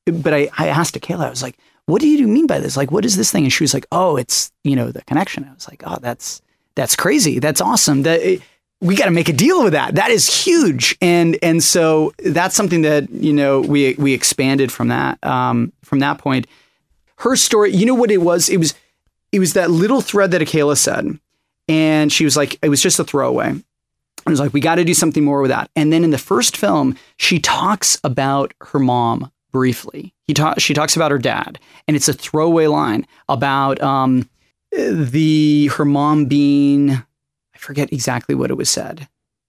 but 0.04 0.34
I 0.34 0.48
I 0.58 0.68
asked 0.68 0.96
Akela, 0.96 1.26
I 1.26 1.30
was 1.30 1.42
like, 1.42 1.56
"What 1.86 2.00
do 2.00 2.08
you 2.08 2.26
mean 2.26 2.46
by 2.46 2.58
this? 2.58 2.76
Like, 2.76 2.90
what 2.90 3.04
is 3.04 3.16
this 3.16 3.30
thing?" 3.30 3.44
And 3.44 3.52
she 3.52 3.64
was 3.64 3.72
like, 3.72 3.86
"Oh, 3.92 4.16
it's 4.16 4.52
you 4.64 4.76
know 4.76 4.90
the 4.90 5.02
connection." 5.02 5.44
I 5.44 5.54
was 5.54 5.68
like, 5.68 5.82
"Oh, 5.86 5.98
that's." 6.00 6.42
that's 6.76 6.94
crazy. 6.94 7.40
That's 7.40 7.60
awesome. 7.60 8.02
That 8.02 8.20
it, 8.20 8.42
we 8.80 8.94
got 8.94 9.06
to 9.06 9.10
make 9.10 9.28
a 9.28 9.32
deal 9.32 9.64
with 9.64 9.72
that. 9.72 9.94
That 9.94 10.10
is 10.10 10.44
huge. 10.44 10.96
And 11.00 11.38
and 11.42 11.62
so 11.62 12.12
that's 12.18 12.54
something 12.54 12.82
that 12.82 13.10
you 13.10 13.32
know 13.32 13.60
we 13.60 13.94
we 13.94 14.12
expanded 14.12 14.70
from 14.70 14.88
that 14.88 15.22
um, 15.24 15.72
from 15.82 16.00
that 16.00 16.18
point. 16.18 16.46
Her 17.18 17.36
story, 17.36 17.74
you 17.74 17.86
know 17.86 17.94
what 17.94 18.10
it 18.10 18.18
was? 18.18 18.48
It 18.48 18.58
was 18.58 18.74
it 19.32 19.38
was 19.38 19.54
that 19.54 19.70
little 19.70 20.00
thread 20.00 20.30
that 20.32 20.42
Akela 20.42 20.76
said, 20.76 21.18
and 21.68 22.12
she 22.12 22.24
was 22.24 22.36
like, 22.36 22.58
it 22.62 22.68
was 22.68 22.82
just 22.82 22.98
a 22.98 23.04
throwaway. 23.04 23.54
I 24.26 24.30
was 24.30 24.40
like, 24.40 24.52
we 24.52 24.60
got 24.60 24.74
to 24.74 24.84
do 24.84 24.94
something 24.94 25.24
more 25.24 25.40
with 25.40 25.50
that. 25.50 25.70
And 25.76 25.92
then 25.92 26.02
in 26.02 26.10
the 26.10 26.18
first 26.18 26.56
film, 26.56 26.96
she 27.16 27.38
talks 27.38 27.98
about 28.02 28.52
her 28.60 28.80
mom 28.80 29.30
briefly. 29.52 30.12
He 30.24 30.34
ta- 30.34 30.56
she 30.58 30.74
talks 30.74 30.96
about 30.96 31.12
her 31.12 31.18
dad, 31.18 31.58
and 31.86 31.96
it's 31.96 32.08
a 32.08 32.12
throwaway 32.12 32.66
line 32.66 33.06
about 33.28 33.80
um, 33.80 34.28
the 34.72 35.70
her 35.72 35.84
mom 35.84 36.26
being 36.26 37.02
I 37.56 37.58
forget 37.58 37.90
exactly 37.90 38.34
what 38.34 38.50
it 38.50 38.54
was 38.54 38.68
said. 38.68 39.08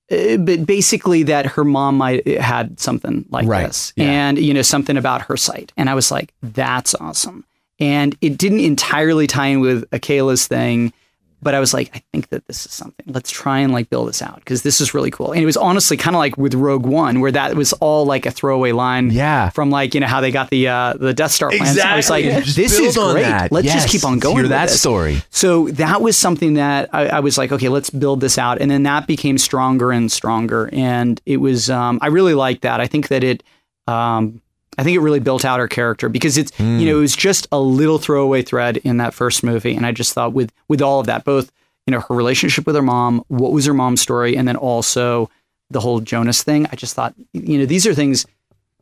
Uh, 0.10 0.38
but 0.38 0.65
basically 0.65 1.24
that 1.24 1.46
her 1.46 1.65
mom 1.65 1.98
might 1.98 2.26
had 2.39 2.80
something 2.80 3.26
like 3.30 3.46
Right, 3.46 3.67
this 3.67 3.91
yeah. 3.98 4.06
and 4.06 4.38
you 4.38 4.54
know 4.54 4.62
something 4.62 4.96
about 4.96 5.24
her 5.24 5.36
site 5.36 5.74
and 5.76 5.89
I 5.89 5.96
was 5.96 6.12
like 6.12 6.34
that's 6.41 6.96
awesome 6.96 7.43
and 7.78 8.17
it 8.22 8.38
didn't 8.38 8.62
entirely 8.62 9.28
tie 9.28 9.48
in 9.48 9.60
with 9.60 9.84
Akela's 9.91 10.48
thing 10.48 10.93
but 11.41 11.54
I 11.54 11.60
was 11.60 11.73
like 11.73 11.91
I 11.95 12.02
think 12.12 12.30
that 12.30 12.47
this 12.47 12.65
is 12.65 12.71
something 12.71 13.06
let's 13.08 13.30
try 13.30 13.60
and 13.60 13.71
like 13.73 13.89
build 13.89 14.10
this 14.10 14.21
out 14.21 14.36
because 14.38 14.63
this 14.63 14.82
is 14.82 14.93
really 14.93 15.12
cool 15.12 15.32
and 15.32 15.41
it 15.41 15.45
was 15.45 15.58
honestly 15.58 15.95
kind 15.97 16.15
of 16.15 16.19
like 16.19 16.38
with 16.38 16.54
Rogue 16.56 16.86
One 16.86 17.19
where 17.21 17.32
that 17.32 17.56
was 17.56 17.73
all 17.73 18.06
like 18.06 18.26
a 18.26 18.32
throwaway 18.32 18.71
line 18.71 19.12
Yeah. 19.12 19.50
from 19.52 19.69
like 19.69 19.93
you 19.93 20.00
know 20.00 20.08
how 20.08 20.21
they 20.21 20.32
got 20.32 20.50
the 20.50 20.67
uh, 20.67 20.93
the 20.93 21.13
Death 21.13 21.32
Star 21.32 21.50
plans 21.50 21.78
I 21.80 21.95
was 21.95 22.10
like 22.10 22.26
Exactly. 22.26 22.43
Just 22.45 22.58
this 22.58 22.80
is 22.80 22.97
great 22.97 23.21
that. 23.23 23.52
let's 23.52 23.65
Yes. 23.65 23.76
just 23.84 23.89
keep 23.89 24.04
on 24.04 24.19
going 24.19 24.38
Hear 24.38 24.47
that 24.50 24.69
this. 24.69 24.80
story. 24.80 25.21
So 25.30 25.67
that 25.69 26.02
was 26.02 26.17
something 26.17 26.56
that 26.56 26.89
I, 26.93 27.08
I 27.08 27.19
was 27.19 27.38
like, 27.38 27.52
okay, 27.52 27.69
let's 27.69 27.89
build 27.89 28.21
this 28.21 28.38
out, 28.38 28.60
and 28.62 28.69
then 28.71 28.84
that 28.84 29.06
became 29.08 29.38
stronger 29.38 29.91
and 29.91 30.12
stronger, 30.12 30.69
and 30.73 31.21
it 31.26 31.38
was. 31.38 31.69
Um, 31.69 32.00
I 32.02 32.08
really 32.08 32.34
liked 32.34 32.63
that. 32.63 32.80
I 32.82 32.88
think 32.88 33.10
that 33.10 33.23
it. 33.23 33.43
Um, 33.88 34.41
I 34.78 34.84
think 34.84 34.96
it 34.96 35.00
really 35.00 35.20
built 35.20 35.44
out 35.44 35.60
her 35.60 35.68
character 35.68 36.08
because 36.10 36.38
it's 36.38 36.58
you 36.60 36.86
know 36.86 36.98
it 36.98 37.02
was 37.02 37.16
just 37.16 37.48
a 37.52 37.60
little 37.60 37.98
throwaway 37.98 38.42
thread 38.44 38.78
in 38.78 38.98
that 38.98 39.13
first 39.13 39.44
movie, 39.44 39.76
and 39.76 39.86
I 39.86 39.92
just 39.92 40.13
thought 40.13 40.34
with 40.34 40.52
with 40.68 40.82
all 40.82 41.00
of 41.00 41.08
that, 41.08 41.24
both 41.24 41.52
you 41.86 41.92
know 41.92 42.02
her 42.02 42.16
relationship 42.16 42.66
with 42.66 42.76
her 42.76 42.82
mom, 42.82 43.24
what 43.28 43.52
was 43.52 43.66
her 43.66 43.74
mom's 43.74 44.02
story, 44.02 44.38
and 44.38 44.48
then 44.48 44.56
also 44.56 45.30
the 45.70 45.80
whole 45.80 46.00
Jonas 46.00 46.44
thing. 46.44 46.68
I 46.72 46.76
just 46.76 46.94
thought 46.96 47.16
you 47.34 47.58
know 47.58 47.66
these 47.66 47.88
are 47.88 47.94
things. 47.94 48.26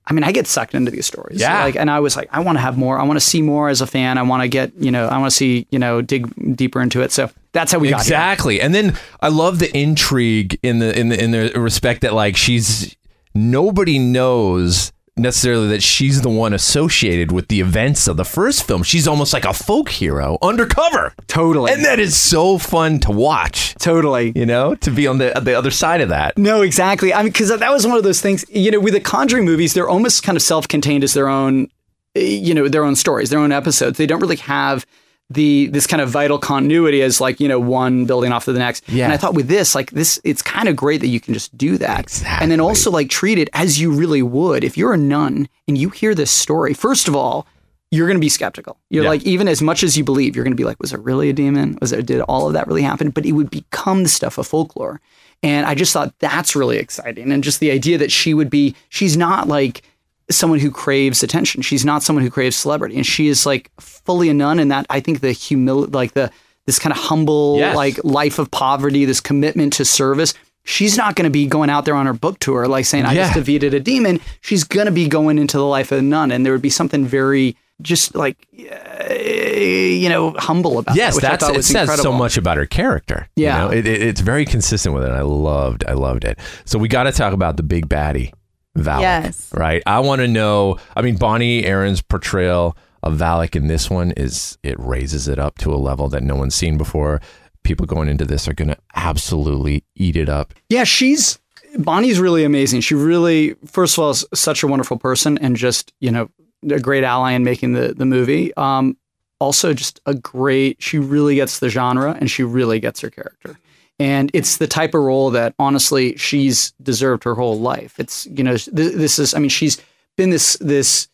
I 0.07 0.13
mean, 0.13 0.23
I 0.23 0.31
get 0.31 0.45
sucked 0.45 0.75
into 0.75 0.91
these 0.91 1.07
stories. 1.07 1.41
Yeah. 1.41 1.63
Like, 1.63 1.75
and 1.75 1.89
I 1.89 1.99
was 1.99 2.15
like, 2.15 2.29
I 2.31 2.39
want 2.41 2.59
to 2.59 2.61
have 2.61 2.77
more. 2.77 2.99
I 2.99 3.03
want 3.03 3.17
to 3.17 3.25
see 3.25 3.41
more 3.41 3.69
as 3.69 3.81
a 3.81 3.87
fan. 3.87 4.19
I 4.19 4.21
want 4.21 4.43
to 4.43 4.47
get, 4.47 4.71
you 4.75 4.91
know, 4.91 5.07
I 5.07 5.17
want 5.17 5.31
to 5.31 5.35
see, 5.35 5.65
you 5.71 5.79
know, 5.79 6.03
dig 6.03 6.55
deeper 6.55 6.79
into 6.79 7.01
it. 7.01 7.11
So 7.11 7.31
that's 7.53 7.71
how 7.71 7.79
we 7.79 7.89
got 7.89 8.01
here. 8.01 8.13
exactly. 8.13 8.61
And 8.61 8.75
then 8.75 8.99
I 9.21 9.29
love 9.29 9.57
the 9.57 9.75
intrigue 9.75 10.59
in 10.61 10.77
the 10.77 10.95
in 10.95 11.09
the 11.09 11.23
in 11.23 11.31
the 11.31 11.59
respect 11.59 12.01
that 12.01 12.13
like 12.13 12.37
she's 12.37 12.95
nobody 13.33 13.97
knows 13.97 14.91
necessarily 15.17 15.67
that 15.69 15.81
she's 15.81 16.21
the 16.21 16.29
one 16.29 16.53
associated 16.53 17.31
with 17.31 17.47
the 17.47 17.61
events 17.61 18.07
of 18.07 18.17
the 18.17 18.25
first 18.25 18.63
film. 18.63 18.83
She's 18.83 19.07
almost 19.07 19.33
like 19.33 19.45
a 19.45 19.53
folk 19.53 19.89
hero 19.89 20.37
undercover. 20.41 21.13
Totally. 21.27 21.71
And 21.71 21.85
that 21.85 21.99
is 21.99 22.19
so 22.19 22.57
fun 22.57 22.99
to 23.01 23.11
watch. 23.11 23.75
Totally. 23.75 24.33
You 24.35 24.45
know, 24.45 24.75
to 24.75 24.91
be 24.91 25.07
on 25.07 25.17
the 25.17 25.31
the 25.41 25.53
other 25.53 25.71
side 25.71 26.01
of 26.01 26.09
that. 26.09 26.37
No, 26.37 26.61
exactly. 26.61 27.13
I 27.13 27.23
mean, 27.23 27.31
because 27.31 27.49
that 27.49 27.71
was 27.71 27.87
one 27.87 27.97
of 27.97 28.03
those 28.03 28.21
things. 28.21 28.45
You 28.49 28.71
know, 28.71 28.79
with 28.79 28.93
the 28.93 28.99
Conjuring 28.99 29.45
movies, 29.45 29.73
they're 29.73 29.89
almost 29.89 30.23
kind 30.23 30.35
of 30.35 30.41
self-contained 30.41 31.03
as 31.03 31.13
their 31.13 31.29
own, 31.29 31.67
eh, 32.15 32.21
you 32.21 32.53
know, 32.53 32.67
their 32.67 32.83
own 32.83 32.95
stories, 32.95 33.29
their 33.29 33.39
own 33.39 33.51
episodes. 33.51 33.97
They 33.97 34.07
don't 34.07 34.19
really 34.19 34.37
have 34.37 34.85
the 35.29 35.67
this 35.67 35.87
kind 35.87 36.01
of 36.01 36.09
vital 36.09 36.37
continuity 36.37 37.01
as 37.01 37.19
like 37.19 37.39
you 37.39 37.47
know 37.47 37.59
one 37.59 38.05
building 38.05 38.31
off 38.31 38.47
of 38.47 38.53
the 38.53 38.59
next. 38.59 38.87
Yeah. 38.87 39.05
And 39.05 39.13
I 39.13 39.17
thought 39.17 39.33
with 39.33 39.47
this, 39.47 39.73
like 39.73 39.91
this, 39.91 40.19
it's 40.23 40.41
kind 40.41 40.69
of 40.69 40.75
great 40.75 41.01
that 41.01 41.07
you 41.07 41.19
can 41.19 41.33
just 41.33 41.57
do 41.57 41.77
that, 41.79 42.01
Exactly. 42.01 42.43
and 42.43 42.51
then 42.51 42.59
also 42.59 42.91
like 42.91 43.09
treat 43.09 43.37
it 43.39 43.49
as 43.53 43.79
you 43.79 43.91
really 43.91 44.21
would 44.21 44.63
if 44.63 44.77
you're 44.77 44.93
a 44.93 44.97
nun 44.97 45.47
and 45.67 45.77
you 45.77 45.89
hear 45.89 46.13
this 46.15 46.31
story. 46.31 46.73
First 46.73 47.07
of 47.07 47.15
all. 47.15 47.47
You're 47.91 48.07
going 48.07 48.17
to 48.17 48.21
be 48.21 48.29
skeptical. 48.29 48.77
You're 48.89 49.03
Yeah. 49.03 49.09
like, 49.11 49.23
even 49.23 49.47
as 49.47 49.61
much 49.61 49.81
as 49.83 49.95
you 49.95 50.03
believe, 50.03 50.35
you're 50.35 50.43
going 50.43 50.51
to 50.51 50.57
be 50.57 50.65
like, 50.65 50.81
was 50.81 50.91
it 50.91 50.99
really 51.01 51.29
a 51.29 51.33
demon? 51.33 51.77
Was 51.79 51.93
it, 51.93 52.05
did 52.07 52.19
all 52.21 52.47
of 52.47 52.53
that 52.53 52.67
really 52.67 52.81
happen? 52.81 53.09
But 53.11 53.25
it 53.27 53.33
would 53.33 53.49
become 53.49 54.03
the 54.03 54.09
stuff 54.09 54.37
of 54.37 54.47
folklore. 54.47 54.99
And 55.43 55.65
I 55.65 55.75
just 55.75 55.93
thought 55.93 56.13
that's 56.19 56.55
really 56.57 56.77
exciting. 56.77 57.31
And 57.31 57.41
just 57.43 57.59
the 57.61 57.71
idea 57.71 57.97
that 57.99 58.11
she 58.11 58.33
would 58.33 58.49
be, 58.49 58.75
she's 58.89 59.15
not 59.15 59.47
like 59.47 59.83
someone 60.29 60.59
who 60.59 60.71
craves 60.71 61.21
attention. 61.23 61.61
She's 61.61 61.85
not 61.85 62.01
someone 62.03 62.23
who 62.23 62.31
craves 62.31 62.55
celebrity. 62.55 62.95
And 62.95 63.05
she 63.05 63.27
is 63.27 63.45
like 63.45 63.69
fully 63.79 64.29
a 64.29 64.33
nun. 64.33 64.59
And 64.59 64.71
that 64.71 64.85
I 64.89 64.99
think 64.99 65.19
the 65.21 65.31
humility, 65.31 65.91
like 65.91 66.13
the, 66.13 66.31
this 66.65 66.79
kind 66.79 66.91
of 66.91 66.97
humble, 66.97 67.57
Yes. 67.57 67.75
like 67.75 68.03
life 68.03 68.39
of 68.39 68.49
poverty, 68.51 69.05
this 69.05 69.21
commitment 69.21 69.73
to 69.73 69.85
service. 69.85 70.33
She's 70.63 70.97
not 70.97 71.15
going 71.15 71.25
to 71.25 71.29
be 71.29 71.45
going 71.45 71.69
out 71.69 71.85
there 71.85 71.93
on 71.95 72.07
her 72.07 72.13
book 72.13 72.39
tour, 72.39 72.67
like 72.67 72.85
saying, 72.85 73.05
I 73.05 73.13
Yeah. 73.13 73.23
just 73.25 73.35
defeated 73.35 73.75
a 73.75 73.79
demon. 73.79 74.19
She's 74.41 74.63
going 74.63 74.87
to 74.87 74.91
be 74.91 75.07
going 75.07 75.37
into 75.37 75.57
the 75.57 75.65
life 75.65 75.91
of 75.91 75.99
a 75.99 76.01
nun. 76.01 76.31
And 76.31 76.43
there 76.43 76.53
would 76.53 76.61
be 76.63 76.71
something 76.71 77.05
very, 77.05 77.55
just 77.83 78.15
like, 78.15 78.47
uh, 78.57 79.13
you 79.13 80.09
know, 80.09 80.31
humble 80.39 80.79
about 80.79 80.95
Yes, 80.95 81.15
that, 81.15 81.21
that's 81.21 81.43
thought 81.45 81.53
it 81.53 81.57
was 81.57 81.67
says 81.67 82.01
so 82.01 82.11
much 82.11 82.35
about 82.37 82.57
her 82.57 82.65
character. 82.65 83.27
you 83.35 83.43
Yeah. 83.45 83.59
know? 83.59 83.69
it, 83.69 83.85
it- 83.85 84.01
it's 84.01 84.21
very 84.21 84.45
consistent 84.45 84.95
with 84.95 85.03
it. 85.03 85.11
I 85.11 85.21
loved, 85.21 85.83
I 85.87 85.93
loved 85.93 86.25
it. 86.25 86.39
So 86.65 86.79
we 86.79 86.87
got 86.87 87.03
to 87.03 87.11
talk 87.11 87.33
about 87.33 87.57
the 87.57 87.63
big 87.63 87.87
baddie, 87.87 88.31
Valak. 88.77 89.01
Yes. 89.01 89.51
right. 89.53 89.81
I 89.85 89.99
want 89.99 90.21
to 90.21 90.27
know. 90.27 90.77
I 90.95 91.01
mean, 91.01 91.17
Bonnie 91.17 91.65
Aarons' 91.65 92.01
portrayal 92.01 92.77
of 93.03 93.13
Valak 93.13 93.55
in 93.55 93.67
this 93.67 93.89
one 93.89 94.11
is 94.11 94.57
it 94.63 94.79
raises 94.79 95.27
it 95.27 95.39
up 95.39 95.57
to 95.59 95.73
a 95.73 95.77
level 95.77 96.09
that 96.09 96.23
no 96.23 96.35
one's 96.35 96.55
seen 96.55 96.77
before. 96.77 97.21
People 97.63 97.85
going 97.85 98.09
into 98.09 98.25
this 98.25 98.47
are 98.47 98.53
going 98.53 98.67
to 98.67 98.77
absolutely 98.95 99.83
eat 99.95 100.15
it 100.15 100.29
up. 100.29 100.53
Yeah, 100.69 100.83
she's 100.83 101.39
Bonnie's 101.77 102.19
really 102.19 102.43
amazing. 102.43 102.81
She 102.81 102.95
really, 102.95 103.55
first 103.65 103.97
of 103.97 104.03
all, 104.03 104.11
is 104.11 104.25
such 104.33 104.63
a 104.63 104.67
wonderful 104.67 104.97
person 104.97 105.37
and 105.37 105.55
just 105.55 105.93
you 105.99 106.11
know 106.11 106.29
a 106.69 106.79
great 106.79 107.03
ally 107.03 107.31
in 107.31 107.43
making 107.43 107.73
the 107.73 107.93
the 107.93 108.05
movie. 108.05 108.53
Um, 108.55 108.97
also, 109.39 109.73
just 109.73 109.99
a 110.05 110.13
great. 110.13 110.81
She 110.81 110.97
really 110.97 111.35
gets 111.35 111.59
the 111.59 111.69
genre 111.69 112.17
and 112.19 112.31
she 112.31 112.43
really 112.43 112.79
gets 112.79 113.01
her 113.01 113.09
character. 113.09 113.57
And 113.99 114.31
it's 114.33 114.57
the 114.57 114.67
type 114.67 114.93
of 114.93 115.01
role 115.01 115.31
that 115.31 115.53
honestly 115.59 116.15
she's 116.17 116.71
deserved 116.81 117.23
her 117.23 117.35
whole 117.35 117.59
life. 117.59 117.99
It's 117.99 118.25
you 118.27 118.43
know 118.43 118.57
th- 118.57 118.93
this 118.93 119.19
is 119.19 119.33
I 119.33 119.39
mean 119.39 119.49
she's 119.49 119.81
been 120.17 120.29
this 120.29 120.57
this 120.57 121.07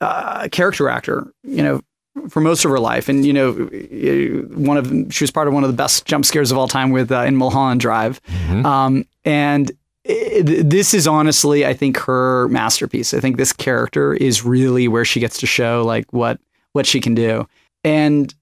uh, 0.00 0.48
character 0.52 0.88
actor 0.88 1.32
you 1.42 1.62
know 1.62 1.80
for 2.28 2.40
most 2.40 2.64
of 2.64 2.70
her 2.70 2.80
life, 2.80 3.08
and 3.08 3.24
you 3.24 3.32
know 3.32 3.52
one 3.52 4.76
of 4.76 5.12
she 5.12 5.24
was 5.24 5.30
part 5.30 5.48
of 5.48 5.54
one 5.54 5.64
of 5.64 5.70
the 5.70 5.76
best 5.76 6.06
jump 6.06 6.24
scares 6.24 6.50
of 6.50 6.58
all 6.58 6.68
time 6.68 6.90
with 6.90 7.10
uh, 7.12 7.20
in 7.20 7.36
Mulholland 7.36 7.80
Drive, 7.80 8.20
um, 8.64 9.06
and 9.24 9.70
it, 10.04 10.68
this 10.68 10.94
is 10.94 11.06
honestly 11.06 11.66
I 11.66 11.74
think 11.74 11.96
her 11.98 12.48
masterpiece. 12.48 13.12
I 13.12 13.20
think 13.20 13.36
this 13.36 13.52
character 13.52 14.14
is 14.14 14.44
really 14.44 14.88
where 14.88 15.04
she 15.04 15.20
gets 15.20 15.38
to 15.40 15.46
show 15.46 15.82
like 15.84 16.12
what 16.12 16.38
what 16.72 16.86
she 16.86 17.00
can 17.00 17.14
do, 17.14 17.46
and 17.84 18.34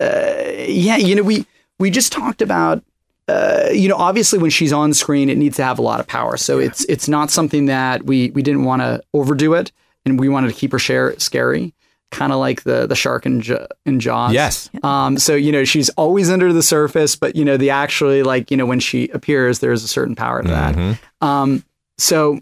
uh, 0.00 0.42
yeah, 0.66 0.96
you 0.96 1.14
know 1.14 1.22
we 1.22 1.46
we 1.78 1.90
just 1.90 2.12
talked 2.12 2.42
about 2.42 2.82
uh, 3.28 3.68
you 3.72 3.88
know, 3.88 3.96
obviously 3.96 4.38
when 4.38 4.50
she's 4.50 4.72
on 4.72 4.94
screen, 4.94 5.28
it 5.28 5.36
needs 5.36 5.56
to 5.56 5.64
have 5.64 5.78
a 5.78 5.82
lot 5.82 6.00
of 6.00 6.06
power. 6.06 6.36
So 6.36 6.58
it's 6.58 6.84
it's 6.86 7.08
not 7.08 7.30
something 7.30 7.66
that 7.66 8.04
we 8.04 8.30
we 8.30 8.42
didn't 8.42 8.64
want 8.64 8.82
to 8.82 9.02
overdo 9.12 9.54
it, 9.54 9.70
and 10.04 10.18
we 10.18 10.28
wanted 10.28 10.48
to 10.48 10.54
keep 10.54 10.72
her 10.72 10.78
share 10.78 11.18
scary, 11.18 11.74
kind 12.10 12.32
of 12.32 12.38
like 12.38 12.62
the 12.62 12.86
the 12.86 12.96
shark 12.96 13.26
in, 13.26 13.42
J- 13.42 13.66
in 13.84 14.00
Jaws. 14.00 14.32
Yes. 14.32 14.70
Um. 14.82 15.18
So 15.18 15.34
you 15.34 15.52
know, 15.52 15.64
she's 15.64 15.90
always 15.90 16.30
under 16.30 16.52
the 16.52 16.62
surface, 16.62 17.16
but 17.16 17.36
you 17.36 17.44
know, 17.44 17.58
the 17.58 17.70
actually 17.70 18.22
like 18.22 18.50
you 18.50 18.56
know 18.56 18.66
when 18.66 18.80
she 18.80 19.08
appears, 19.08 19.58
there's 19.58 19.84
a 19.84 19.88
certain 19.88 20.14
power 20.16 20.42
to 20.42 20.48
that. 20.48 20.98
Um. 21.20 21.64
So 21.98 22.40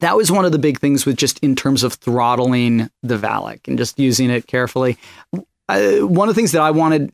that 0.00 0.16
was 0.16 0.30
one 0.30 0.44
of 0.44 0.52
the 0.52 0.58
big 0.58 0.78
things 0.78 1.06
with 1.06 1.16
just 1.16 1.38
in 1.40 1.56
terms 1.56 1.82
of 1.82 1.94
throttling 1.94 2.90
the 3.02 3.16
Valak 3.16 3.66
and 3.66 3.78
just 3.78 3.98
using 3.98 4.30
it 4.30 4.46
carefully. 4.46 4.98
I, 5.68 6.02
one 6.02 6.28
of 6.28 6.34
the 6.34 6.38
things 6.38 6.52
that 6.52 6.60
I 6.60 6.70
wanted 6.70 7.12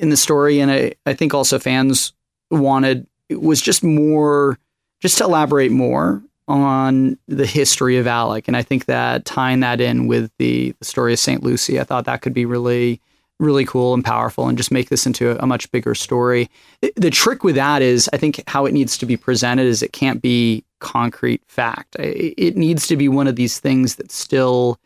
in 0.00 0.08
the 0.08 0.16
story, 0.16 0.58
and 0.58 0.70
I, 0.70 0.94
I 1.06 1.14
think 1.14 1.34
also 1.34 1.58
fans 1.58 2.12
wanted, 2.60 3.06
was 3.30 3.60
just 3.60 3.82
more, 3.82 4.58
just 5.00 5.18
to 5.18 5.24
elaborate 5.24 5.72
more 5.72 6.22
on 6.46 7.18
the 7.26 7.46
history 7.46 7.96
of 7.96 8.06
Valak. 8.06 8.44
And 8.46 8.56
I 8.56 8.62
think 8.62 8.84
that 8.86 9.24
tying 9.24 9.60
that 9.60 9.80
in 9.80 10.06
with 10.06 10.30
the, 10.38 10.74
the 10.78 10.84
story 10.84 11.12
of 11.12 11.18
St. 11.18 11.42
Lucy, 11.42 11.80
I 11.80 11.84
thought 11.84 12.04
that 12.04 12.22
could 12.22 12.34
be 12.34 12.44
really, 12.44 13.00
really 13.40 13.64
cool 13.64 13.94
and 13.94 14.04
powerful 14.04 14.46
and 14.48 14.58
just 14.58 14.70
make 14.70 14.90
this 14.90 15.06
into 15.06 15.30
a, 15.30 15.36
a 15.42 15.46
much 15.46 15.70
bigger 15.72 15.94
story. 15.94 16.50
The, 16.80 16.92
the 16.96 17.10
trick 17.10 17.44
with 17.44 17.54
that 17.54 17.82
is, 17.82 18.10
I 18.12 18.18
think, 18.18 18.42
how 18.46 18.66
it 18.66 18.72
needs 18.72 18.98
to 18.98 19.06
be 19.06 19.16
presented 19.16 19.66
is 19.66 19.82
it 19.82 19.92
can't 19.92 20.20
be 20.20 20.64
concrete 20.80 21.42
fact. 21.46 21.96
It, 21.96 22.34
it 22.36 22.56
needs 22.56 22.86
to 22.88 22.96
be 22.96 23.08
one 23.08 23.26
of 23.26 23.36
these 23.36 23.58
things 23.58 23.96
that 23.96 24.12
still 24.12 24.78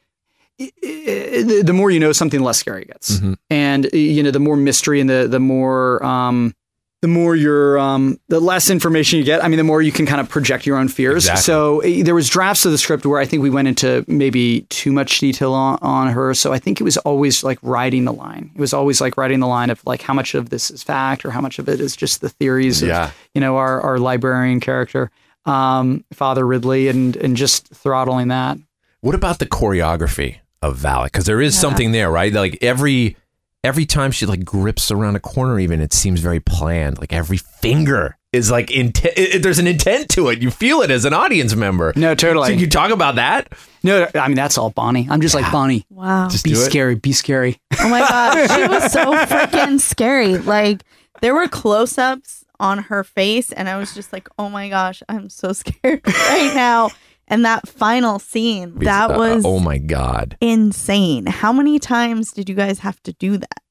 the 0.59 1.63
the 1.65 1.73
more 1.73 1.91
you 1.91 2.01
know, 2.01 2.13
something 2.13 2.41
less 2.41 2.59
scary 2.59 2.83
it 2.83 2.89
gets, 2.89 3.21
and 3.51 3.89
you 3.93 4.23
know 4.23 4.33
the 4.33 4.41
more 4.41 4.57
mystery 4.57 5.01
and 5.01 5.09
the 5.09 5.29
the 5.29 5.39
more 5.39 6.05
um, 6.05 6.55
the 7.01 7.09
more 7.09 7.37
you're 7.37 7.79
um, 7.79 8.19
the 8.29 8.41
less 8.41 8.71
information 8.71 9.19
you 9.19 9.25
get. 9.25 9.43
I 9.43 9.49
mean, 9.49 9.59
the 9.59 9.65
more 9.65 9.81
you 9.81 9.93
can 9.93 10.05
kind 10.05 10.21
of 10.21 10.29
project 10.29 10.67
your 10.67 10.77
own 10.77 10.89
fears. 10.89 11.25
Exactly. 11.25 11.43
So 11.43 11.83
uh, 11.83 12.05
there 12.05 12.15
was 12.15 12.29
drafts 12.29 12.65
of 12.65 12.73
the 12.73 12.79
script 12.79 13.07
where 13.07 13.21
I 13.21 13.25
think 13.25 13.43
we 13.43 13.51
went 13.51 13.69
into 13.69 14.05
maybe 14.09 14.63
too 14.63 14.91
much 14.91 15.21
detail 15.21 15.53
on, 15.53 15.79
on 15.81 16.09
her. 16.09 16.35
So 16.35 16.53
I 16.53 16.59
think 16.59 16.81
it 16.81 16.85
was 16.85 16.97
always 16.99 17.45
like 17.45 17.59
writing 17.63 18.05
the 18.05 18.13
line. 18.13 18.51
It 18.55 18.61
was 18.61 18.75
always 18.75 19.01
like 19.01 19.17
writing 19.17 19.39
the 19.39 19.47
line 19.47 19.71
of 19.71 19.81
like 19.87 20.03
how 20.03 20.13
much 20.13 20.35
of 20.35 20.51
this 20.51 20.71
is 20.71 20.83
fact 20.83 21.25
or 21.25 21.31
how 21.31 21.41
much 21.41 21.61
of 21.61 21.69
it 21.69 21.81
is 21.81 21.95
just 21.95 22.21
the 22.21 22.29
theories. 22.29 22.83
Yeah. 22.83 23.07
Of, 23.07 23.15
you 23.35 23.41
know, 23.41 23.57
our 23.57 23.81
our 23.81 23.99
librarian 23.99 24.59
character, 24.59 25.11
um, 25.45 26.05
Father 26.13 26.45
Ridley, 26.45 26.89
and 26.89 27.15
and 27.17 27.37
just 27.37 27.69
throttling 27.69 28.29
that. 28.29 28.59
What 29.01 29.15
about 29.15 29.39
the 29.39 29.47
choreography 29.47 30.39
of 30.61 30.77
Valak? 30.77 31.05
Because 31.13 31.27
there 31.27 31.41
is 31.41 31.57
something 31.57 31.93
there, 31.93 32.11
right? 32.11 32.33
Like 32.33 32.59
every 32.61 33.17
every 33.65 33.87
time 33.87 34.11
she 34.11 34.27
like 34.27 34.45
grips 34.45 34.91
around 34.91 35.17
a 35.17 35.21
corner, 35.21 35.59
even 35.59 35.81
it 35.81 35.93
seems 35.93 36.21
very 36.21 36.41
planned. 36.41 36.99
Like 36.99 37.13
every 37.13 37.39
finger 37.39 38.17
is 38.33 38.51
like 38.51 38.71
intent. 38.71 39.43
There's 39.43 39.59
an 39.59 39.67
intent 39.67 40.11
to 40.11 40.29
it. 40.29 40.41
You 40.41 40.51
feel 40.51 40.83
it 40.83 40.91
as 40.91 41.05
an 41.05 41.13
audience 41.13 41.55
member. 41.55 41.93
No, 41.97 42.15
totally. 42.15 42.49
So 42.49 42.53
you 42.55 42.69
talk 42.69 42.91
about 42.91 43.17
that. 43.17 43.53
No, 43.83 44.09
I 44.15 44.29
mean 44.29 44.37
that's 44.37 44.59
all 44.59 44.71
Bonnie. 44.71 45.07
I'm 45.11 45.21
just 45.21 45.35
like 45.35 45.51
Bonnie. 45.51 45.87
Wow. 45.91 46.29
Just 46.29 46.45
Be 46.45 46.55
scary. 46.55 46.95
Be 46.95 47.13
scary. 47.13 47.61
Oh 47.81 47.89
my 47.89 48.01
god, 48.01 48.51
she 48.55 48.67
was 48.69 48.93
so 48.93 49.15
freaking 49.27 49.81
scary. 49.81 50.39
Like 50.39 50.83
there 51.21 51.35
were 51.35 51.49
close-ups 51.49 52.45
on 52.61 52.79
her 52.79 53.05
face, 53.05 53.53
and 53.53 53.69
I 53.69 53.79
was 53.79 53.95
just 53.95 54.13
like, 54.13 54.29
"Oh 54.39 54.49
my 54.49 54.69
gosh, 54.69 55.03
I'm 55.09 55.29
so 55.29 55.53
scared 55.53 56.03
right 56.07 56.53
now." 56.55 56.91
And 57.29 57.45
that 57.45 57.69
final 57.69 58.19
scene, 58.19 58.75
that 58.81 59.11
Uh, 59.11 59.19
was 59.19 59.45
oh 59.45 59.59
my 59.61 59.79
god. 59.79 60.37
insane. 60.41 61.27
How 61.27 61.53
many 61.53 61.79
times 61.79 62.33
did 62.33 62.49
you 62.49 62.55
guys 62.55 62.79
have 62.81 63.03
to 63.05 63.13
do 63.13 63.37
that? 63.39 63.63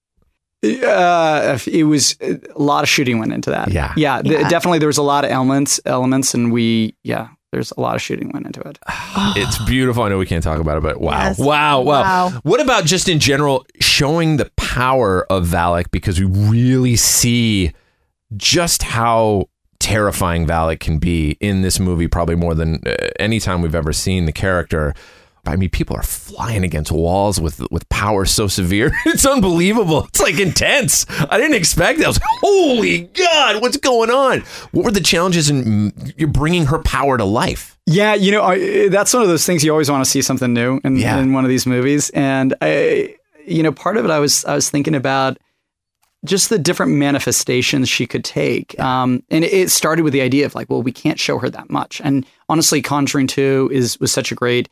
Uh, 0.63 1.57
it 1.67 1.83
was 1.83 2.15
a 2.21 2.39
lot 2.55 2.83
of 2.83 2.89
shooting 2.89 3.19
went 3.19 3.31
into 3.33 3.49
that. 3.51 3.71
Yeah. 3.71 3.93
yeah, 3.95 4.21
th- 4.21 4.47
definitely. 4.49 4.79
There 4.79 4.87
was 4.87 4.97
a 4.97 5.03
lot 5.03 5.23
of 5.23 5.31
elements, 5.31 5.79
elements, 5.85 6.33
and 6.33 6.51
we, 6.51 6.95
yeah, 7.03 7.27
there's 7.51 7.71
a 7.77 7.79
lot 7.79 7.95
of 7.95 8.01
shooting 8.01 8.31
went 8.33 8.45
into 8.47 8.61
it. 8.61 8.77
It's 9.35 9.57
beautiful. 9.65 10.03
I 10.03 10.09
know 10.09 10.17
we 10.17 10.25
can't 10.25 10.43
talk 10.43 10.59
about 10.59 10.77
it, 10.77 10.83
but 10.83 10.99
wow. 11.01 11.11
Yes. 11.19 11.37
Wow, 11.39 11.81
wow. 11.81 12.01
Wow. 12.29 12.39
What 12.43 12.59
about 12.61 12.85
just 12.85 13.07
in 13.09 13.19
general 13.19 13.65
showing 13.79 14.37
the 14.37 14.49
power 14.55 15.25
of 15.31 15.45
Valak 15.47 15.91
because 15.91 16.19
we 16.19 16.25
really 16.25 16.95
see 16.95 17.71
just 18.35 18.83
how 18.83 19.49
terrifying 19.79 20.45
Valak 20.47 20.79
can 20.79 20.97
be 20.99 21.37
in 21.39 21.61
this 21.61 21.79
movie, 21.79 22.07
probably 22.07 22.35
more 22.35 22.53
than 22.55 22.81
uh, 22.85 22.95
any 23.19 23.39
time 23.39 23.61
we've 23.61 23.75
ever 23.75 23.93
seen 23.93 24.25
the 24.25 24.31
character. 24.31 24.93
I 25.45 25.55
mean, 25.55 25.69
people 25.69 25.95
are 25.95 26.03
flying 26.03 26.65
against 26.65 26.91
walls 26.91 27.39
with 27.39 27.61
with 27.71 27.87
power 27.87 28.25
so 28.25 28.47
severe. 28.49 28.91
It's 29.05 29.25
unbelievable. 29.25 30.03
It's 30.09 30.19
like 30.19 30.39
intense. 30.39 31.05
I 31.09 31.37
didn't 31.37 31.55
expect 31.55 31.99
that. 31.99 32.05
I 32.05 32.07
was 32.09 32.19
like, 32.19 32.29
holy 32.41 32.99
God, 33.13 33.61
what's 33.61 33.77
going 33.77 34.09
on? 34.11 34.41
What 34.71 34.83
were 34.83 34.91
the 34.91 34.99
challenges 34.99 35.49
in 35.49 35.63
mm, 35.91 36.13
you're 36.17 36.27
bringing 36.27 36.65
her 36.65 36.79
power 36.79 37.17
to 37.17 37.23
life? 37.23 37.77
Yeah, 37.85 38.13
you 38.15 38.33
know, 38.33 38.43
I, 38.43 38.89
that's 38.89 39.13
one 39.13 39.23
of 39.23 39.29
those 39.29 39.45
things 39.45 39.63
you 39.63 39.71
always 39.71 39.89
want 39.89 40.03
to 40.03 40.09
see 40.11 40.21
something 40.21 40.53
new 40.53 40.81
in, 40.83 40.97
Yeah. 40.97 41.17
in 41.19 41.31
one 41.31 41.45
of 41.45 41.49
these 41.49 41.65
movies. 41.65 42.09
And 42.09 42.53
I, 42.61 43.15
you 43.45 43.63
know, 43.63 43.71
part 43.71 43.95
of 43.95 44.03
it 44.03 44.11
I 44.11 44.19
was 44.19 44.43
I 44.43 44.53
was 44.53 44.69
thinking 44.69 44.95
about 44.95 45.37
just 46.25 46.49
the 46.49 46.57
different 46.57 46.93
manifestations 46.93 47.87
she 47.87 48.07
could 48.07 48.23
take. 48.23 48.79
Um, 48.79 49.23
and 49.29 49.43
it- 49.43 49.69
started 49.69 50.03
with 50.03 50.13
the 50.13 50.21
idea 50.21 50.45
of 50.45 50.55
like, 50.55 50.69
well, 50.69 50.81
we 50.81 50.91
can't 50.91 51.19
show 51.19 51.37
her 51.39 51.49
that 51.49 51.69
much. 51.69 52.01
And 52.03 52.25
honestly, 52.49 52.81
Conjuring 52.81 53.27
Two 53.27 53.69
is 53.71 53.99
was 53.99 54.11
such 54.11 54.31
a 54.31 54.35
great 54.35 54.69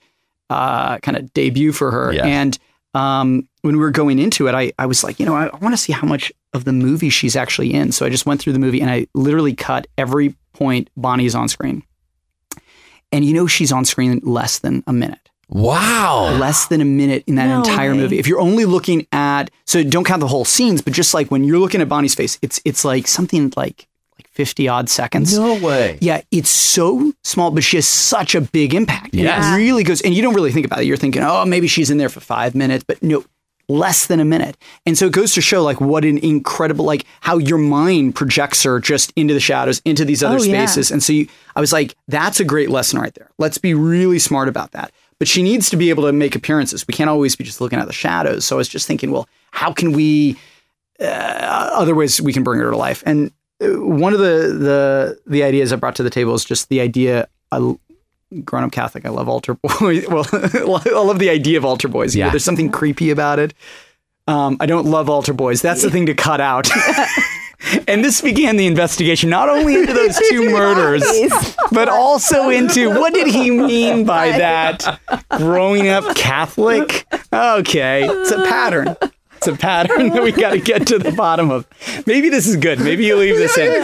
uh, 0.49 0.97
kind 0.99 1.17
of 1.17 1.33
debut 1.33 1.71
for 1.71 1.91
her. 1.91 2.13
Yeah. 2.13 2.25
And 2.25 2.57
um, 2.93 3.47
when 3.61 3.75
we 3.75 3.81
were 3.81 3.91
going 3.91 4.19
into 4.19 4.47
it, 4.47 4.55
I, 4.55 4.71
I 4.79 4.85
was 4.85 5.03
like, 5.03 5.19
you 5.19 5.25
know, 5.25 5.35
I, 5.35 5.47
I 5.47 5.57
want 5.57 5.73
to 5.73 5.77
see 5.77 5.91
how 5.91 6.07
much 6.07 6.31
of 6.53 6.63
the 6.63 6.71
movie 6.71 7.09
she's 7.09 7.35
actually 7.35 7.73
in. 7.73 7.91
So 7.91 8.05
I 8.05 8.09
just 8.09 8.25
went 8.25 8.41
through 8.41 8.53
the 8.53 8.59
movie 8.59 8.81
and 8.81 8.89
I 8.89 9.07
literally 9.13 9.53
cut 9.53 9.87
every 9.97 10.35
point 10.53 10.89
Bonnie's 10.95 11.35
on 11.35 11.49
screen. 11.49 11.83
And 13.11 13.25
you 13.25 13.33
know, 13.33 13.47
she's 13.47 13.71
on 13.71 13.85
screen 13.85 14.19
less 14.23 14.59
than 14.59 14.83
a 14.87 14.93
minute 14.93 15.24
Wow. 15.49 16.35
less 16.39 16.67
than 16.67 16.81
a 16.81 16.85
minute 16.85 17.23
in 17.27 17.35
that 17.35 17.47
No 17.47 17.57
entire 17.59 17.91
way. 17.91 17.97
movie. 17.97 18.19
If 18.19 18.27
you're 18.27 18.39
only 18.39 18.65
looking 18.65 19.07
at 19.11 19.51
so 19.65 19.83
don't 19.83 20.03
count 20.03 20.19
the 20.19 20.27
whole 20.27 20.45
scenes, 20.45 20.81
but 20.81 20.93
just 20.93 21.13
like 21.13 21.29
when 21.31 21.43
you're 21.43 21.59
looking 21.59 21.81
at 21.81 21.89
Bonnie's 21.89 22.15
face, 22.15 22.37
it's 22.41 22.59
it's 22.65 22.83
like 22.83 23.07
something 23.07 23.53
like 23.55 23.87
like 24.17 24.27
50 24.31 24.67
odd 24.67 24.89
seconds. 24.89 25.37
No 25.37 25.55
way. 25.55 25.97
Yeah, 26.01 26.21
it's 26.31 26.49
so 26.49 27.13
small, 27.23 27.51
but 27.51 27.63
she 27.63 27.77
has 27.77 27.87
such 27.87 28.33
a 28.35 28.41
big 28.41 28.73
impact. 28.73 29.13
And 29.13 29.21
Yes. 29.23 29.45
It 29.53 29.57
really 29.57 29.83
goes, 29.83 30.01
and 30.01 30.13
you 30.13 30.21
don't 30.21 30.33
really 30.33 30.51
think 30.51 30.65
about 30.65 30.79
it. 30.79 30.85
You're 30.85 30.95
thinking, 30.97 31.21
oh, 31.21 31.43
maybe 31.45 31.67
she's 31.67 31.89
in 31.89 31.97
there 31.97 32.07
for 32.09 32.21
five 32.21 32.55
minutes, 32.55 32.83
but 32.87 33.03
no, 33.03 33.25
less 33.67 34.05
than 34.05 34.21
a 34.21 34.25
minute. 34.25 34.55
And 34.85 34.97
so 34.97 35.07
it 35.07 35.11
goes 35.11 35.33
to 35.33 35.41
show 35.41 35.63
like 35.63 35.81
what 35.81 36.05
an 36.05 36.17
incredible, 36.19 36.85
like 36.85 37.05
how 37.21 37.37
your 37.39 37.57
mind 37.57 38.15
projects 38.15 38.63
her 38.63 38.79
just 38.79 39.11
into 39.17 39.33
the 39.33 39.39
shadows, 39.41 39.81
into 39.83 40.05
these 40.05 40.23
other 40.23 40.37
Oh, 40.39 40.43
yeah. 40.43 40.65
spaces. 40.65 40.91
And 40.91 41.03
so 41.03 41.11
you, 41.11 41.27
I 41.55 41.59
was 41.59 41.73
like, 41.73 41.93
that's 42.07 42.39
a 42.39 42.45
great 42.45 42.69
lesson 42.69 42.99
right 42.99 43.13
there. 43.15 43.29
Let's 43.37 43.57
be 43.57 43.73
really 43.73 44.19
smart 44.19 44.47
about 44.47 44.71
that. 44.71 44.91
But 45.19 45.27
she 45.27 45.41
needs 45.41 45.69
to 45.69 45.77
be 45.77 45.89
able 45.89 46.03
to 46.03 46.11
make 46.11 46.35
appearances. 46.35 46.85
We 46.87 46.93
can't 46.93 47.09
always 47.09 47.35
be 47.35 47.43
just 47.43 47.61
looking 47.61 47.79
at 47.79 47.87
the 47.87 47.93
shadows. 47.93 48.45
So 48.45 48.55
I 48.55 48.57
was 48.57 48.67
just 48.67 48.85
thinking, 48.85 49.11
well, 49.11 49.29
how 49.51 49.71
can 49.71 49.93
we, 49.93 50.37
uh, 50.99 51.03
other 51.73 51.95
ways 51.95 52.21
we 52.21 52.33
can 52.33 52.43
bring 52.43 52.59
her 52.59 52.71
to 52.71 52.77
life? 52.77 53.01
And 53.05 53.31
uh, 53.61 53.67
one 53.79 54.13
of 54.13 54.19
the 54.19 54.53
the 54.59 55.19
the 55.25 55.43
ideas 55.43 55.71
I 55.71 55.77
brought 55.77 55.95
to 55.95 56.03
the 56.03 56.09
table 56.09 56.33
is 56.33 56.43
just 56.43 56.69
the 56.69 56.81
idea. 56.81 57.27
I, 57.51 57.75
grown 58.43 58.63
up 58.63 58.71
Catholic, 58.71 59.05
I 59.05 59.09
love 59.09 59.29
altar 59.29 59.53
boys. 59.79 60.05
Well, 60.07 60.25
I 60.33 60.89
love 61.01 61.19
the 61.19 61.29
idea 61.29 61.57
of 61.57 61.65
altar 61.65 61.87
boys. 61.87 62.15
Yeah. 62.15 62.29
there's 62.29 62.43
something 62.43 62.69
creepy 62.71 63.09
about 63.09 63.39
it. 63.39 63.53
Um, 64.27 64.57
I 64.59 64.65
don't 64.65 64.87
love 64.87 65.09
altar 65.09 65.33
boys. 65.33 65.61
That's 65.61 65.83
the 65.83 65.91
thing 65.91 66.07
to 66.07 66.15
cut 66.15 66.41
out. 66.41 66.67
and 67.87 68.03
this 68.03 68.21
began 68.21 68.57
the 68.57 68.67
investigation 68.67 69.29
not 69.29 69.49
only 69.49 69.75
into 69.75 69.93
those 69.93 70.17
two 70.29 70.49
murders, 70.51 71.03
but 71.71 71.89
also 71.89 72.49
into 72.49 72.89
what 72.89 73.13
did 73.13 73.27
he 73.27 73.51
mean 73.51 74.05
by 74.05 74.29
that? 74.29 74.99
Growing 75.31 75.87
up 75.87 76.15
Catholic? 76.15 77.05
Okay, 77.33 78.05
it's 78.05 78.31
a 78.31 78.43
pattern. 78.43 78.95
It's 79.37 79.47
a 79.47 79.55
pattern 79.55 80.09
that 80.09 80.23
we 80.23 80.31
got 80.31 80.51
to 80.51 80.59
get 80.59 80.87
to 80.87 80.97
the 80.97 81.11
bottom 81.11 81.51
of. 81.51 81.67
Maybe 82.05 82.29
this 82.29 82.47
is 82.47 82.55
good. 82.55 82.79
Maybe 82.79 83.05
you 83.05 83.15
leave 83.15 83.37
this 83.37 83.57
in. 83.57 83.81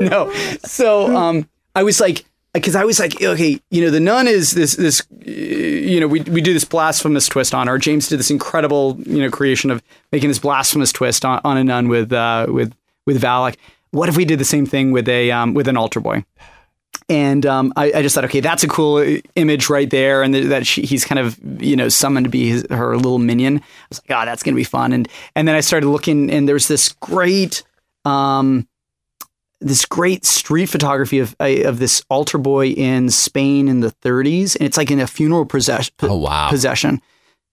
no. 0.00 0.32
So 0.64 1.14
um, 1.16 1.48
I 1.74 1.82
was 1.82 2.00
like, 2.00 2.24
because 2.54 2.76
I 2.76 2.84
was 2.84 3.00
like, 3.00 3.22
okay, 3.22 3.60
you 3.70 3.82
know, 3.82 3.90
the 3.90 4.00
nun 4.00 4.28
is 4.28 4.52
this 4.52 4.76
this, 4.76 5.02
you 5.24 6.00
know, 6.00 6.06
we 6.06 6.20
we 6.22 6.40
do 6.40 6.52
this 6.52 6.64
blasphemous 6.64 7.28
twist 7.28 7.54
on 7.54 7.66
her. 7.66 7.78
James 7.78 8.08
did 8.08 8.18
this 8.18 8.30
incredible, 8.30 8.98
you 9.06 9.22
know, 9.22 9.30
creation 9.30 9.70
of 9.70 9.82
making 10.10 10.28
this 10.28 10.38
blasphemous 10.38 10.92
twist 10.92 11.24
on, 11.24 11.40
on 11.44 11.56
a 11.56 11.64
nun 11.64 11.88
with 11.88 12.12
uh, 12.12 12.46
with 12.48 12.74
with 13.06 13.20
Valak. 13.20 13.56
What 13.90 14.08
if 14.08 14.16
we 14.16 14.24
did 14.24 14.38
the 14.38 14.44
same 14.44 14.66
thing 14.66 14.92
with 14.92 15.08
a 15.08 15.30
um, 15.30 15.54
with 15.54 15.68
an 15.68 15.76
altar 15.76 16.00
boy? 16.00 16.24
And 17.08 17.44
um, 17.46 17.72
I, 17.76 17.92
I 17.92 18.02
just 18.02 18.14
thought, 18.14 18.24
okay, 18.26 18.40
that's 18.40 18.62
a 18.62 18.68
cool 18.68 18.96
uh, 18.96 19.18
image 19.34 19.68
right 19.68 19.88
there, 19.88 20.22
and 20.22 20.32
th- 20.32 20.46
that 20.46 20.66
she, 20.66 20.82
he's 20.82 21.04
kind 21.04 21.18
of 21.18 21.38
you 21.62 21.74
know 21.74 21.88
summoned 21.88 22.24
to 22.24 22.30
be 22.30 22.50
his, 22.50 22.66
her 22.70 22.96
little 22.96 23.18
minion. 23.18 23.58
I 23.58 23.86
was 23.88 24.02
like, 24.02 24.18
oh, 24.18 24.24
that's 24.26 24.42
gonna 24.42 24.56
be 24.56 24.64
fun. 24.64 24.92
And 24.92 25.08
and 25.34 25.48
then 25.48 25.54
I 25.54 25.60
started 25.60 25.88
looking, 25.88 26.30
and 26.30 26.48
there's 26.48 26.68
this 26.68 26.92
great, 27.00 27.64
um, 28.04 28.68
this 29.62 29.84
great 29.84 30.24
street 30.24 30.66
photography 30.66 31.18
of 31.18 31.34
uh, 31.40 31.44
of 31.64 31.78
this 31.78 32.02
altar 32.10 32.38
boy 32.38 32.68
in 32.68 33.10
Spain 33.10 33.68
in 33.68 33.80
the 33.80 33.90
30s, 33.90 34.56
and 34.56 34.66
it's 34.66 34.76
like 34.76 34.90
in 34.90 35.00
a 35.00 35.06
funeral 35.06 35.46
procession. 35.46 35.94
Oh 36.02 36.16
wow! 36.16 36.48
Possession, 36.50 37.00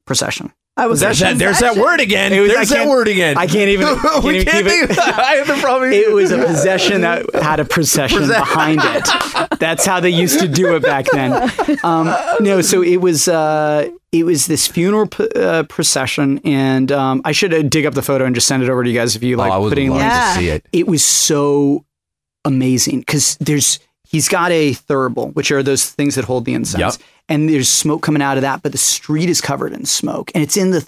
procession. 0.05 0.51
I 0.78 0.88
was 0.88 1.01
There's 1.01 1.20
that, 1.20 1.38
there's 1.38 1.60
that 1.60 1.76
word 1.76 1.99
again. 1.99 2.32
Was- 2.39 2.51
there's 2.53 2.70
that 2.70 2.88
word 2.88 3.10
again. 3.10 3.38
I 3.38 3.47
can't 3.47 3.70
even. 3.70 3.86
can't 3.99 4.24
we 4.24 4.36
even 4.39 4.47
can't 4.47 4.66
keep 4.66 4.89
it. 4.91 4.97
I 5.18 5.34
have 5.34 5.47
the 5.47 5.55
problem. 5.55 5.91
It 5.91 6.10
was 6.14 6.32
a 6.32 6.38
possession 6.38 7.01
that 7.01 7.26
had 7.36 7.60
a 7.60 7.66
procession 7.66 8.20
Procession. 8.20 8.41
behind 8.41 8.80
it. 8.84 9.60
That's 9.60 9.86
how 9.86 9.99
they 9.99 10.10
used 10.10 10.39
to 10.39 10.47
do 10.47 10.76
it 10.76 10.82
back 10.84 11.05
then. 11.12 11.51
Um, 11.84 12.16
no, 12.39 12.62
so 12.62 12.82
it 12.82 12.97
was 13.01 13.28
uh, 13.28 13.89
it 14.14 14.24
was 14.24 14.47
this 14.47 14.68
funeral 14.68 15.07
p- 15.07 15.28
uh, 15.36 15.64
procession, 15.64 16.39
and 16.45 16.89
um, 16.93 17.24
I 17.26 17.34
should 17.34 17.53
uh, 17.53 17.62
dig 17.64 17.86
up 17.86 17.93
the 17.93 18.01
photo 18.01 18.24
and 18.24 18.34
just 18.34 18.47
send 18.47 18.64
it 18.64 18.70
over 18.70 18.82
to 18.82 18.89
you 18.89 18.95
guys 18.97 19.18
if 19.18 19.24
you 19.24 19.36
like 19.36 19.51
oh, 19.51 19.55
I 19.55 19.57
would 19.57 19.70
putting 19.70 19.89
love 19.89 19.99
links. 19.99 20.14
Yeah. 20.16 20.34
to 20.34 20.39
see 20.39 20.47
it. 20.49 20.66
It 20.72 20.88
was 20.88 21.03
so 21.03 21.84
amazing 22.49 22.99
because 22.99 23.37
there's 23.37 23.79
he's 24.05 24.27
got 24.27 24.51
a 24.51 24.73
thurible, 24.73 25.33
which 25.35 25.51
are 25.51 25.63
those 25.63 25.89
things 25.89 26.15
that 26.15 26.25
hold 26.25 26.43
the 26.45 26.53
incense, 26.53 26.97
Yep. 26.97 27.07
and 27.29 27.47
there's 27.49 27.69
smoke 27.69 28.01
coming 28.01 28.21
out 28.21 28.37
of 28.37 28.41
that, 28.41 28.61
but 28.63 28.71
the 28.73 28.77
street 28.77 29.29
is 29.29 29.39
covered 29.39 29.71
in 29.71 29.85
smoke, 29.85 30.31
and 30.35 30.43
it's 30.43 30.57
in 30.57 30.71
the 30.71 30.85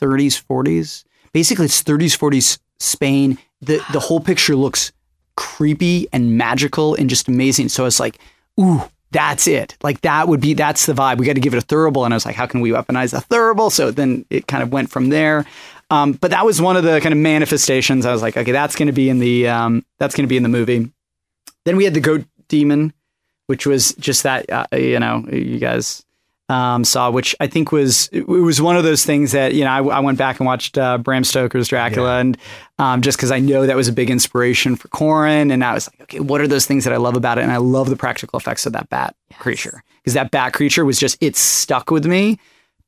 30s, 0.00 0.42
40s. 0.44 1.04
Basically, 1.32 1.64
it's 1.66 1.82
30s, 1.82 2.16
40s 2.18 2.58
Spain. 2.78 3.38
The 3.62 3.80
the 3.92 4.00
whole 4.00 4.20
picture 4.20 4.56
looks 4.56 4.92
creepy 5.36 6.08
and 6.12 6.36
magical 6.36 6.94
and 6.96 7.08
just 7.08 7.28
amazing. 7.28 7.68
So 7.68 7.86
it's 7.86 8.00
like, 8.00 8.18
ooh, 8.60 8.82
that's 9.12 9.46
it. 9.46 9.76
Like 9.82 10.00
that 10.02 10.28
would 10.28 10.40
be 10.40 10.54
that's 10.54 10.86
the 10.86 10.92
vibe. 10.92 11.18
We 11.18 11.26
got 11.26 11.34
to 11.34 11.40
give 11.40 11.54
it 11.54 11.62
a 11.62 11.66
thurible. 11.66 12.04
And 12.04 12.12
I 12.12 12.16
was 12.16 12.26
like, 12.26 12.36
how 12.36 12.46
can 12.46 12.60
we 12.60 12.70
weaponize 12.70 13.16
a 13.16 13.22
thurible? 13.22 13.70
So 13.72 13.90
then 13.90 14.24
it 14.30 14.46
kind 14.46 14.62
of 14.62 14.72
went 14.72 14.90
from 14.90 15.08
there. 15.10 15.44
Um, 15.90 16.12
but 16.12 16.30
that 16.30 16.46
was 16.46 16.60
one 16.60 16.76
of 16.76 16.84
the 16.84 17.00
kind 17.00 17.12
of 17.12 17.18
manifestations. 17.18 18.06
I 18.06 18.12
was 18.12 18.22
like, 18.22 18.36
okay, 18.36 18.52
that's 18.52 18.76
going 18.76 18.86
to 18.86 18.92
be 18.92 19.10
in 19.10 19.18
the 19.18 19.48
um, 19.48 19.84
that's 19.98 20.14
going 20.14 20.24
to 20.24 20.28
be 20.28 20.36
in 20.36 20.42
the 20.42 20.48
movie. 20.48 20.90
Then 21.64 21.76
we 21.76 21.84
had 21.84 21.94
the 21.94 22.00
goat 22.00 22.24
demon, 22.48 22.92
which 23.46 23.66
was 23.66 23.92
just 23.94 24.22
that 24.22 24.50
uh, 24.50 24.66
you 24.72 25.00
know 25.00 25.26
you 25.30 25.58
guys 25.58 26.04
um, 26.50 26.84
saw, 26.84 27.10
which 27.10 27.34
I 27.38 27.46
think 27.46 27.70
was 27.70 28.08
it 28.12 28.26
was 28.28 28.60
one 28.60 28.76
of 28.76 28.82
those 28.82 29.04
things 29.04 29.32
that 29.32 29.54
you 29.54 29.64
know 29.64 29.70
I, 29.70 29.82
I 29.96 30.00
went 30.00 30.18
back 30.18 30.40
and 30.40 30.46
watched 30.46 30.76
uh, 30.76 30.98
Bram 30.98 31.24
Stoker's 31.24 31.68
Dracula, 31.68 32.18
and 32.18 32.36
um, 32.78 33.02
just 33.02 33.18
because 33.18 33.30
I 33.30 33.38
know 33.38 33.66
that 33.66 33.76
was 33.76 33.88
a 33.88 33.92
big 33.92 34.10
inspiration 34.10 34.76
for 34.76 34.88
Corin, 34.88 35.50
and 35.50 35.64
I 35.64 35.74
was 35.74 35.88
like, 35.88 36.02
okay, 36.02 36.20
what 36.20 36.40
are 36.40 36.48
those 36.48 36.66
things 36.66 36.84
that 36.84 36.92
I 36.92 36.96
love 36.96 37.16
about 37.16 37.38
it? 37.38 37.42
And 37.42 37.52
I 37.52 37.58
love 37.58 37.88
the 37.88 37.96
practical 37.96 38.38
effects 38.38 38.66
of 38.66 38.72
that 38.72 38.88
bat 38.88 39.14
creature 39.38 39.82
because 40.02 40.14
that 40.14 40.30
bat 40.30 40.52
creature 40.52 40.84
was 40.84 40.98
just 40.98 41.16
it 41.20 41.36
stuck 41.36 41.90
with 41.90 42.04
me. 42.04 42.38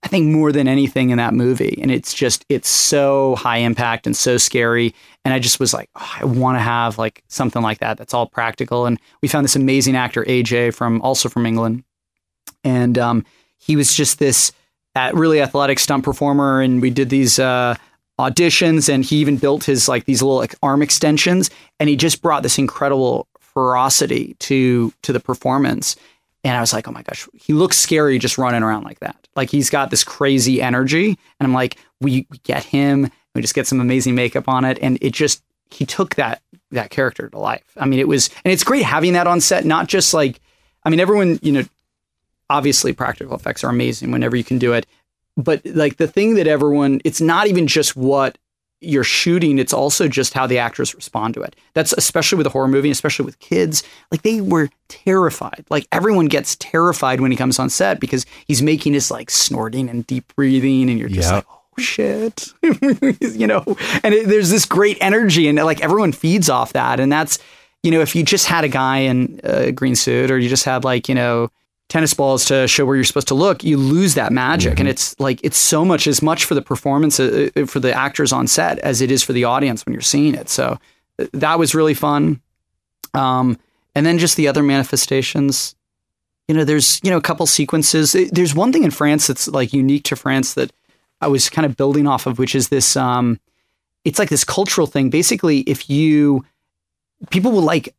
I 0.05 0.09
think 0.09 0.27
more 0.27 0.51
than 0.51 0.67
anything 0.67 1.11
in 1.11 1.19
that 1.19 1.33
movie, 1.33 1.79
and 1.81 1.91
it's 1.91 2.13
just 2.13 2.45
it's 2.49 2.69
so 2.69 3.37
high 3.37 3.59
impact 3.59 4.07
and 4.07 4.17
so 4.17 4.37
scary. 4.37 4.95
And 5.25 5.33
I 5.33 5.39
just 5.39 5.61
was 5.61 5.73
like, 5.73 5.89
oh, 5.95 6.17
I 6.21 6.25
want 6.25 6.57
to 6.57 6.61
have 6.61 6.99
like 6.99 7.23
something 7.29 7.63
like 7.63 7.79
that 7.79 7.99
that's 7.99 8.13
all 8.13 8.27
practical. 8.27 8.87
And 8.87 8.99
we 9.23 9.29
found 9.29 9.45
this 9.45 9.55
amazing 9.55 9.95
actor 9.95 10.25
AJ 10.25 10.75
from 10.75 11.01
also 11.03 11.29
from 11.29 11.47
England, 11.47 11.85
and 12.65 12.99
um, 12.99 13.25
he 13.59 13.77
was 13.77 13.95
just 13.95 14.19
this 14.19 14.53
uh, 14.97 15.13
really 15.15 15.41
athletic 15.41 15.79
stunt 15.79 16.05
performer. 16.05 16.61
And 16.61 16.83
we 16.83 16.91
did 16.91 17.09
these 17.09 17.39
uh, 17.39 17.77
auditions, 18.19 18.93
and 18.93 19.05
he 19.05 19.17
even 19.17 19.37
built 19.37 19.65
his 19.65 19.89
like 19.89 20.05
these 20.05 20.21
little 20.21 20.39
like, 20.39 20.57
arm 20.63 20.83
extensions, 20.83 21.49
and 21.79 21.89
he 21.89 21.97
just 21.97 22.23
brought 22.23 22.43
this 22.43 22.59
incredible 22.59 23.29
ferocity 23.39 24.35
to 24.41 24.93
to 25.03 25.13
the 25.13 25.21
performance. 25.21 25.95
And 26.45 26.57
I 26.57 26.61
was 26.61 26.73
like, 26.73 26.89
oh 26.89 26.93
my 26.93 27.03
gosh, 27.03 27.29
he 27.35 27.53
looks 27.53 27.77
scary 27.77 28.19
just 28.19 28.39
running 28.39 28.63
around 28.63 28.85
like 28.85 28.99
that. 29.01 29.29
Like 29.37 29.51
he's 29.51 29.71
got 29.71 29.91
this 29.91 30.03
crazy 30.03 30.61
energy. 30.61 31.07
And 31.09 31.47
I'm 31.47 31.55
like, 31.55 31.79
we, 32.01 32.27
we 32.31 32.39
get 32.39 32.65
him, 32.65 33.11
we 33.35 33.43
just 33.43 33.55
get 33.55 33.67
some 33.67 33.81
amazing 33.81 34.15
makeup 34.15 34.49
on 34.49 34.65
it. 34.65 34.79
And 34.83 34.99
it 35.01 35.13
just, 35.13 35.43
he 35.71 35.87
took 35.87 36.17
that, 36.17 36.43
that 36.73 36.91
character 36.91 37.29
to 37.29 37.39
life. 37.39 37.65
I 37.77 37.87
mean, 37.87 38.01
it 38.01 38.09
was, 38.09 38.29
and 38.45 38.53
it's 38.53 38.65
great 38.65 38.85
having 38.85 39.13
that 39.13 39.27
on 39.27 39.41
set, 39.41 39.65
not 39.65 39.87
just 39.87 40.13
like, 40.13 40.41
I 40.85 40.91
mean, 40.91 41.01
everyone, 41.01 41.39
you 41.43 41.53
know, 41.53 41.65
obviously 42.51 42.93
practical 42.93 43.37
effects 43.37 43.63
are 43.63 43.71
amazing 43.71 44.11
whenever 44.11 44.37
you 44.37 44.45
can 44.45 44.59
do 44.59 44.73
it. 44.73 44.87
But 45.37 45.65
like 45.65 45.97
the 45.97 46.09
thing 46.09 46.35
that 46.35 46.47
everyone, 46.47 47.01
it's 47.05 47.21
not 47.21 47.47
even 47.47 47.67
just 47.67 47.97
what 47.97 48.37
you're 48.83 49.05
shooting, 49.05 49.59
it's 49.59 49.73
also 49.73 50.09
just 50.09 50.35
how 50.35 50.47
the 50.47 50.59
actors 50.59 50.95
respond 50.95 51.35
to 51.35 51.43
it. 51.43 51.55
That's 51.75 51.93
especially 51.95 52.39
with 52.39 52.47
a 52.47 52.51
horror 52.51 52.69
movie, 52.69 52.91
especially 52.91 53.25
with 53.25 53.39
kids. 53.39 53.83
Like 54.11 54.23
they 54.23 54.41
were 54.41 54.69
terrified. 54.89 55.65
Like 55.71 55.87
everyone 55.93 56.27
gets 56.27 56.57
terrified 56.57 57.21
when 57.21 57.31
he 57.31 57.37
comes 57.37 57.59
on 57.59 57.71
set 57.71 58.01
because 58.01 58.27
he's 58.47 58.63
making 58.63 58.95
his 58.95 59.11
like 59.11 59.31
snorting 59.31 59.89
and 59.89 60.07
deep 60.07 60.33
breathing, 60.37 60.91
and 60.91 60.99
you're 60.99 61.09
just 61.09 61.31
Yep. 61.31 61.35
like, 61.35 61.47
oh 61.49 61.83
shit, 61.83 62.49
you 63.21 63.47
know. 63.47 63.65
And 64.03 64.15
it, 64.15 64.29
there's 64.29 64.51
this 64.51 64.67
great 64.67 64.99
energy, 65.01 65.49
and 65.49 65.57
like 65.59 65.81
everyone 65.81 66.13
feeds 66.13 66.49
off 66.51 66.73
that. 66.75 67.01
And 67.01 67.11
that's, 67.11 67.39
you 67.83 67.91
know, 67.91 68.01
if 68.01 68.15
you 68.15 68.23
just 68.23 68.47
had 68.47 68.65
a 68.65 68.69
guy 68.69 68.99
in 68.99 69.41
a 69.45 69.73
green 69.73 69.95
suit, 69.97 70.31
or 70.31 70.39
you 70.39 70.49
just 70.49 70.65
had 70.65 70.85
like, 70.85 71.09
you 71.09 71.15
know, 71.15 71.51
tennis 71.93 72.15
balls 72.15 72.47
to 72.47 72.67
show 72.67 72.87
where 72.87 72.97
you're 72.97 73.05
supposed 73.05 73.29
to 73.29 73.35
look, 73.35 73.63
you 73.63 73.77
lose 73.77 74.15
that 74.15 74.33
magic. 74.33 74.81
And 74.81 74.89
it's 74.89 75.15
like, 75.21 75.39
it's 75.45 75.59
so 75.59 75.85
much, 75.85 76.07
as 76.07 76.23
much 76.23 76.47
for 76.47 76.55
the 76.55 76.63
performance, 76.63 77.21
uh, 77.21 77.51
uh, 77.55 77.67
for 77.67 77.81
the 77.81 77.93
actors 77.93 78.33
on 78.33 78.47
set 78.47 78.79
as 78.79 79.03
it 79.03 79.11
is 79.11 79.23
for 79.23 79.35
the 79.35 79.45
audience 79.45 79.85
when 79.85 79.93
you're 79.93 80.01
seeing 80.01 80.35
it. 80.35 80.49
So 80.49 80.79
uh, 81.19 81.27
that 81.35 81.59
was 81.59 81.75
really 81.75 81.93
fun. 81.93 82.41
Um, 83.13 83.59
and 83.95 84.07
then 84.07 84.17
just 84.17 84.37
the 84.37 84.49
other 84.49 84.63
manifestations, 84.63 85.75
you 86.49 86.55
know, 86.55 86.65
there's, 86.65 86.99
you 87.05 87.11
know, 87.11 87.19
a 87.19 87.23
couple 87.29 87.45
sequences. 87.47 88.15
Uh, 88.15 88.25
There's 88.33 88.55
one 88.55 88.73
thing 88.73 88.85
in 88.85 88.91
France 88.91 89.27
that's 89.27 89.49
like 89.49 89.75
unique 89.75 90.05
to 90.05 90.17
France 90.17 90.55
that 90.55 90.73
I 91.21 91.29
was 91.29 91.51
kind 91.51 91.67
of 91.67 91.77
building 91.77 92.07
off 92.07 92.27
of, 92.27 92.39
which 92.39 92.55
is 92.55 92.69
this, 92.69 92.97
um, 92.97 93.39
it's 94.07 94.19
like 94.19 94.31
this 94.31 94.45
cultural 94.45 94.87
thing. 94.87 95.11
Basically, 95.11 95.61
if 95.67 95.91
you, 95.91 96.43
people 97.29 97.53
will 97.53 97.61
like, 97.61 97.95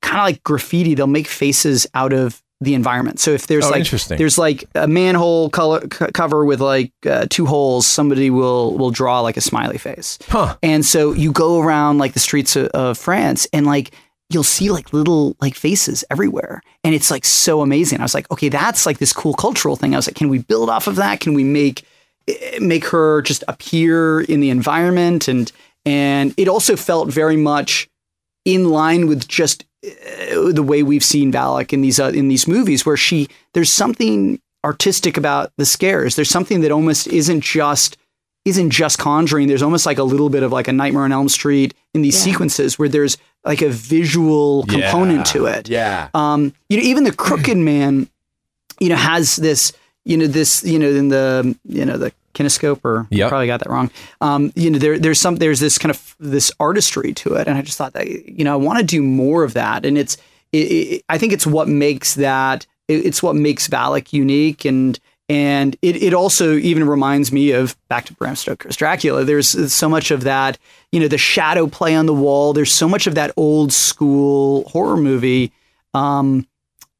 kind 0.00 0.18
of 0.18 0.24
like 0.24 0.42
graffiti, 0.44 0.94
they'll 0.94 1.06
make 1.06 1.28
faces 1.28 1.86
out 1.92 2.14
of 2.14 2.42
the 2.60 2.74
environment. 2.74 3.20
So 3.20 3.32
if 3.32 3.46
there's 3.46 3.64
Oh, 3.66 3.70
like 3.70 3.80
interesting. 3.80 4.16
there's 4.16 4.38
like 4.38 4.64
a 4.74 4.86
manhole 4.88 5.50
color 5.50 5.80
c- 5.92 6.06
cover 6.14 6.44
with 6.44 6.60
like 6.60 6.92
uh, 7.04 7.26
two 7.28 7.46
holes, 7.46 7.86
somebody 7.86 8.30
will 8.30 8.76
will 8.78 8.90
draw 8.90 9.20
like 9.20 9.36
a 9.36 9.40
smiley 9.42 9.76
face. 9.78 10.18
Huh. 10.28 10.56
And 10.62 10.84
so 10.84 11.12
you 11.12 11.32
go 11.32 11.60
around 11.60 11.98
like 11.98 12.12
the 12.14 12.20
streets 12.20 12.56
of, 12.56 12.66
of 12.68 12.96
France 12.96 13.46
and 13.52 13.66
like 13.66 13.94
you'll 14.30 14.42
see 14.44 14.70
like 14.70 14.92
little 14.94 15.36
like 15.40 15.54
faces 15.54 16.04
everywhere 16.10 16.62
and 16.82 16.94
it's 16.94 17.10
like 17.10 17.24
so 17.26 17.60
amazing. 17.60 18.00
I 18.00 18.02
was 18.04 18.14
like, 18.14 18.30
okay, 18.30 18.48
that's 18.48 18.86
like 18.86 18.98
this 18.98 19.12
cool 19.12 19.34
cultural 19.34 19.76
thing. 19.76 19.92
I 19.94 19.98
was 19.98 20.06
like, 20.08 20.16
can 20.16 20.28
we 20.30 20.38
build 20.38 20.70
off 20.70 20.86
of 20.86 20.96
that? 20.96 21.20
Can 21.20 21.34
we 21.34 21.44
make 21.44 21.84
eh, 22.28 22.58
make 22.60 22.86
her 22.86 23.20
just 23.22 23.44
appear 23.48 24.20
in 24.22 24.40
the 24.40 24.48
environment 24.50 25.28
and 25.28 25.52
and 25.84 26.32
it 26.38 26.48
also 26.48 26.76
felt 26.76 27.08
very 27.12 27.36
much 27.36 27.88
in 28.46 28.70
line 28.70 29.06
with 29.08 29.28
just 29.28 29.64
the 30.52 30.64
way 30.64 30.82
we've 30.82 31.04
seen 31.04 31.32
Valak 31.32 31.72
in 31.72 31.80
these 31.80 32.00
uh, 32.00 32.12
in 32.14 32.28
these 32.28 32.48
movies, 32.48 32.86
where 32.86 32.96
she 32.96 33.28
there's 33.52 33.72
something 33.72 34.40
artistic 34.64 35.16
about 35.16 35.52
the 35.58 35.66
scares. 35.66 36.16
There's 36.16 36.30
something 36.30 36.62
that 36.62 36.70
almost 36.70 37.06
isn't 37.08 37.42
just 37.42 37.96
isn't 38.44 38.70
just 38.70 38.98
conjuring. 38.98 39.48
There's 39.48 39.62
almost 39.62 39.86
like 39.86 39.98
a 39.98 40.02
little 40.02 40.28
bit 40.28 40.42
of 40.42 40.52
like 40.52 40.68
a 40.68 40.72
Nightmare 40.72 41.04
on 41.04 41.12
Elm 41.12 41.28
Street 41.28 41.74
in 41.94 42.02
these 42.02 42.18
sequences 42.18 42.78
where 42.78 42.88
there's 42.88 43.16
like 43.44 43.62
a 43.62 43.70
visual 43.70 44.64
component 44.64 45.26
to 45.26 45.46
it. 45.46 45.68
Yeah. 45.68 46.08
Um, 46.14 46.52
you 46.68 46.76
know, 46.76 46.82
even 46.82 47.04
the 47.04 47.12
Crooked 47.12 47.56
Man, 47.56 48.08
you 48.80 48.88
know, 48.88 48.96
has 48.96 49.36
this, 49.36 49.72
you 50.04 50.16
know, 50.16 50.26
this, 50.26 50.62
you 50.64 50.78
know, 50.78 50.88
in 50.88 51.08
the, 51.08 51.56
you 51.64 51.84
know, 51.86 51.96
the 51.96 52.12
kinescope, 52.34 52.80
or 52.84 53.06
Yep. 53.10 53.28
probably 53.30 53.46
got 53.46 53.60
that 53.60 53.70
wrong. 53.70 53.90
Um, 54.20 54.52
you 54.54 54.70
know, 54.70 54.78
there, 54.78 54.98
there's 54.98 55.20
some, 55.20 55.36
there's 55.36 55.60
this 55.60 55.78
kind 55.78 55.90
of 55.90 56.14
this 56.20 56.52
artistry 56.60 57.12
to 57.14 57.34
it, 57.34 57.48
and 57.48 57.56
I 57.56 57.62
just 57.62 57.78
thought 57.78 57.92
that, 57.94 58.06
you 58.08 58.44
know, 58.44 58.52
I 58.52 58.56
want 58.56 58.78
to 58.80 58.84
do 58.84 59.02
more 59.02 59.44
of 59.44 59.54
that, 59.54 59.84
and 59.86 59.96
it's, 59.96 60.16
it, 60.52 60.58
it, 60.58 61.04
I 61.08 61.18
think 61.18 61.32
it's 61.32 61.46
what 61.46 61.68
makes 61.68 62.14
that, 62.16 62.66
it- 62.88 63.06
it's 63.06 63.22
what 63.22 63.34
makes 63.36 63.66
Valak 63.68 64.12
unique, 64.12 64.64
and 64.64 64.98
and 65.30 65.74
it, 65.80 65.96
it 66.02 66.12
also 66.12 66.54
even 66.56 66.86
reminds 66.86 67.32
me 67.32 67.50
of 67.52 67.74
back 67.88 68.04
to 68.04 68.12
Bram 68.12 68.36
Stoker's 68.36 68.76
Dracula. 68.76 69.24
There's 69.24 69.72
so 69.72 69.88
much 69.88 70.10
of 70.10 70.24
that, 70.24 70.58
you 70.92 71.00
know, 71.00 71.08
the 71.08 71.16
shadow 71.16 71.66
play 71.66 71.94
on 71.94 72.04
the 72.04 72.12
wall. 72.12 72.52
There's 72.52 72.70
so 72.70 72.86
much 72.86 73.06
of 73.06 73.14
that 73.14 73.30
old 73.38 73.72
school 73.72 74.68
horror 74.68 74.98
movie 74.98 75.50
um, 75.94 76.46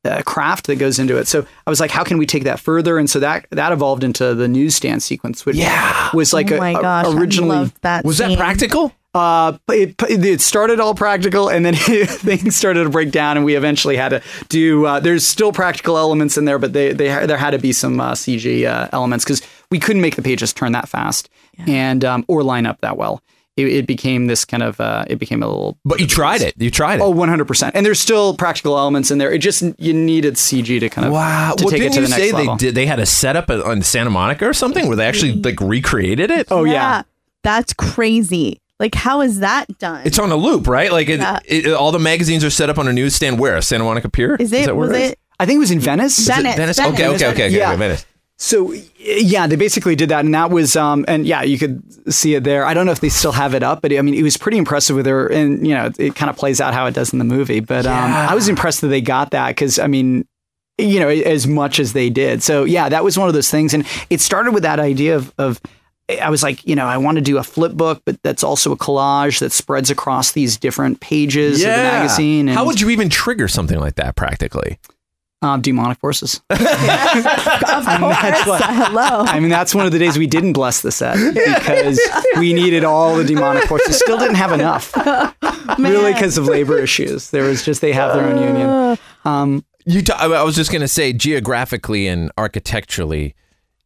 uh, 0.04 0.22
craft 0.22 0.66
that 0.66 0.76
goes 0.76 0.98
into 0.98 1.16
it. 1.16 1.26
So 1.28 1.46
I 1.66 1.70
was 1.70 1.80
like, 1.80 1.90
how 1.90 2.04
can 2.04 2.18
we 2.18 2.26
take 2.26 2.44
that 2.44 2.60
further? 2.60 2.98
And 2.98 3.08
so 3.08 3.20
that 3.20 3.46
that 3.50 3.72
evolved 3.72 4.04
into 4.04 4.34
the 4.34 4.48
newsstand 4.48 5.02
sequence, 5.02 5.46
which 5.46 5.56
Yeah. 5.56 6.10
was 6.14 6.32
like 6.32 6.50
oh 6.52 6.58
my 6.58 6.70
a- 6.70 6.80
gosh, 6.82 7.06
originally 7.14 7.56
I 7.58 7.72
that. 7.82 8.04
Was 8.04 8.18
that 8.18 8.36
practical? 8.36 8.92
uh, 9.14 9.56
it, 9.68 9.94
it 10.10 10.40
started 10.40 10.80
all 10.80 10.92
practical, 10.94 11.48
and 11.48 11.64
then 11.64 11.74
things 11.76 12.56
started 12.56 12.82
to 12.82 12.90
break 12.90 13.12
down, 13.12 13.36
and 13.36 13.46
we 13.46 13.54
eventually 13.54 13.96
had 13.96 14.08
to 14.08 14.20
do. 14.48 14.86
Uh, 14.86 14.98
there's 14.98 15.24
still 15.24 15.52
practical 15.52 15.96
elements 15.96 16.36
in 16.36 16.44
there, 16.46 16.58
but 16.58 16.72
they, 16.72 16.92
they 16.92 17.06
there 17.26 17.36
had 17.36 17.52
to 17.52 17.58
be 17.58 17.72
some 17.72 18.00
uh, 18.00 18.12
CG 18.14 18.64
uh, 18.66 18.88
elements 18.92 19.24
because 19.24 19.40
we 19.70 19.78
couldn't 19.78 20.02
make 20.02 20.16
the 20.16 20.22
pages 20.22 20.52
turn 20.52 20.72
that 20.72 20.88
fast 20.88 21.28
and 21.66 22.04
um, 22.04 22.24
or 22.26 22.42
line 22.42 22.66
up 22.66 22.80
that 22.80 22.96
well. 22.96 23.22
It, 23.56 23.66
it 23.68 23.86
became 23.86 24.26
this 24.26 24.44
kind 24.44 24.62
of 24.62 24.80
uh, 24.80 25.04
it 25.08 25.16
became 25.18 25.42
a 25.42 25.46
little. 25.46 25.78
But 25.84 26.00
you 26.00 26.06
tried 26.06 26.40
it. 26.42 26.54
You 26.58 26.70
tried 26.70 26.96
it. 26.96 27.02
Oh, 27.02 27.10
100 27.10 27.44
percent. 27.46 27.74
And 27.76 27.84
there's 27.86 28.00
still 28.00 28.34
practical 28.36 28.76
elements 28.78 29.10
in 29.10 29.18
there. 29.18 29.30
It 29.32 29.38
just 29.38 29.62
you 29.78 29.92
needed 29.92 30.34
CG 30.34 30.80
to 30.80 30.88
kind 30.88 31.06
of 31.06 31.12
Wow. 31.12 31.54
to 31.56 31.64
well, 31.64 31.70
take 31.70 31.80
it 31.80 31.82
didn't 31.84 31.94
to 31.94 32.00
you 32.00 32.06
the 32.06 32.10
next 32.10 32.22
say 32.22 32.32
level. 32.32 32.56
they 32.56 32.66
did? 32.66 32.74
They 32.74 32.86
had 32.86 32.98
a 33.00 33.06
setup 33.06 33.50
on 33.50 33.82
Santa 33.82 34.10
Monica 34.10 34.46
or 34.48 34.52
something 34.54 34.86
where 34.88 34.96
they 34.96 35.06
actually 35.06 35.32
like 35.34 35.60
recreated 35.60 36.30
it. 36.30 36.48
Oh 36.50 36.64
yeah. 36.64 37.02
That's 37.42 37.72
crazy. 37.74 38.60
Like, 38.80 38.94
how 38.96 39.20
is 39.20 39.38
that 39.40 39.66
done? 39.78 40.02
It's 40.04 40.18
on 40.18 40.32
a 40.32 40.36
loop, 40.36 40.66
right? 40.66 40.90
Like 40.90 41.08
it, 41.08 41.20
Yeah. 41.20 41.38
it, 41.44 41.72
all 41.72 41.92
the 41.92 41.98
magazines 42.00 42.42
are 42.44 42.50
set 42.50 42.70
up 42.70 42.78
on 42.78 42.88
a 42.88 42.92
newsstand. 42.92 43.38
Where 43.38 43.60
Santa 43.62 43.84
Monica 43.84 44.08
Pier? 44.08 44.34
Is 44.40 44.52
it? 44.52 44.66
that 44.66 44.76
where 44.76 44.88
was 44.88 44.96
is? 44.98 45.10
it? 45.12 45.18
I 45.38 45.46
think 45.46 45.56
it 45.56 45.60
was 45.60 45.70
in 45.70 45.78
Venice. 45.80 46.18
Is 46.18 46.26
Venice, 46.26 46.56
Venice? 46.56 46.76
Venice. 46.78 46.94
Okay, 46.94 47.06
okay, 47.08 47.14
okay, 47.14 47.46
okay, 47.46 47.48
Yeah. 47.56 47.70
okay, 47.70 47.78
Venice. 47.78 48.06
So 48.36 48.74
yeah, 48.98 49.46
they 49.46 49.54
basically 49.56 49.94
did 49.94 50.08
that, 50.08 50.24
and 50.24 50.34
that 50.34 50.50
was 50.50 50.74
um, 50.74 51.04
and 51.06 51.24
yeah, 51.24 51.42
you 51.42 51.56
could 51.56 52.12
see 52.12 52.34
it 52.34 52.42
there. 52.42 52.64
I 52.64 52.74
don't 52.74 52.84
know 52.84 52.92
if 52.92 53.00
they 53.00 53.08
still 53.08 53.32
have 53.32 53.54
it 53.54 53.62
up, 53.62 53.80
but 53.80 53.92
I 53.92 54.02
mean, 54.02 54.14
it 54.14 54.22
was 54.22 54.36
pretty 54.36 54.58
impressive 54.58 54.96
with 54.96 55.06
her, 55.06 55.28
and 55.28 55.64
you 55.66 55.72
know, 55.72 55.86
it, 55.86 56.00
it 56.00 56.16
kind 56.16 56.28
of 56.28 56.36
plays 56.36 56.60
out 56.60 56.74
how 56.74 56.86
it 56.86 56.94
does 56.94 57.12
in 57.12 57.20
the 57.20 57.24
movie. 57.24 57.60
But 57.60 57.86
um, 57.86 58.12
I 58.12 58.34
was 58.34 58.48
impressed 58.48 58.80
that 58.80 58.88
they 58.88 59.00
got 59.00 59.30
that 59.30 59.48
because 59.48 59.78
I 59.78 59.86
mean, 59.86 60.26
you 60.78 60.98
know, 60.98 61.08
as 61.08 61.46
much 61.46 61.78
as 61.78 61.92
they 61.92 62.10
did. 62.10 62.42
So 62.42 62.64
yeah, 62.64 62.88
that 62.88 63.04
was 63.04 63.16
one 63.16 63.28
of 63.28 63.34
those 63.34 63.50
things, 63.50 63.72
and 63.72 63.86
it 64.10 64.20
started 64.20 64.52
with 64.52 64.64
that 64.64 64.80
idea 64.80 65.16
of 65.16 65.32
of. 65.38 65.60
I 66.20 66.28
was 66.28 66.42
like, 66.42 66.66
you 66.66 66.76
know, 66.76 66.84
I 66.84 66.98
want 66.98 67.16
to 67.16 67.22
do 67.22 67.38
a 67.38 67.42
flip 67.42 67.72
book, 67.72 68.02
but 68.04 68.22
that's 68.22 68.44
also 68.44 68.72
a 68.72 68.76
collage 68.76 69.40
that 69.40 69.52
spreads 69.52 69.88
across 69.88 70.32
these 70.32 70.58
different 70.58 71.00
pages 71.00 71.62
of 71.62 71.70
the 71.70 71.76
magazine. 71.82 72.48
And, 72.48 72.58
How 72.58 72.66
would 72.66 72.78
you 72.78 72.90
even 72.90 73.08
trigger 73.08 73.48
something 73.48 73.80
like 73.80 73.94
that 73.94 74.14
practically? 74.14 74.78
Um, 75.44 75.60
demonic 75.60 75.98
forces? 76.00 76.40
Of 76.50 77.84
course. 77.86 78.46
what- 78.46 78.62
Hello. 78.64 79.24
I 79.26 79.38
mean, 79.40 79.50
that's 79.50 79.74
one 79.74 79.86
of 79.86 79.92
the 79.92 79.98
days 79.98 80.18
we 80.18 80.26
didn't 80.26 80.52
bless 80.54 80.80
the 80.82 80.90
set 80.92 81.16
because 81.34 82.00
we 82.38 82.52
needed 82.52 82.84
all 82.84 83.16
the 83.16 83.24
demonic 83.24 83.64
forces. 83.64 83.98
Still 83.98 84.18
didn't 84.18 84.36
have 84.36 84.52
enough, 84.52 84.94
really, 85.78 86.12
because 86.12 86.38
of 86.38 86.46
labor 86.46 86.78
issues. 86.78 87.30
There 87.30 87.44
was 87.44 87.64
just 87.64 87.80
they 87.80 87.92
have 87.92 88.14
their 88.14 88.24
own 88.26 88.42
union. 88.42 88.98
Um, 89.24 89.64
You, 89.86 90.02
t- 90.02 90.12
I 90.12 90.42
was 90.42 90.54
just 90.56 90.70
going 90.70 90.80
to 90.82 90.88
say, 90.88 91.12
geographically 91.12 92.06
and 92.06 92.30
architecturally, 92.38 93.34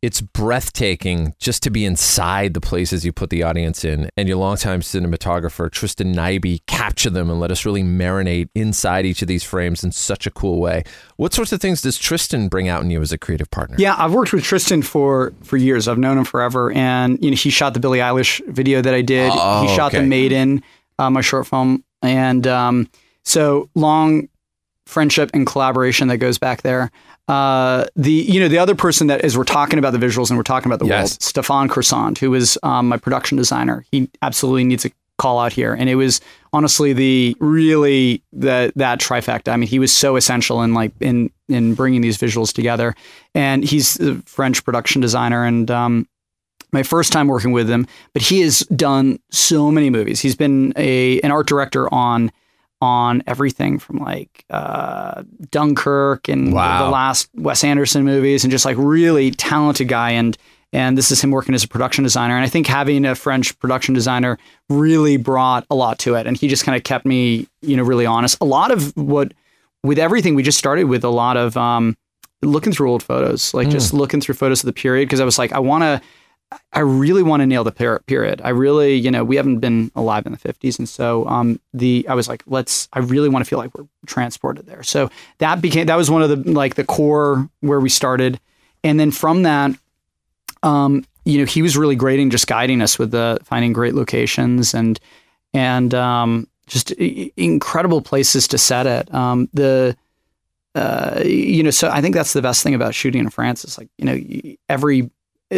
it's 0.01 0.21
breathtaking 0.21 1.35
just 1.41 1.63
to 1.65 1.71
be 1.71 1.85
inside 1.85 2.55
the 2.55 2.61
places 2.61 3.05
you 3.05 3.13
put 3.13 3.31
the 3.31 3.43
audience 3.43 3.85
in. 3.85 4.09
And 4.17 4.29
your 4.29 4.37
longtime 4.37 4.81
cinematographer, 4.81 5.71
Tristan 5.71 6.15
Nyby, 6.15 6.61
capture 6.67 7.11
them 7.11 7.29
and 7.31 7.41
let 7.41 7.51
us 7.51 7.67
really 7.67 7.83
marinate 7.83 8.49
inside 8.55 9.07
each 9.07 9.23
of 9.23 9.29
these 9.29 9.43
frames 9.43 9.83
in 9.83 9.91
such 9.91 10.27
a 10.27 10.31
cool 10.31 10.61
way. 10.61 10.85
What 11.17 11.35
sorts 11.35 11.53
of 11.53 11.61
things 11.61 11.83
does 11.83 11.99
Tristan 11.99 12.49
bring 12.49 12.69
out 12.69 12.83
in 12.83 12.91
you 12.91 13.01
as 13.01 13.11
a 13.11 13.19
creative 13.19 13.51
partner? 13.51 13.77
yeah, 13.79 13.97
I've 13.99 14.13
worked 14.13 14.33
with 14.33 14.45
Tristan 14.45 14.83
for 14.83 15.33
for 15.43 15.57
years. 15.57 15.89
I've 15.89 15.99
known 15.99 16.19
him 16.19 16.25
forever, 16.25 16.71
and 16.73 17.23
you 17.23 17.31
know, 17.31 17.37
he 17.37 17.51
shot 17.51 17.75
the 17.75 17.81
Billie 17.81 17.99
Eilish 17.99 18.41
video 18.47 18.81
that 18.81 18.95
I 18.95 19.03
did. 19.03 19.33
Oh, 19.35 19.63
he 19.63 19.75
shot 19.75 19.93
okay. 19.93 20.03
the 20.03 20.07
Maiden, 20.07 20.63
uh, 20.99 21.11
my 21.11 21.23
short 21.23 21.47
film, 21.47 21.85
and 22.03 22.47
um, 22.47 22.89
so 23.25 23.69
long 23.75 24.29
friendship 24.87 25.31
and 25.35 25.47
collaboration 25.47 26.09
that 26.09 26.17
goes 26.17 26.39
back 26.39 26.63
there. 26.63 26.91
Uh, 27.29 27.85
the 27.95 28.11
you 28.11 28.41
know 28.41 28.49
the 28.49 28.59
other 28.59 28.75
person 28.75 29.07
that 29.09 29.21
as 29.21 29.37
we're 29.37 29.45
talking 29.45 29.79
about 29.79 29.93
the 29.93 29.99
visuals 29.99 30.31
and 30.31 30.39
we're 30.39 30.43
talking 30.43 30.71
about 30.73 30.79
the 30.79 30.87
Yes. 30.87 31.13
world, 31.13 31.21
Stéphane 31.47 31.69
Cressend, 31.69 32.19
who 32.19 32.33
is 32.35 32.59
um, 32.63 32.89
my 32.89 32.97
production 32.97 33.37
designer. 33.37 33.85
He 33.93 34.09
absolutely 34.23 34.65
needs 34.65 34.85
a 34.87 34.91
call 35.19 35.39
out 35.39 35.53
here, 35.53 35.75
and 35.75 35.91
it 35.91 35.97
was 35.97 36.21
honestly 36.53 36.93
the 36.95 37.37
really 37.41 38.23
that 38.33 38.73
that 38.77 38.99
trifecta. 38.99 39.53
I 39.53 39.57
mean, 39.57 39.69
he 39.69 39.79
was 39.79 39.93
so 39.93 40.17
essential 40.17 40.63
in 40.63 40.73
like 40.73 40.93
in 41.01 41.31
in 41.49 41.75
bringing 41.75 42.01
these 42.01 42.17
visuals 42.17 42.53
together, 42.53 42.95
and 43.35 43.63
he's 43.63 44.01
a 44.01 44.17
French 44.23 44.65
production 44.65 45.01
designer 45.03 45.45
and. 45.45 45.71
Um, 45.71 46.09
my 46.71 46.83
first 46.83 47.15
time 47.15 47.29
working 47.29 47.53
with 47.53 47.67
him, 47.71 47.87
but 48.13 48.21
he 48.21 48.43
has 48.43 48.59
done 48.77 49.19
so 49.31 49.71
many 49.71 49.89
movies. 49.89 50.21
He's 50.21 50.37
been 50.37 50.75
a 50.77 51.19
an 51.23 51.31
art 51.31 51.47
director 51.47 51.93
on 51.95 52.31
on 52.81 53.23
everything 53.27 53.79
from 53.79 53.97
like 53.99 54.45
uh, 54.51 55.23
Dunkirk 55.51 56.29
and 56.29 56.53
Wow. 56.53 56.85
the 56.85 56.91
last 56.91 57.29
Wes 57.35 57.65
Anderson 57.65 58.05
movies, 58.05 58.45
and 58.45 58.51
just 58.51 58.65
like 58.65 58.77
really 58.79 59.31
talented 59.33 59.89
guy. 59.89 60.11
And 60.13 60.37
and 60.73 60.99
this 60.99 61.11
is 61.11 61.23
him 61.23 61.31
working 61.31 61.55
as 61.55 61.65
a 61.65 61.69
production 61.69 62.05
designer. 62.05 62.37
And 62.37 62.45
I 62.45 62.49
think 62.49 62.67
having 62.67 63.05
a 63.07 63.15
French 63.15 63.59
production 63.59 63.95
designer 63.95 64.39
really 64.69 65.17
brought 65.17 65.65
a 65.71 65.75
lot 65.75 65.99
to 66.01 66.15
it. 66.15 66.27
And 66.27 66.37
he 66.37 66.47
just 66.47 66.63
kind 66.65 66.77
of 66.77 66.85
kept 66.85 67.07
me, 67.07 67.49
you 67.63 67.75
know, 67.77 67.83
really 67.83 68.05
honest. 68.05 68.37
A 68.43 68.45
lot 68.45 68.71
of 68.71 68.95
what 68.97 69.33
with 69.83 69.99
everything 69.99 70.35
we 70.35 70.43
just 70.43 70.59
started 70.59 70.85
with 70.85 71.05
a 71.05 71.09
lot 71.09 71.37
of 71.39 71.57
um, 71.57 71.97
looking 72.43 72.73
through 72.73 72.91
old 72.91 73.03
photos, 73.03 73.55
like 73.55 73.71
just 73.71 73.95
looking 73.95 74.21
through 74.21 74.35
photos 74.35 74.63
of 74.63 74.67
the 74.67 74.73
period 74.75 75.07
because 75.09 75.21
I 75.21 75.25
was 75.25 75.39
like, 75.39 75.53
I 75.53 75.59
want 75.59 75.83
to. 75.85 76.03
I 76.73 76.81
really 76.81 77.23
want 77.23 77.41
to 77.41 77.47
nail 77.47 77.63
the 77.63 78.01
period. 78.07 78.41
I 78.43 78.51
really, 78.51 78.95
you 78.95 79.11
know, 79.11 79.23
we 79.23 79.37
haven't 79.37 79.59
been 79.59 79.91
alive 79.95 80.25
in 80.25 80.33
the 80.33 80.39
50s. 80.39 80.79
And 80.79 80.89
so 80.89 81.27
um, 81.29 81.61
the, 81.75 82.07
I 82.09 82.15
was 82.15 82.29
like, 82.29 82.43
let's, 82.47 82.89
I 82.93 83.01
really 83.01 83.29
want 83.29 83.45
to 83.45 83.49
feel 83.49 83.59
like 83.59 83.77
we're 83.77 83.87
transported 84.07 84.67
there. 84.67 84.83
So 84.83 85.11
that 85.39 85.61
became, 85.61 85.87
that 85.87 85.97
was 85.97 86.11
one 86.11 86.23
of 86.23 86.31
the, 86.31 86.51
like 86.53 86.77
the 86.77 86.85
core 86.85 87.51
where 87.61 87.81
we 87.81 87.91
started. 87.91 88.41
And 88.83 88.99
then 88.99 89.11
from 89.11 89.43
that, 89.43 89.73
um, 90.63 91.05
you 91.25 91.39
know, 91.39 91.45
he 91.45 91.61
was 91.61 91.77
really 91.77 91.97
great 91.97 92.19
in 92.19 92.31
just 92.31 92.47
guiding 92.47 92.81
us 92.81 92.99
with 92.99 93.11
the 93.11 93.39
finding 93.45 93.75
great 93.75 93.95
locations 93.95 94.73
and, 94.73 94.99
and 95.53 95.93
um, 95.95 96.49
just 96.67 96.93
incredible 96.93 98.01
places 98.01 98.49
to 98.49 98.59
set 98.59 98.87
it. 98.87 99.13
Um, 99.15 99.51
the, 99.53 99.97
uh, 100.75 101.23
you 101.25 101.63
know, 101.63 101.71
so 101.71 101.91
I 101.91 102.01
think 102.01 102.15
that's 102.15 102.33
the 102.33 102.43
best 102.43 102.63
thing 102.63 102.75
about 102.75 102.95
shooting 102.95 103.21
in 103.21 103.31
France 103.31 103.65
is 103.65 103.77
like, 103.77 103.89
you 103.99 104.05
know, 104.07 104.15
y- 104.15 104.57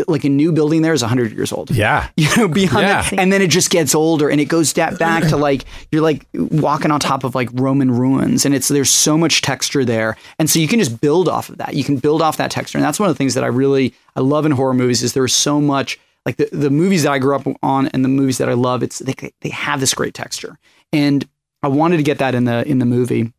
like 0.07 0.22
a 0.24 0.28
new 0.28 0.53
building 0.53 0.82
there 0.82 0.93
is 0.93 1.03
100 1.03 1.32
years 1.32 1.51
old 1.53 1.70
Yeah. 1.72 2.09
you 2.16 2.28
know, 2.36 2.47
beyond 2.47 2.82
Yeah. 2.86 3.03
that. 3.03 3.12
And 3.18 3.32
then 3.32 3.43
it 3.43 3.51
just 3.51 3.70
gets 3.70 3.93
older 3.95 4.28
and 4.28 4.41
it 4.41 4.45
goes 4.45 4.72
back 4.72 5.24
to 5.28 5.36
like, 5.36 5.64
you're 5.91 6.03
like 6.03 6.26
walking 6.32 6.93
on 6.93 7.01
top 7.01 7.24
of 7.24 7.34
like 7.34 7.49
Roman 7.55 7.91
ruins 7.91 8.45
and 8.47 8.55
it's, 8.55 8.68
there's 8.68 8.91
so 8.91 9.18
much 9.18 9.43
texture 9.43 9.84
there. 9.84 10.16
And 10.38 10.49
so 10.49 10.61
you 10.61 10.68
can 10.68 10.78
just 10.78 11.01
build 11.01 11.28
off 11.28 11.49
of 11.49 11.59
that. 11.59 11.74
You 11.74 11.82
can 11.82 11.97
build 11.97 12.22
off 12.22 12.36
that 12.36 12.53
texture. 12.53 12.78
And 12.78 12.84
that's 12.84 13.01
one 13.01 13.09
of 13.09 13.14
the 13.14 13.18
things 13.18 13.34
that 13.34 13.43
I 13.43 13.49
really, 13.49 13.93
I 14.14 14.20
love 14.20 14.47
in 14.47 14.53
horror 14.53 14.74
movies 14.74 15.03
is 15.03 15.12
there's 15.12 15.34
so 15.34 15.61
much 15.61 15.99
like 16.24 16.36
the, 16.36 16.49
the 16.53 16.70
movies 16.70 17.03
that 17.03 17.11
I 17.12 17.18
grew 17.18 17.34
up 17.34 17.47
on 17.62 17.88
and 17.88 18.05
the 18.05 18.09
movies 18.09 18.38
that 18.38 18.49
I 18.49 18.53
love, 18.53 18.84
it's, 18.84 19.01
they, 19.01 19.14
they 19.41 19.49
have 19.49 19.80
this 19.80 19.93
great 19.95 20.14
texture. 20.14 20.57
And 20.93 21.26
I 21.64 21.68
wanted 21.68 21.97
to 21.97 22.03
get 22.05 22.18
that 22.18 22.34
in 22.36 22.45
the, 22.45 22.64
in 22.68 22.78
the 22.78 22.86
movie. 22.86 23.32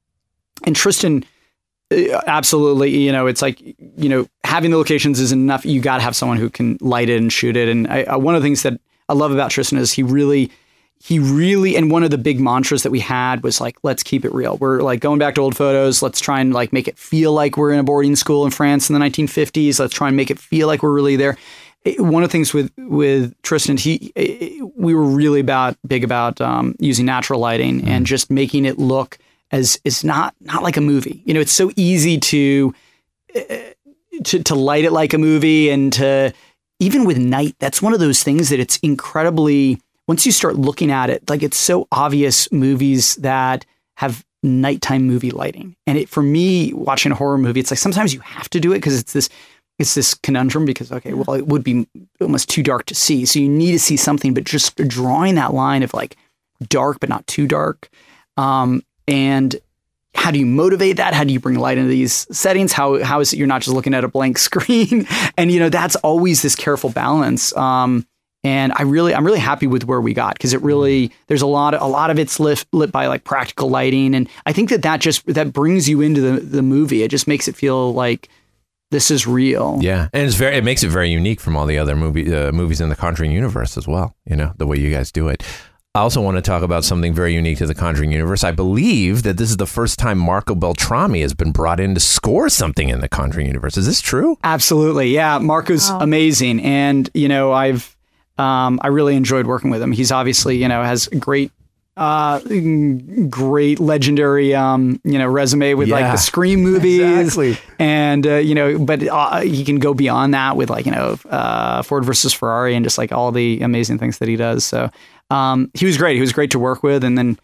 And 0.66 0.76
Tristan, 0.76 1.24
Uh, 1.92 2.22
absolutely 2.26 2.90
you 2.90 3.12
know 3.12 3.28
it's 3.28 3.42
like 3.42 3.60
you 3.60 4.08
know 4.10 4.26
having 4.52 4.72
the 4.72 4.78
locations 4.78 5.20
is 5.22 5.32
enough. 5.32 5.66
You 5.66 5.80
got 5.80 5.98
to 5.98 6.04
have 6.04 6.14
someone 6.14 6.38
who 6.38 6.50
can 6.50 6.78
light 6.82 7.10
it 7.10 7.16
and 7.16 7.32
shoot 7.32 7.56
it. 7.56 7.70
And 7.70 7.88
I, 7.88 8.04
I, 8.04 8.16
one 8.18 8.36
of 8.36 8.42
the 8.42 8.46
things 8.46 8.64
that 8.64 8.80
i 9.08 9.14
love 9.14 9.32
about 9.32 9.52
tristan 9.52 9.80
is 9.80 9.94
he 9.94 10.04
really 10.04 10.52
he 11.02 11.20
really 11.20 11.78
and 11.78 11.90
one 11.90 12.04
of 12.04 12.12
the 12.12 12.18
big 12.18 12.40
mantras 12.40 12.84
that 12.84 12.92
we 12.92 13.00
had 13.00 13.44
was 13.44 13.62
like 13.62 13.78
let's 13.82 14.04
keep 14.04 14.26
it 14.26 14.34
real. 14.34 14.58
We're 14.58 14.82
like 14.82 15.00
going 15.00 15.20
back 15.20 15.36
to 15.36 15.42
old 15.42 15.56
photos. 15.56 16.02
Let's 16.02 16.20
try 16.20 16.42
and 16.42 16.54
like 16.54 16.74
make 16.74 16.90
it 16.90 16.98
feel 16.98 17.32
like 17.32 17.56
we're 17.56 17.72
in 17.72 17.80
a 17.80 17.84
boarding 17.84 18.18
school 18.18 18.44
in 18.46 18.52
france 18.52 18.90
in 18.90 18.94
the 18.94 19.00
1950s 19.00 19.80
let's 19.80 19.94
try 19.94 20.10
and 20.10 20.18
make 20.18 20.30
it 20.30 20.38
feel 20.38 20.68
like 20.68 20.84
we're 20.84 20.94
really 20.94 21.16
there. 21.16 21.38
One 21.98 22.24
of 22.24 22.30
the 22.30 22.32
things 22.32 22.54
with 22.54 22.72
with 22.78 23.42
tristan 23.42 23.78
he 23.78 24.12
we 24.76 24.94
were 24.94 25.06
really 25.06 25.40
about 25.40 25.78
big 25.88 26.04
about 26.04 26.42
um, 26.42 26.76
using 26.80 27.06
natural 27.06 27.40
lighting 27.40 27.88
and 27.88 28.06
mm. 28.06 28.10
just 28.10 28.30
making 28.30 28.66
it 28.66 28.78
look 28.78 29.18
as 29.52 29.80
it's 29.84 30.04
not 30.04 30.34
not 30.42 30.64
like 30.64 30.78
a 30.78 30.82
movie. 30.82 31.22
You 31.26 31.34
know, 31.34 31.42
it's 31.42 31.52
so 31.52 31.72
easy 31.76 32.20
to 32.20 32.74
uh, 33.36 33.56
to 34.24 34.44
to 34.44 34.56
light 34.56 34.86
it 34.86 34.92
like 34.92 35.14
a 35.14 35.18
movie 35.18 35.70
and 35.70 35.92
to 35.94 36.34
even 36.80 37.06
with 37.06 37.18
night. 37.18 37.56
That's 37.60 37.82
one 37.82 37.94
of 37.94 38.00
those 38.00 38.24
things 38.24 38.50
that 38.50 38.60
it's 38.60 38.78
incredibly 38.78 39.80
once 40.08 40.26
you 40.26 40.32
start 40.32 40.56
looking 40.56 40.92
at 40.92 41.10
it, 41.10 41.30
like 41.30 41.44
it's 41.44 41.58
so 41.58 41.88
obvious 41.92 42.52
movies 42.52 43.16
that 43.18 43.66
have 43.98 44.26
nighttime 44.44 45.04
movie 45.04 45.32
lighting. 45.32 45.76
And 45.86 45.98
it 45.98 46.10
for 46.10 46.24
me 46.24 46.74
watching 46.74 47.12
a 47.12 47.16
horror 47.16 47.38
movie, 47.38 47.60
it's 47.60 47.72
like 47.72 47.78
sometimes 47.78 48.14
you 48.14 48.20
have 48.22 48.50
to 48.50 48.60
do 48.60 48.72
it 48.72 48.78
because 48.78 49.00
it's 49.00 49.14
this 49.14 49.30
it's 49.80 49.96
this 49.96 50.14
conundrum 50.14 50.66
because 50.66 50.92
okay, 50.92 51.14
well 51.14 51.36
it 51.36 51.48
would 51.48 51.64
be 51.64 51.88
almost 52.20 52.50
too 52.50 52.64
dark 52.64 52.86
to 52.88 52.96
see. 52.96 53.26
So 53.26 53.40
you 53.40 53.50
need 53.50 53.72
to 53.72 53.80
see 53.80 53.98
something, 53.98 54.34
but 54.34 54.44
just 54.44 54.76
drawing 54.88 55.36
that 55.36 55.54
line 55.54 55.84
of 55.84 55.94
like 55.94 56.18
dark 56.68 57.00
but 57.00 57.10
not 57.10 57.26
too 57.28 57.48
dark. 57.48 57.90
Um, 58.38 58.84
and 59.12 59.56
how 60.14 60.32
do 60.32 60.40
you 60.40 60.46
motivate 60.46 60.98
that? 60.98 61.14
How 61.14 61.24
do 61.24 61.34
you 61.34 61.40
bring 61.40 61.58
light 61.58 61.78
into 61.78 61.90
these 61.90 62.28
settings? 62.36 62.74
How 62.74 63.04
how 63.04 63.20
is 63.20 63.34
it 63.34 63.38
you're 63.38 63.48
not 63.48 63.62
just 63.62 63.76
looking 63.76 63.94
at 63.94 64.04
a 64.04 64.08
blank 64.08 64.38
screen? 64.38 65.08
and 65.38 65.52
you 65.52 65.60
know 65.60 65.70
that's 65.70 65.96
always 65.98 66.42
this 66.42 66.56
careful 66.56 66.90
balance. 66.90 67.56
Um, 67.56 68.06
and 68.44 68.74
I 68.76 68.84
really 68.84 69.14
I'm 69.14 69.26
really 69.26 69.40
happy 69.40 69.68
with 69.68 69.86
where 69.86 70.02
we 70.02 70.14
got 70.14 70.34
because 70.34 70.54
it 70.54 70.62
really 70.62 71.12
there's 71.28 71.42
a 71.42 71.48
lot 71.48 71.74
of, 71.74 71.82
a 71.82 71.86
lot 71.86 72.10
of 72.10 72.18
it's 72.18 72.40
lit 72.40 72.66
lit 72.72 72.92
by 72.92 73.08
like 73.08 73.24
practical 73.24 73.70
lighting, 73.70 74.16
and 74.16 74.28
I 74.46 74.54
think 74.54 74.70
that 74.70 74.82
that 74.82 75.00
just 75.00 75.26
that 75.28 75.54
brings 75.54 75.88
you 75.88 76.02
into 76.02 76.22
the 76.22 76.40
the 76.40 76.62
movie. 76.62 77.04
It 77.04 77.12
just 77.12 77.28
makes 77.28 77.48
it 77.48 77.56
feel 77.56 77.94
like 77.94 78.30
this 78.90 79.12
is 79.12 79.28
real. 79.28 79.78
Yeah, 79.82 80.10
and 80.12 80.24
it's 80.24 80.36
very 80.36 80.58
it 80.58 80.64
makes 80.64 80.84
it 80.84 80.90
very 80.90 81.10
unique 81.10 81.40
from 81.40 81.56
all 81.56 81.66
the 81.66 81.78
other 81.78 81.96
movie 81.96 82.34
uh, 82.34 82.52
movies 82.52 82.82
in 82.82 82.90
the 82.90 82.96
Conjuring 82.96 83.32
universe 83.32 83.78
as 83.78 83.88
well. 83.88 84.16
You 84.26 84.36
know 84.36 84.54
the 84.58 84.66
way 84.66 84.78
you 84.78 84.92
guys 84.92 85.12
do 85.12 85.28
it. 85.28 85.44
I 85.94 86.00
also 86.00 86.22
want 86.22 86.38
to 86.38 86.42
talk 86.42 86.64
about 86.64 86.86
something 86.86 87.14
very 87.14 87.34
unique 87.34 87.58
to 87.58 87.68
the 87.68 87.76
Conjuring 87.76 88.14
universe. 88.14 88.46
I 88.46 88.52
believe 88.52 89.24
that 89.24 89.36
this 89.36 89.50
is 89.50 89.58
the 89.58 89.66
first 89.68 90.00
time 90.00 90.18
Marco 90.18 90.56
Beltrami 90.56 91.22
has 91.22 91.34
been 91.34 91.52
brought 91.52 91.82
in 91.82 91.96
to 91.96 92.00
score 92.00 92.48
something 92.48 92.88
in 92.88 93.02
the 93.02 93.10
Conjuring 93.10 93.46
universe. 93.48 93.76
Is 93.76 93.88
this 93.88 94.00
true? 94.00 94.38
Absolutely. 94.42 95.10
Yeah. 95.10 95.40
Marco's 95.40 95.90
Wow. 95.90 96.00
amazing. 96.00 96.62
And, 96.62 97.10
you 97.14 97.28
know, 97.28 97.52
I've, 97.52 97.94
um, 98.38 98.80
I 98.82 98.88
really 98.88 99.18
enjoyed 99.18 99.48
working 99.48 99.70
with 99.70 99.82
him. 99.82 99.92
He's 99.92 100.14
obviously 100.14 100.56
you 100.56 100.70
know 100.70 100.82
has 100.82 101.10
great 101.10 101.52
uh 101.98 102.40
great 103.30 103.78
legendary 103.82 104.56
um 104.56 104.98
you 105.04 105.20
know 105.20 105.28
resume 105.28 105.74
with 105.74 105.90
like 105.90 106.06
the 106.06 106.16
scream 106.16 106.62
movies 106.64 107.02
Exactly. 107.02 107.58
and 107.80 108.26
uh, 108.26 108.36
you 108.36 108.56
know 108.56 108.80
but 108.80 109.06
uh, 109.06 109.42
he 109.42 109.66
can 109.66 109.76
go 109.78 109.94
beyond 109.94 110.34
that 110.34 110.56
with 110.56 110.70
like 110.70 110.86
you 110.86 110.92
know 110.94 111.18
uh 111.30 111.82
ford 111.82 112.06
versus 112.06 112.32
ferrari 112.32 112.76
and 112.76 112.86
just 112.86 112.98
like 112.98 113.12
all 113.12 113.34
the 113.34 113.60
amazing 113.60 113.98
things 114.00 114.20
that 114.20 114.30
he 114.30 114.38
does 114.38 114.64
so 114.64 114.90
um 115.32 115.72
he 115.74 115.86
was 115.86 115.98
great. 115.98 116.16
He 116.16 116.22
was 116.22 116.34
great 116.34 116.52
to 116.52 116.60
work 116.60 116.84
with. 116.84 117.04
And 117.04 117.18
then 117.18 117.40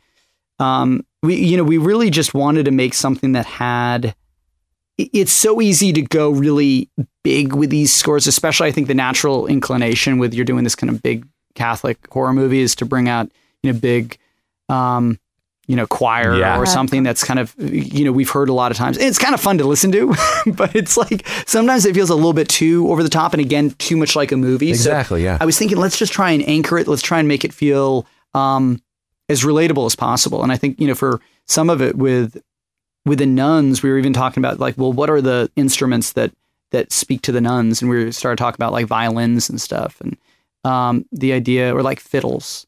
um 0.59 1.05
we 1.23 1.35
you 1.35 1.57
know 1.57 1.63
we 1.63 1.77
really 1.77 2.09
just 2.09 2.33
wanted 2.33 2.65
to 2.65 2.71
make 2.71 2.93
something 2.93 3.33
that 3.33 3.45
had 3.45 4.15
it's 4.97 5.31
so 5.31 5.61
easy 5.61 5.93
to 5.93 6.01
go 6.01 6.31
really 6.31 6.89
big 7.23 7.53
with 7.53 7.69
these 7.69 7.93
scores 7.93 8.27
especially 8.27 8.67
i 8.67 8.71
think 8.71 8.87
the 8.87 8.93
natural 8.93 9.45
inclination 9.47 10.17
with 10.17 10.33
you're 10.33 10.45
doing 10.45 10.63
this 10.63 10.75
kind 10.75 10.89
of 10.89 11.03
big 11.03 11.27
catholic 11.55 11.99
horror 12.11 12.33
movie 12.33 12.61
is 12.61 12.75
to 12.75 12.85
bring 12.85 13.07
out 13.07 13.31
you 13.61 13.71
know 13.71 13.79
big 13.79 14.17
um 14.69 15.19
you 15.67 15.75
know 15.75 15.85
choir 15.87 16.35
Yeah. 16.37 16.57
or 16.57 16.65
something 16.65 17.03
that's 17.03 17.23
kind 17.23 17.39
of 17.39 17.53
you 17.59 18.05
know 18.05 18.11
we've 18.11 18.29
heard 18.29 18.49
a 18.49 18.53
lot 18.53 18.71
of 18.71 18.77
times. 18.77 18.97
And 18.97 19.05
it's 19.07 19.17
kind 19.19 19.33
of 19.33 19.41
fun 19.41 19.57
to 19.57 19.65
listen 19.65 19.91
to 19.91 20.13
but 20.53 20.75
it's 20.75 20.95
like 20.97 21.27
sometimes 21.45 21.85
it 21.85 21.93
feels 21.93 22.09
a 22.09 22.15
little 22.15 22.33
bit 22.33 22.47
too 22.49 22.89
over 22.89 23.03
the 23.03 23.09
top 23.09 23.33
and 23.33 23.41
again 23.41 23.71
too 23.71 23.97
much 23.97 24.15
like 24.15 24.31
a 24.31 24.37
movie. 24.37 24.73
So 24.73 24.89
Exactly, 24.91 25.23
yeah. 25.23 25.37
i 25.41 25.45
was 25.45 25.57
thinking 25.57 25.77
let's 25.77 25.97
just 25.97 26.13
try 26.13 26.31
and 26.31 26.47
anchor 26.47 26.77
it. 26.77 26.87
Let's 26.87 27.01
try 27.01 27.19
and 27.19 27.27
make 27.27 27.43
it 27.45 27.53
feel 27.53 28.05
um 28.33 28.81
as 29.29 29.43
relatable 29.43 29.85
as 29.85 29.95
possible. 29.95 30.41
And 30.43 30.51
i 30.51 30.57
think 30.57 30.79
you 30.79 30.87
know 30.87 30.95
for 30.95 31.19
some 31.47 31.69
of 31.69 31.81
it 31.81 31.95
with 31.97 32.41
with 33.05 33.19
the 33.19 33.25
nuns 33.25 33.81
we 33.81 33.89
were 33.89 33.97
even 33.97 34.13
talking 34.13 34.41
about 34.43 34.59
like 34.59 34.77
well 34.77 34.91
what 34.93 35.09
are 35.09 35.21
the 35.21 35.49
instruments 35.55 36.13
that 36.13 36.31
that 36.71 36.91
speak 36.91 37.21
to 37.23 37.31
the 37.31 37.39
nuns? 37.41 37.81
And 37.81 37.89
we 37.89 38.11
started 38.11 38.37
talking 38.37 38.57
about 38.57 38.73
like 38.73 38.85
violins 38.85 39.49
and 39.49 39.59
stuff 39.59 39.99
and 40.01 40.17
um 40.65 41.05
the 41.11 41.31
idea 41.33 41.73
or 41.75 41.81
like 41.81 41.99
fiddles 41.99 42.66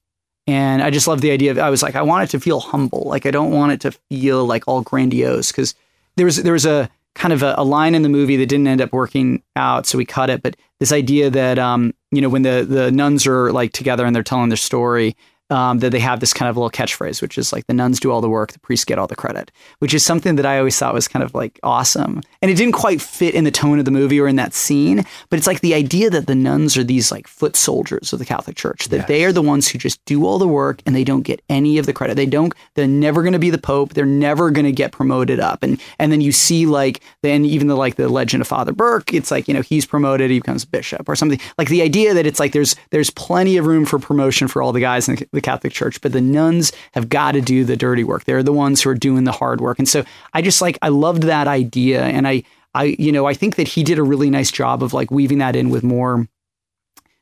and 0.49 0.81
I 0.81 0.89
just 0.89 1.07
love 1.07 1.21
the 1.21 1.29
idea 1.29 1.51
of 1.51 1.59
I 1.59 1.69
was 1.69 1.83
like 1.83 1.95
I 1.95 2.01
want 2.01 2.23
it 2.23 2.31
to 2.31 2.39
feel 2.39 2.59
humble. 2.59 3.03
Like 3.05 3.27
I 3.27 3.31
don't 3.31 3.51
want 3.51 3.71
it 3.71 3.81
to 3.81 3.91
feel 3.91 4.45
like 4.45 4.63
all 4.67 4.81
grandiose 4.81 5.51
because 5.51 5.75
there 6.17 6.25
was 6.25 6.41
there 6.41 6.53
was 6.53 6.65
a 6.65 6.89
kind 7.13 7.33
of 7.33 7.43
a, 7.43 7.53
a 7.55 7.63
line 7.63 7.93
in 7.93 8.01
the 8.01 8.09
movie 8.09 8.35
that 8.37 8.47
didn't 8.47 8.67
end 8.67 8.81
up 8.81 8.91
working 8.91 9.43
out 9.55 9.85
so 9.85 9.97
we 9.97 10.05
cut 10.05 10.31
it. 10.31 10.41
But 10.41 10.57
this 10.79 10.91
idea 10.91 11.29
that 11.29 11.59
um 11.59 11.93
you 12.11 12.19
know 12.19 12.29
when 12.29 12.41
the 12.41 12.65
the 12.67 12.91
nuns 12.91 13.27
are 13.27 13.51
like 13.51 13.73
together 13.73 14.05
and 14.05 14.15
they're 14.15 14.23
telling 14.23 14.49
their 14.49 14.57
story 14.57 15.15
um, 15.49 15.79
that 15.79 15.91
they 15.91 15.99
have 15.99 16.19
this 16.19 16.33
kind 16.33 16.49
of 16.49 16.57
little 16.57 16.69
catchphrase, 16.69 17.21
which 17.21 17.37
is 17.37 17.51
like 17.51 17.67
the 17.67 17.73
nuns 17.73 17.99
do 17.99 18.11
all 18.11 18.21
the 18.21 18.29
work, 18.29 18.51
the 18.51 18.59
priests 18.59 18.85
get 18.85 18.99
all 18.99 19.07
the 19.07 19.15
credit, 19.15 19.51
which 19.79 19.93
is 19.93 20.05
something 20.05 20.35
that 20.35 20.45
I 20.45 20.57
always 20.57 20.77
thought 20.77 20.93
was 20.93 21.07
kind 21.07 21.23
of 21.23 21.33
like 21.33 21.59
awesome. 21.63 22.21
And 22.41 22.51
it 22.51 22.55
didn't 22.55 22.73
quite 22.73 23.01
fit 23.01 23.35
in 23.35 23.43
the 23.43 23.51
tone 23.51 23.79
of 23.79 23.85
the 23.85 23.91
movie 23.91 24.19
or 24.19 24.27
in 24.27 24.35
that 24.35 24.53
scene, 24.53 25.03
but 25.29 25.37
it's 25.37 25.47
like 25.47 25.61
the 25.61 25.73
idea 25.73 26.09
that 26.09 26.27
the 26.27 26.35
nuns 26.35 26.77
are 26.77 26.83
these 26.83 27.11
like 27.11 27.27
foot 27.27 27.55
soldiers 27.55 28.13
of 28.13 28.19
the 28.19 28.25
Catholic 28.25 28.55
Church, 28.55 28.89
that 28.89 29.07
they 29.07 29.25
are 29.25 29.31
the 29.31 29.41
ones 29.41 29.67
who 29.67 29.77
just 29.77 30.03
do 30.05 30.25
all 30.25 30.37
the 30.37 30.47
work 30.47 30.81
and 30.85 30.95
they 30.95 31.03
don't 31.03 31.23
get 31.23 31.41
any 31.49 31.77
of 31.77 31.85
the 31.85 31.93
credit. 31.93 32.15
They 32.15 32.25
don't, 32.25 32.53
they're 32.75 32.87
never 32.87 33.21
going 33.23 33.33
to 33.33 33.39
be 33.39 33.49
the 33.49 33.57
Pope. 33.57 33.93
They're 33.93 34.05
never 34.05 34.51
going 34.51 34.65
to 34.65 34.71
get 34.71 34.91
promoted 34.91 35.39
up. 35.39 35.63
And, 35.63 35.81
and 35.97 36.11
then 36.11 36.21
you 36.21 36.31
see 36.31 36.65
like, 36.65 37.01
then 37.23 37.45
even 37.45 37.67
the, 37.67 37.75
like 37.75 37.95
the 37.95 38.09
legend 38.09 38.41
of 38.41 38.47
Father 38.47 38.71
Burke, 38.71 39.13
it's 39.13 39.31
like, 39.31 39.47
you 39.47 39.53
know, 39.53 39.61
he's 39.61 39.85
promoted, 39.85 40.31
he 40.31 40.39
becomes 40.39 40.65
bishop 40.65 41.07
or 41.09 41.15
something 41.15 41.39
like 41.57 41.69
the 41.69 41.81
idea 41.81 42.13
that 42.13 42.25
it's 42.25 42.39
like, 42.39 42.53
there's, 42.53 42.75
there's 42.91 43.09
plenty 43.09 43.57
of 43.57 43.65
room 43.65 43.85
for 43.85 43.99
promotion 43.99 44.47
for 44.47 44.61
all 44.61 44.71
the 44.71 44.79
guys 44.79 45.09
in 45.09 45.17
the 45.31 45.38
Catholic 45.41 45.73
Church, 45.73 46.01
but 46.01 46.11
the 46.11 46.21
nuns 46.21 46.71
have 46.93 47.09
got 47.09 47.33
to 47.33 47.41
do 47.41 47.63
the 47.63 47.77
dirty 47.77 48.03
work. 48.03 48.25
They're 48.25 48.43
the 48.43 48.53
ones 48.53 48.81
who 48.81 48.89
are 48.89 48.95
doing 48.95 49.23
the 49.23 49.31
hard 49.31 49.61
work. 49.61 49.79
And 49.79 49.87
so 49.87 50.03
I 50.33 50.41
just 50.41 50.61
like, 50.61 50.77
I 50.81 50.89
loved 50.89 51.23
that 51.23 51.47
idea. 51.47 52.03
And 52.03 52.27
I, 52.27 52.43
I, 52.73 52.95
you 52.99 53.11
know, 53.11 53.25
I 53.25 53.33
think 53.33 53.55
that 53.55 53.67
he 53.67 53.83
did 53.83 53.97
a 53.97 54.03
really 54.03 54.29
nice 54.29 54.51
job 54.51 54.83
of 54.83 54.93
like 54.93 55.11
weaving 55.11 55.39
that 55.39 55.55
in 55.55 55.69
with 55.69 55.83
more 55.83 56.27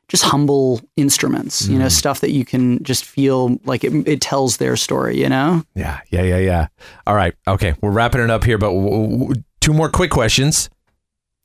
just 0.07 0.23
humble 0.23 0.79
instruments, 0.95 1.67
you 1.67 1.77
know, 1.77 1.87
mm. 1.87 1.91
stuff 1.91 2.21
that 2.21 2.31
you 2.31 2.45
can 2.45 2.81
just 2.83 3.03
feel 3.03 3.59
like 3.65 3.83
it, 3.83 4.07
it 4.07 4.21
tells 4.21 4.57
their 4.57 4.77
story, 4.77 5.19
you 5.19 5.27
know? 5.27 5.63
Yeah, 5.75 5.99
yeah, 6.09 6.21
yeah, 6.21 6.37
yeah. 6.37 6.67
All 7.05 7.15
right. 7.15 7.33
Okay. 7.45 7.75
We're 7.81 7.91
wrapping 7.91 8.21
it 8.21 8.29
up 8.29 8.45
here, 8.45 8.57
but 8.57 8.67
w- 8.67 9.17
w- 9.19 9.43
two 9.59 9.73
more 9.73 9.89
quick 9.89 10.11
questions. 10.11 10.69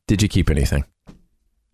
Did 0.06 0.22
you 0.22 0.28
keep 0.28 0.48
anything? 0.48 0.84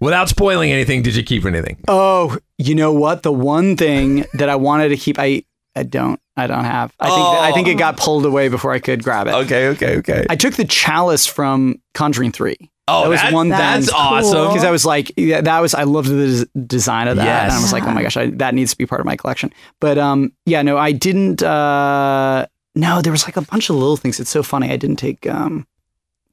Without 0.01 0.29
spoiling 0.29 0.71
anything, 0.71 1.03
did 1.03 1.17
you 1.17 1.23
keep 1.25 1.45
anything? 1.45 1.77
Oh, 1.89 2.39
you 2.57 2.75
know 2.75 2.93
what? 2.93 3.23
The 3.25 3.33
one 3.33 3.77
thing 3.77 4.25
that 4.35 4.49
I 4.49 4.55
wanted 4.57 4.91
to 4.91 4.97
keep, 4.97 5.19
I, 5.19 5.43
I 5.75 5.83
don't, 5.83 6.21
I 6.37 6.47
don't 6.47 6.65
have. 6.65 6.93
I 7.01 7.09
think, 7.09 7.21
I 7.27 7.53
think 7.53 7.69
it 7.69 7.75
got 7.79 7.97
pulled 7.97 8.25
away 8.25 8.49
before 8.49 8.73
I 8.73 8.79
could 8.79 9.03
grab 9.03 9.27
it. 9.27 9.35
Okay, 9.35 9.69
okay, 9.69 9.97
okay. 9.99 10.25
I 10.31 10.37
took 10.37 10.55
the 10.55 10.65
chalice 10.65 11.27
from 11.27 11.81
Conjuring 11.95 12.31
Three. 12.33 12.57
Oh, 12.91 13.03
that 13.03 13.09
was 13.09 13.21
that- 13.21 13.33
one 13.33 13.49
that's 13.51 13.87
thing. 13.87 13.95
awesome. 13.95 14.49
Because 14.49 14.65
I 14.65 14.71
was 14.71 14.87
like, 14.87 15.13
yeah, 15.17 15.41
that 15.41 15.59
was 15.61 15.75
I 15.75 15.83
loved 15.83 16.09
the 16.09 16.49
des- 16.55 16.61
design 16.67 17.09
of 17.09 17.17
that, 17.17 17.25
Yes. 17.25 17.45
and 17.53 17.59
I 17.59 17.61
was 17.61 17.73
like, 17.73 17.83
oh 17.83 17.91
my 17.91 18.03
gosh, 18.03 18.17
I, 18.17 18.31
that 18.31 18.55
needs 18.55 18.71
to 18.71 18.79
be 18.79 18.87
part 18.87 19.01
of 19.01 19.05
my 19.07 19.17
collection. 19.17 19.53
But 19.81 19.99
um, 19.99 20.33
yeah, 20.47 20.63
no, 20.63 20.79
I 20.79 20.93
didn't. 20.93 21.43
Uh, 21.43 22.47
no, 22.77 23.03
there 23.03 23.11
was 23.13 23.25
like 23.25 23.37
a 23.37 23.43
bunch 23.43 23.69
of 23.69 23.77
little 23.77 23.97
things. 23.97 24.21
It's 24.21 24.31
so 24.31 24.43
funny. 24.45 24.71
I 24.71 24.77
didn't 24.77 24.97
take 24.97 25.27
um, 25.27 25.67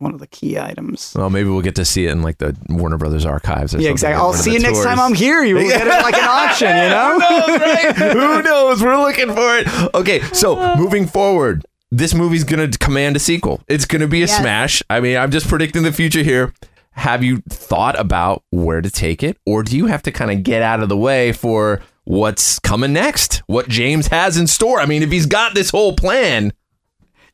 one 0.05 0.13
of 0.13 0.19
the 0.21 0.27
key 0.27 0.57
items. 0.57 1.13
Well, 1.17 1.29
maybe 1.29 1.49
we'll 1.49 1.61
get 1.61 1.75
to 1.75 1.83
see 1.85 2.05
it 2.05 2.11
in 2.11 2.21
like 2.21 2.37
the 2.37 2.55
Warner 2.69 2.97
Brothers 2.97 3.25
archives. 3.25 3.73
Or 3.75 3.77
Yeah, 3.79 3.89
something 3.89 3.91
exactly. 3.91 4.21
I'll 4.21 4.33
see 4.33 4.53
you 4.53 4.59
next 4.59 4.77
tours. 4.77 4.85
time 4.85 4.99
I'm 4.99 5.13
here. 5.13 5.43
You 5.43 5.55
will 5.55 5.67
get 5.67 5.85
it 5.85 5.89
like 5.89 6.15
an 6.17 6.23
auction, 6.23 6.69
you 6.69 6.89
know? 6.89 7.19
Who 7.19 7.19
knows, 7.19 7.59
right? 7.59 7.95
Who 8.13 8.41
knows? 8.43 8.83
We're 8.83 8.97
looking 8.97 9.27
for 9.27 9.57
it. 9.57 9.93
Okay, 9.95 10.21
so 10.31 10.75
moving 10.77 11.05
forward, 11.07 11.65
this 11.91 12.13
movie's 12.13 12.43
gonna 12.43 12.69
command 12.69 13.15
a 13.15 13.19
sequel. 13.19 13.61
It's 13.67 13.85
gonna 13.85 14.07
be 14.07 14.19
a 14.23 14.27
Yes. 14.27 14.37
smash. 14.39 14.83
I 14.89 14.99
mean, 15.01 15.17
I'm 15.17 15.31
just 15.31 15.47
predicting 15.47 15.83
the 15.83 15.91
future 15.91 16.23
here. 16.23 16.53
Have 16.91 17.23
you 17.23 17.41
thought 17.49 17.99
about 17.99 18.43
where 18.51 18.81
to 18.81 18.89
take 18.89 19.21
it, 19.23 19.37
or 19.45 19.63
do 19.63 19.75
you 19.75 19.87
have 19.87 20.01
to 20.03 20.11
kind 20.13 20.31
of 20.31 20.43
get 20.43 20.61
out 20.61 20.81
of 20.81 20.87
the 20.87 20.95
way 20.97 21.33
for 21.33 21.81
what's 22.05 22.57
coming 22.59 22.93
next? 22.93 23.43
What 23.47 23.67
James 23.67 24.07
has 24.07 24.37
in 24.37 24.47
store? 24.47 24.79
I 24.79 24.85
mean, 24.85 25.03
if 25.03 25.11
he's 25.11 25.25
got 25.25 25.55
this 25.55 25.71
whole 25.71 25.93
plan, 25.95 26.53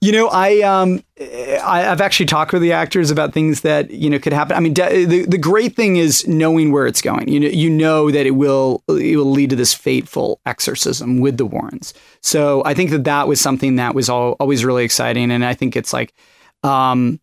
You 0.04 0.12
know, 0.12 0.30
I 0.30 0.62
um, 0.62 1.04
I, 1.20 1.88
I've 1.88 2.02
actually 2.02 2.26
talked 2.26 2.54
with 2.54 2.64
the 2.64 2.72
actors 2.72 3.12
about 3.12 3.34
things 3.34 3.62
that 3.62 3.92
you 3.92 4.10
know 4.10 4.18
could 4.18 4.34
happen. 4.34 4.58
I 4.58 4.60
mean, 4.60 4.74
de- 4.74 5.06
the 5.06 5.26
the 5.28 5.38
great 5.38 5.76
thing 5.76 5.98
is 5.98 6.28
knowing 6.28 6.72
where 6.72 6.88
it's 6.88 7.04
going. 7.04 7.30
You 7.30 7.40
know, 7.40 7.48
you 7.48 7.70
know 7.70 8.10
that 8.10 8.26
it 8.26 8.32
will 8.32 8.84
it 8.88 9.16
will 9.16 9.30
lead 9.30 9.52
to 9.52 9.56
this 9.56 9.76
fateful 9.76 10.40
exorcism 10.44 11.20
with 11.20 11.38
the 11.38 11.46
Warrens. 11.46 11.94
So 12.22 12.64
I 12.66 12.74
think 12.74 12.90
that 12.90 13.04
that 13.04 13.28
was 13.28 13.40
something 13.40 13.76
that 13.76 13.94
was 13.94 14.10
all, 14.10 14.32
always 14.40 14.66
really 14.66 14.84
exciting, 14.84 15.30
and 15.30 15.46
I 15.46 15.54
think 15.54 15.76
it's 15.76 15.94
like 15.94 16.16
um, 16.64 17.20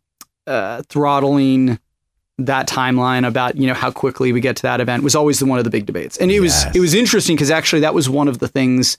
uh, 0.47 0.83
throttling 0.89 1.81
that 2.39 2.69
timeline 2.69 3.27
about 3.27 3.57
you 3.57 3.67
know 3.67 3.75
how 3.75 3.91
quickly 3.91 4.33
we 4.33 4.41
get 4.41 4.55
to 4.55 4.63
that 4.63 4.81
event 4.81 5.03
was 5.03 5.17
always 5.17 5.41
the 5.41 5.47
one 5.47 5.59
of 5.59 5.65
the 5.65 5.71
big 5.71 5.85
debates, 5.85 6.17
and 6.19 6.31
it 6.31 6.39
was 6.39 6.65
it 6.77 6.81
was 6.81 6.95
interesting 6.95 7.35
because 7.35 7.51
actually 7.51 7.81
that 7.81 7.93
was 7.93 8.09
one 8.09 8.29
of 8.29 8.39
the 8.39 8.47
things. 8.47 8.99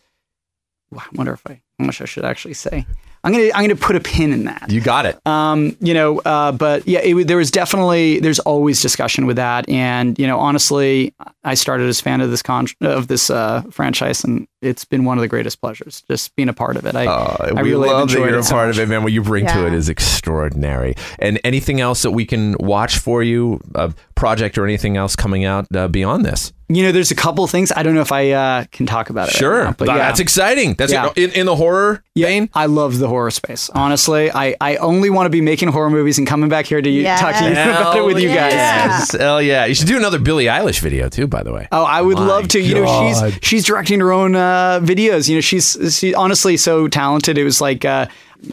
I 0.93 1.05
wonder 1.13 1.31
if 1.31 1.47
I 1.47 1.61
how 1.79 1.85
much 1.85 2.01
I 2.01 2.05
should 2.05 2.25
actually 2.25 2.55
say. 2.55 2.85
I'm 3.23 3.31
gonna 3.33 3.49
I'm 3.53 3.63
gonna 3.63 3.75
put 3.75 3.95
a 3.95 3.99
pin 3.99 4.31
in 4.31 4.45
that. 4.45 4.69
you 4.69 4.81
got 4.81 5.05
it. 5.05 5.19
Um, 5.27 5.75
you 5.81 5.93
know, 5.93 6.19
uh, 6.19 6.51
but 6.51 6.87
yeah, 6.87 6.99
it, 6.99 7.27
there 7.27 7.37
was 7.37 7.51
definitely 7.51 8.19
there's 8.19 8.39
always 8.39 8.81
discussion 8.81 9.25
with 9.25 9.35
that, 9.35 9.67
and 9.69 10.17
you 10.17 10.25
know, 10.25 10.39
honestly, 10.39 11.13
I 11.43 11.53
started 11.55 11.87
as 11.89 11.99
a 11.99 12.03
fan 12.03 12.21
of 12.21 12.29
this 12.31 12.41
con 12.41 12.67
of 12.81 13.07
this 13.07 13.29
uh, 13.29 13.63
franchise, 13.71 14.23
and 14.23 14.47
it's 14.61 14.85
been 14.85 15.05
one 15.05 15.17
of 15.17 15.21
the 15.21 15.27
greatest 15.27 15.61
pleasures 15.61 16.03
just 16.09 16.35
being 16.35 16.49
a 16.49 16.53
part 16.53 16.75
of 16.77 16.85
it. 16.85 16.95
I, 16.95 17.05
Uh, 17.07 17.47
I 17.57 17.61
we 17.61 17.71
really 17.71 17.87
have 17.89 17.97
love 17.97 18.09
that 18.09 18.17
you're 18.19 18.27
it 18.29 18.35
a 18.35 18.43
so 18.43 18.55
part 18.55 18.67
much. 18.69 18.77
of 18.77 18.83
it, 18.83 18.89
man. 18.89 19.03
What 19.03 19.11
you 19.13 19.21
bring 19.21 19.45
to 19.47 19.65
it 19.67 19.73
is 19.73 19.89
extraordinary. 19.89 20.95
And 21.19 21.39
anything 21.43 21.79
else 21.81 22.01
that 22.03 22.11
we 22.11 22.25
can 22.25 22.55
watch 22.59 22.97
for 22.97 23.23
you, 23.23 23.59
a 23.75 23.93
project 24.15 24.57
or 24.57 24.65
anything 24.65 24.97
else 24.97 25.15
coming 25.15 25.45
out 25.45 25.65
uh, 25.75 25.87
beyond 25.87 26.25
this? 26.25 26.51
You 26.71 26.83
know, 26.83 26.91
there's 26.91 27.09
a 27.09 27.15
couple 27.15 27.47
things 27.47 27.71
I 27.75 27.81
don't 27.81 27.95
know 27.95 28.01
if 28.01 28.11
I 28.11 28.29
uh, 28.31 28.65
can 28.71 28.85
talk 28.85 29.09
about 29.09 29.29
it. 29.29 29.33
right 29.33 29.39
Sure, 29.39 29.63
now, 29.65 29.73
but 29.75 29.87
yeah. 29.87 29.97
that's 29.97 30.19
exciting. 30.19 30.75
That's 30.75 30.91
Yeah. 30.91 31.09
in, 31.15 31.31
in 31.31 31.45
the 31.47 31.55
horror 31.55 32.03
vein. 32.15 32.47
I 32.53 32.67
love 32.67 32.99
the 32.99 33.07
horror 33.07 33.31
space. 33.31 33.71
Honestly, 33.73 34.29
I, 34.31 34.55
I 34.61 34.75
only 34.75 35.09
want 35.09 35.25
to 35.25 35.31
be 35.31 35.41
making 35.41 35.69
horror 35.69 35.89
movies 35.89 36.19
and 36.19 36.27
coming 36.27 36.47
back 36.47 36.67
here 36.67 36.79
to 36.79 36.87
you, 36.89 37.05
talk 37.05 37.35
to 37.37 37.45
you 37.45 37.51
about 37.53 37.97
it 37.97 38.05
with 38.05 38.19
you 38.19 38.27
guys. 38.27 38.53
Yes. 38.53 39.11
Hell 39.13 39.41
yeah! 39.41 39.65
You 39.65 39.73
should 39.73 39.87
do 39.87 39.97
another 39.97 40.19
Billie 40.19 40.45
Eilish 40.45 40.79
video 40.79 41.09
too. 41.09 41.25
By 41.25 41.41
the 41.41 41.51
way. 41.51 41.67
Oh, 41.71 41.83
I 41.83 42.01
would 42.01 42.17
My 42.17 42.25
love 42.27 42.47
to. 42.49 42.59
You 42.59 42.75
know, 42.83 43.13
she's 43.13 43.39
she's 43.41 43.65
directing 43.65 43.99
her 44.01 44.11
own 44.11 44.35
uh, 44.49 44.79
videos. 44.81 45.29
You 45.29 45.35
know, 45.35 45.41
she's 45.41 45.77
she 45.97 46.13
honestly 46.13 46.57
so 46.57 46.87
talented. 46.87 47.37
It 47.37 47.43
was 47.43 47.61
like 47.61 47.85
uh, 47.85 48.07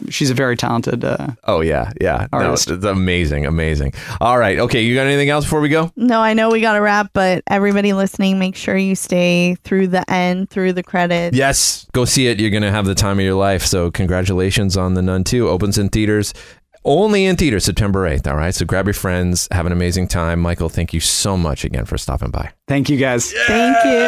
she's 0.09 0.29
a 0.29 0.33
very 0.33 0.55
talented. 0.55 1.03
Uh, 1.03 1.29
Oh 1.45 1.61
yeah, 1.61 1.91
yeah. 1.99 2.27
No, 2.31 2.39
Artist. 2.39 2.69
it's 2.71 2.85
amazing, 2.85 3.45
amazing. 3.45 3.93
All 4.21 4.37
right, 4.37 4.59
okay. 4.59 4.81
You 4.81 4.95
got 4.95 5.07
anything 5.07 5.29
else 5.29 5.45
before 5.45 5.61
we 5.61 5.69
go? 5.69 5.91
No, 5.95 6.21
I 6.21 6.33
know 6.33 6.49
we 6.49 6.61
got 6.61 6.73
to 6.73 6.81
wrap, 6.81 7.11
but 7.13 7.43
everybody 7.47 7.93
listening, 7.93 8.37
make 8.39 8.55
sure 8.55 8.77
you 8.77 8.95
stay 8.95 9.55
through 9.63 9.87
the 9.87 10.09
end, 10.11 10.49
through 10.49 10.73
the 10.73 10.83
credits. 10.83 11.35
Yes, 11.35 11.87
go 11.93 12.05
see 12.05 12.27
it. 12.27 12.39
You're 12.39 12.51
gonna 12.51 12.71
have 12.71 12.85
the 12.85 12.95
time 12.95 13.19
of 13.19 13.25
your 13.25 13.35
life. 13.35 13.65
So 13.65 13.89
congratulations 13.91 14.77
on 14.77 14.93
the 14.93 15.01
Nun 15.01 15.23
2. 15.23 15.47
Opens 15.49 15.77
in 15.77 15.89
theaters. 15.89 16.33
Only 16.87 17.25
in 17.25 17.35
theaters 17.35 17.65
September 17.65 18.09
8th. 18.09 18.27
All 18.27 18.37
right. 18.37 18.55
So 18.55 18.63
grab 18.65 18.85
your 18.85 18.93
friends. 18.93 19.49
Have 19.51 19.65
an 19.65 19.73
amazing 19.73 20.07
time. 20.07 20.39
Michael, 20.39 20.69
thank 20.69 20.93
you 20.93 21.01
so 21.01 21.35
much 21.35 21.65
again 21.65 21.83
for 21.83 21.97
stopping 21.97 22.31
by. 22.31 22.51
thank 22.65 22.89
you 22.89 22.95
guys. 22.95 23.33
Thank 23.45 23.75
you. 23.83 24.07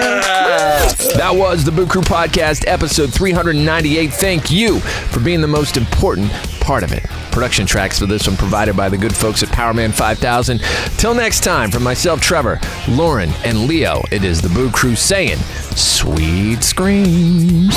That 1.17 1.31
was 1.35 1.65
the 1.65 1.71
Boo 1.71 1.85
Crew 1.87 2.01
Podcast, 2.01 2.63
episode 2.67 3.13
398. 3.13 4.13
Thank 4.13 4.49
you 4.49 4.79
for 4.79 5.19
being 5.19 5.41
the 5.41 5.47
most 5.47 5.75
important 5.75 6.31
part 6.61 6.83
of 6.83 6.93
it. 6.93 7.03
Production 7.39 7.65
tracks 7.65 7.97
for 7.97 8.05
this 8.05 8.27
one 8.27 8.35
provided 8.35 8.75
by 8.75 8.89
the 8.89 8.97
good 8.97 9.15
folks 9.15 9.41
at 9.43 9.47
Powerman 9.47 9.93
5000. 9.93 10.59
Till 10.97 11.13
next 11.13 11.39
time, 11.39 11.71
from 11.71 11.83
myself, 11.83 12.19
Trevor, 12.19 12.59
Lauren, 12.89 13.31
and 13.45 13.63
Leo, 13.63 14.03
it 14.11 14.25
is 14.25 14.41
the 14.41 14.49
Boo 14.49 14.69
Crew 14.69 14.93
saying, 14.93 15.37
sweet 15.71 16.61
screams. 16.61 17.71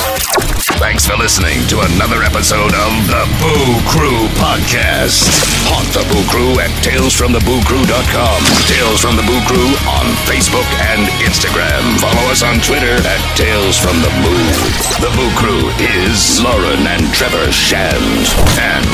Thanks 0.83 1.07
for 1.07 1.15
listening 1.15 1.63
to 1.71 1.79
another 1.95 2.19
episode 2.27 2.75
of 2.75 2.91
the 3.07 3.23
Boo 3.39 3.79
Crew 3.87 4.27
Podcast. 4.35 5.31
Haunt 5.71 5.87
the 5.95 6.03
Boo 6.11 6.27
Crew 6.27 6.59
at 6.59 6.67
talesfromthebooCrew.com. 6.83 8.39
Tales 8.67 8.99
from 8.99 9.15
the 9.15 9.23
Boo 9.23 9.39
Crew 9.47 9.71
on 9.87 10.11
Facebook 10.27 10.67
and 10.91 11.07
Instagram. 11.23 11.79
Follow 12.03 12.27
us 12.27 12.43
on 12.43 12.59
Twitter 12.59 12.99
at 13.07 13.21
Tales 13.39 13.79
from 13.79 13.95
the 14.03 14.11
Boo. 14.19 14.43
The 14.99 15.11
Boo 15.15 15.31
Crew 15.39 15.71
is 15.79 16.43
Lauren 16.43 16.83
and 16.83 17.07
Trevor 17.15 17.47
Shand 17.55 18.27
and 18.59 18.91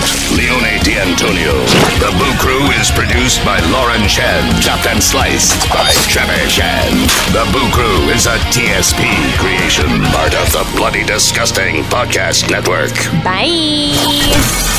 Leone 0.59 0.83
D'Antonio. 0.83 1.53
The 1.99 2.11
Boo 2.17 2.33
Crew 2.37 2.69
is 2.81 2.91
produced 2.91 3.43
by 3.45 3.59
Lauren 3.71 4.07
Shand, 4.07 4.61
chopped 4.61 4.87
and 4.87 5.01
sliced 5.01 5.69
by 5.69 5.91
Trevor 6.09 6.49
Shand. 6.49 7.09
The 7.31 7.49
Boo 7.53 7.69
Crew 7.71 8.09
is 8.09 8.25
a 8.25 8.37
TSP 8.51 8.99
creation, 9.37 10.03
part 10.11 10.35
of 10.35 10.51
the 10.51 10.69
Bloody 10.75 11.03
Disgusting 11.03 11.83
Podcast 11.83 12.49
Network. 12.49 12.93
Bye. 13.23 14.78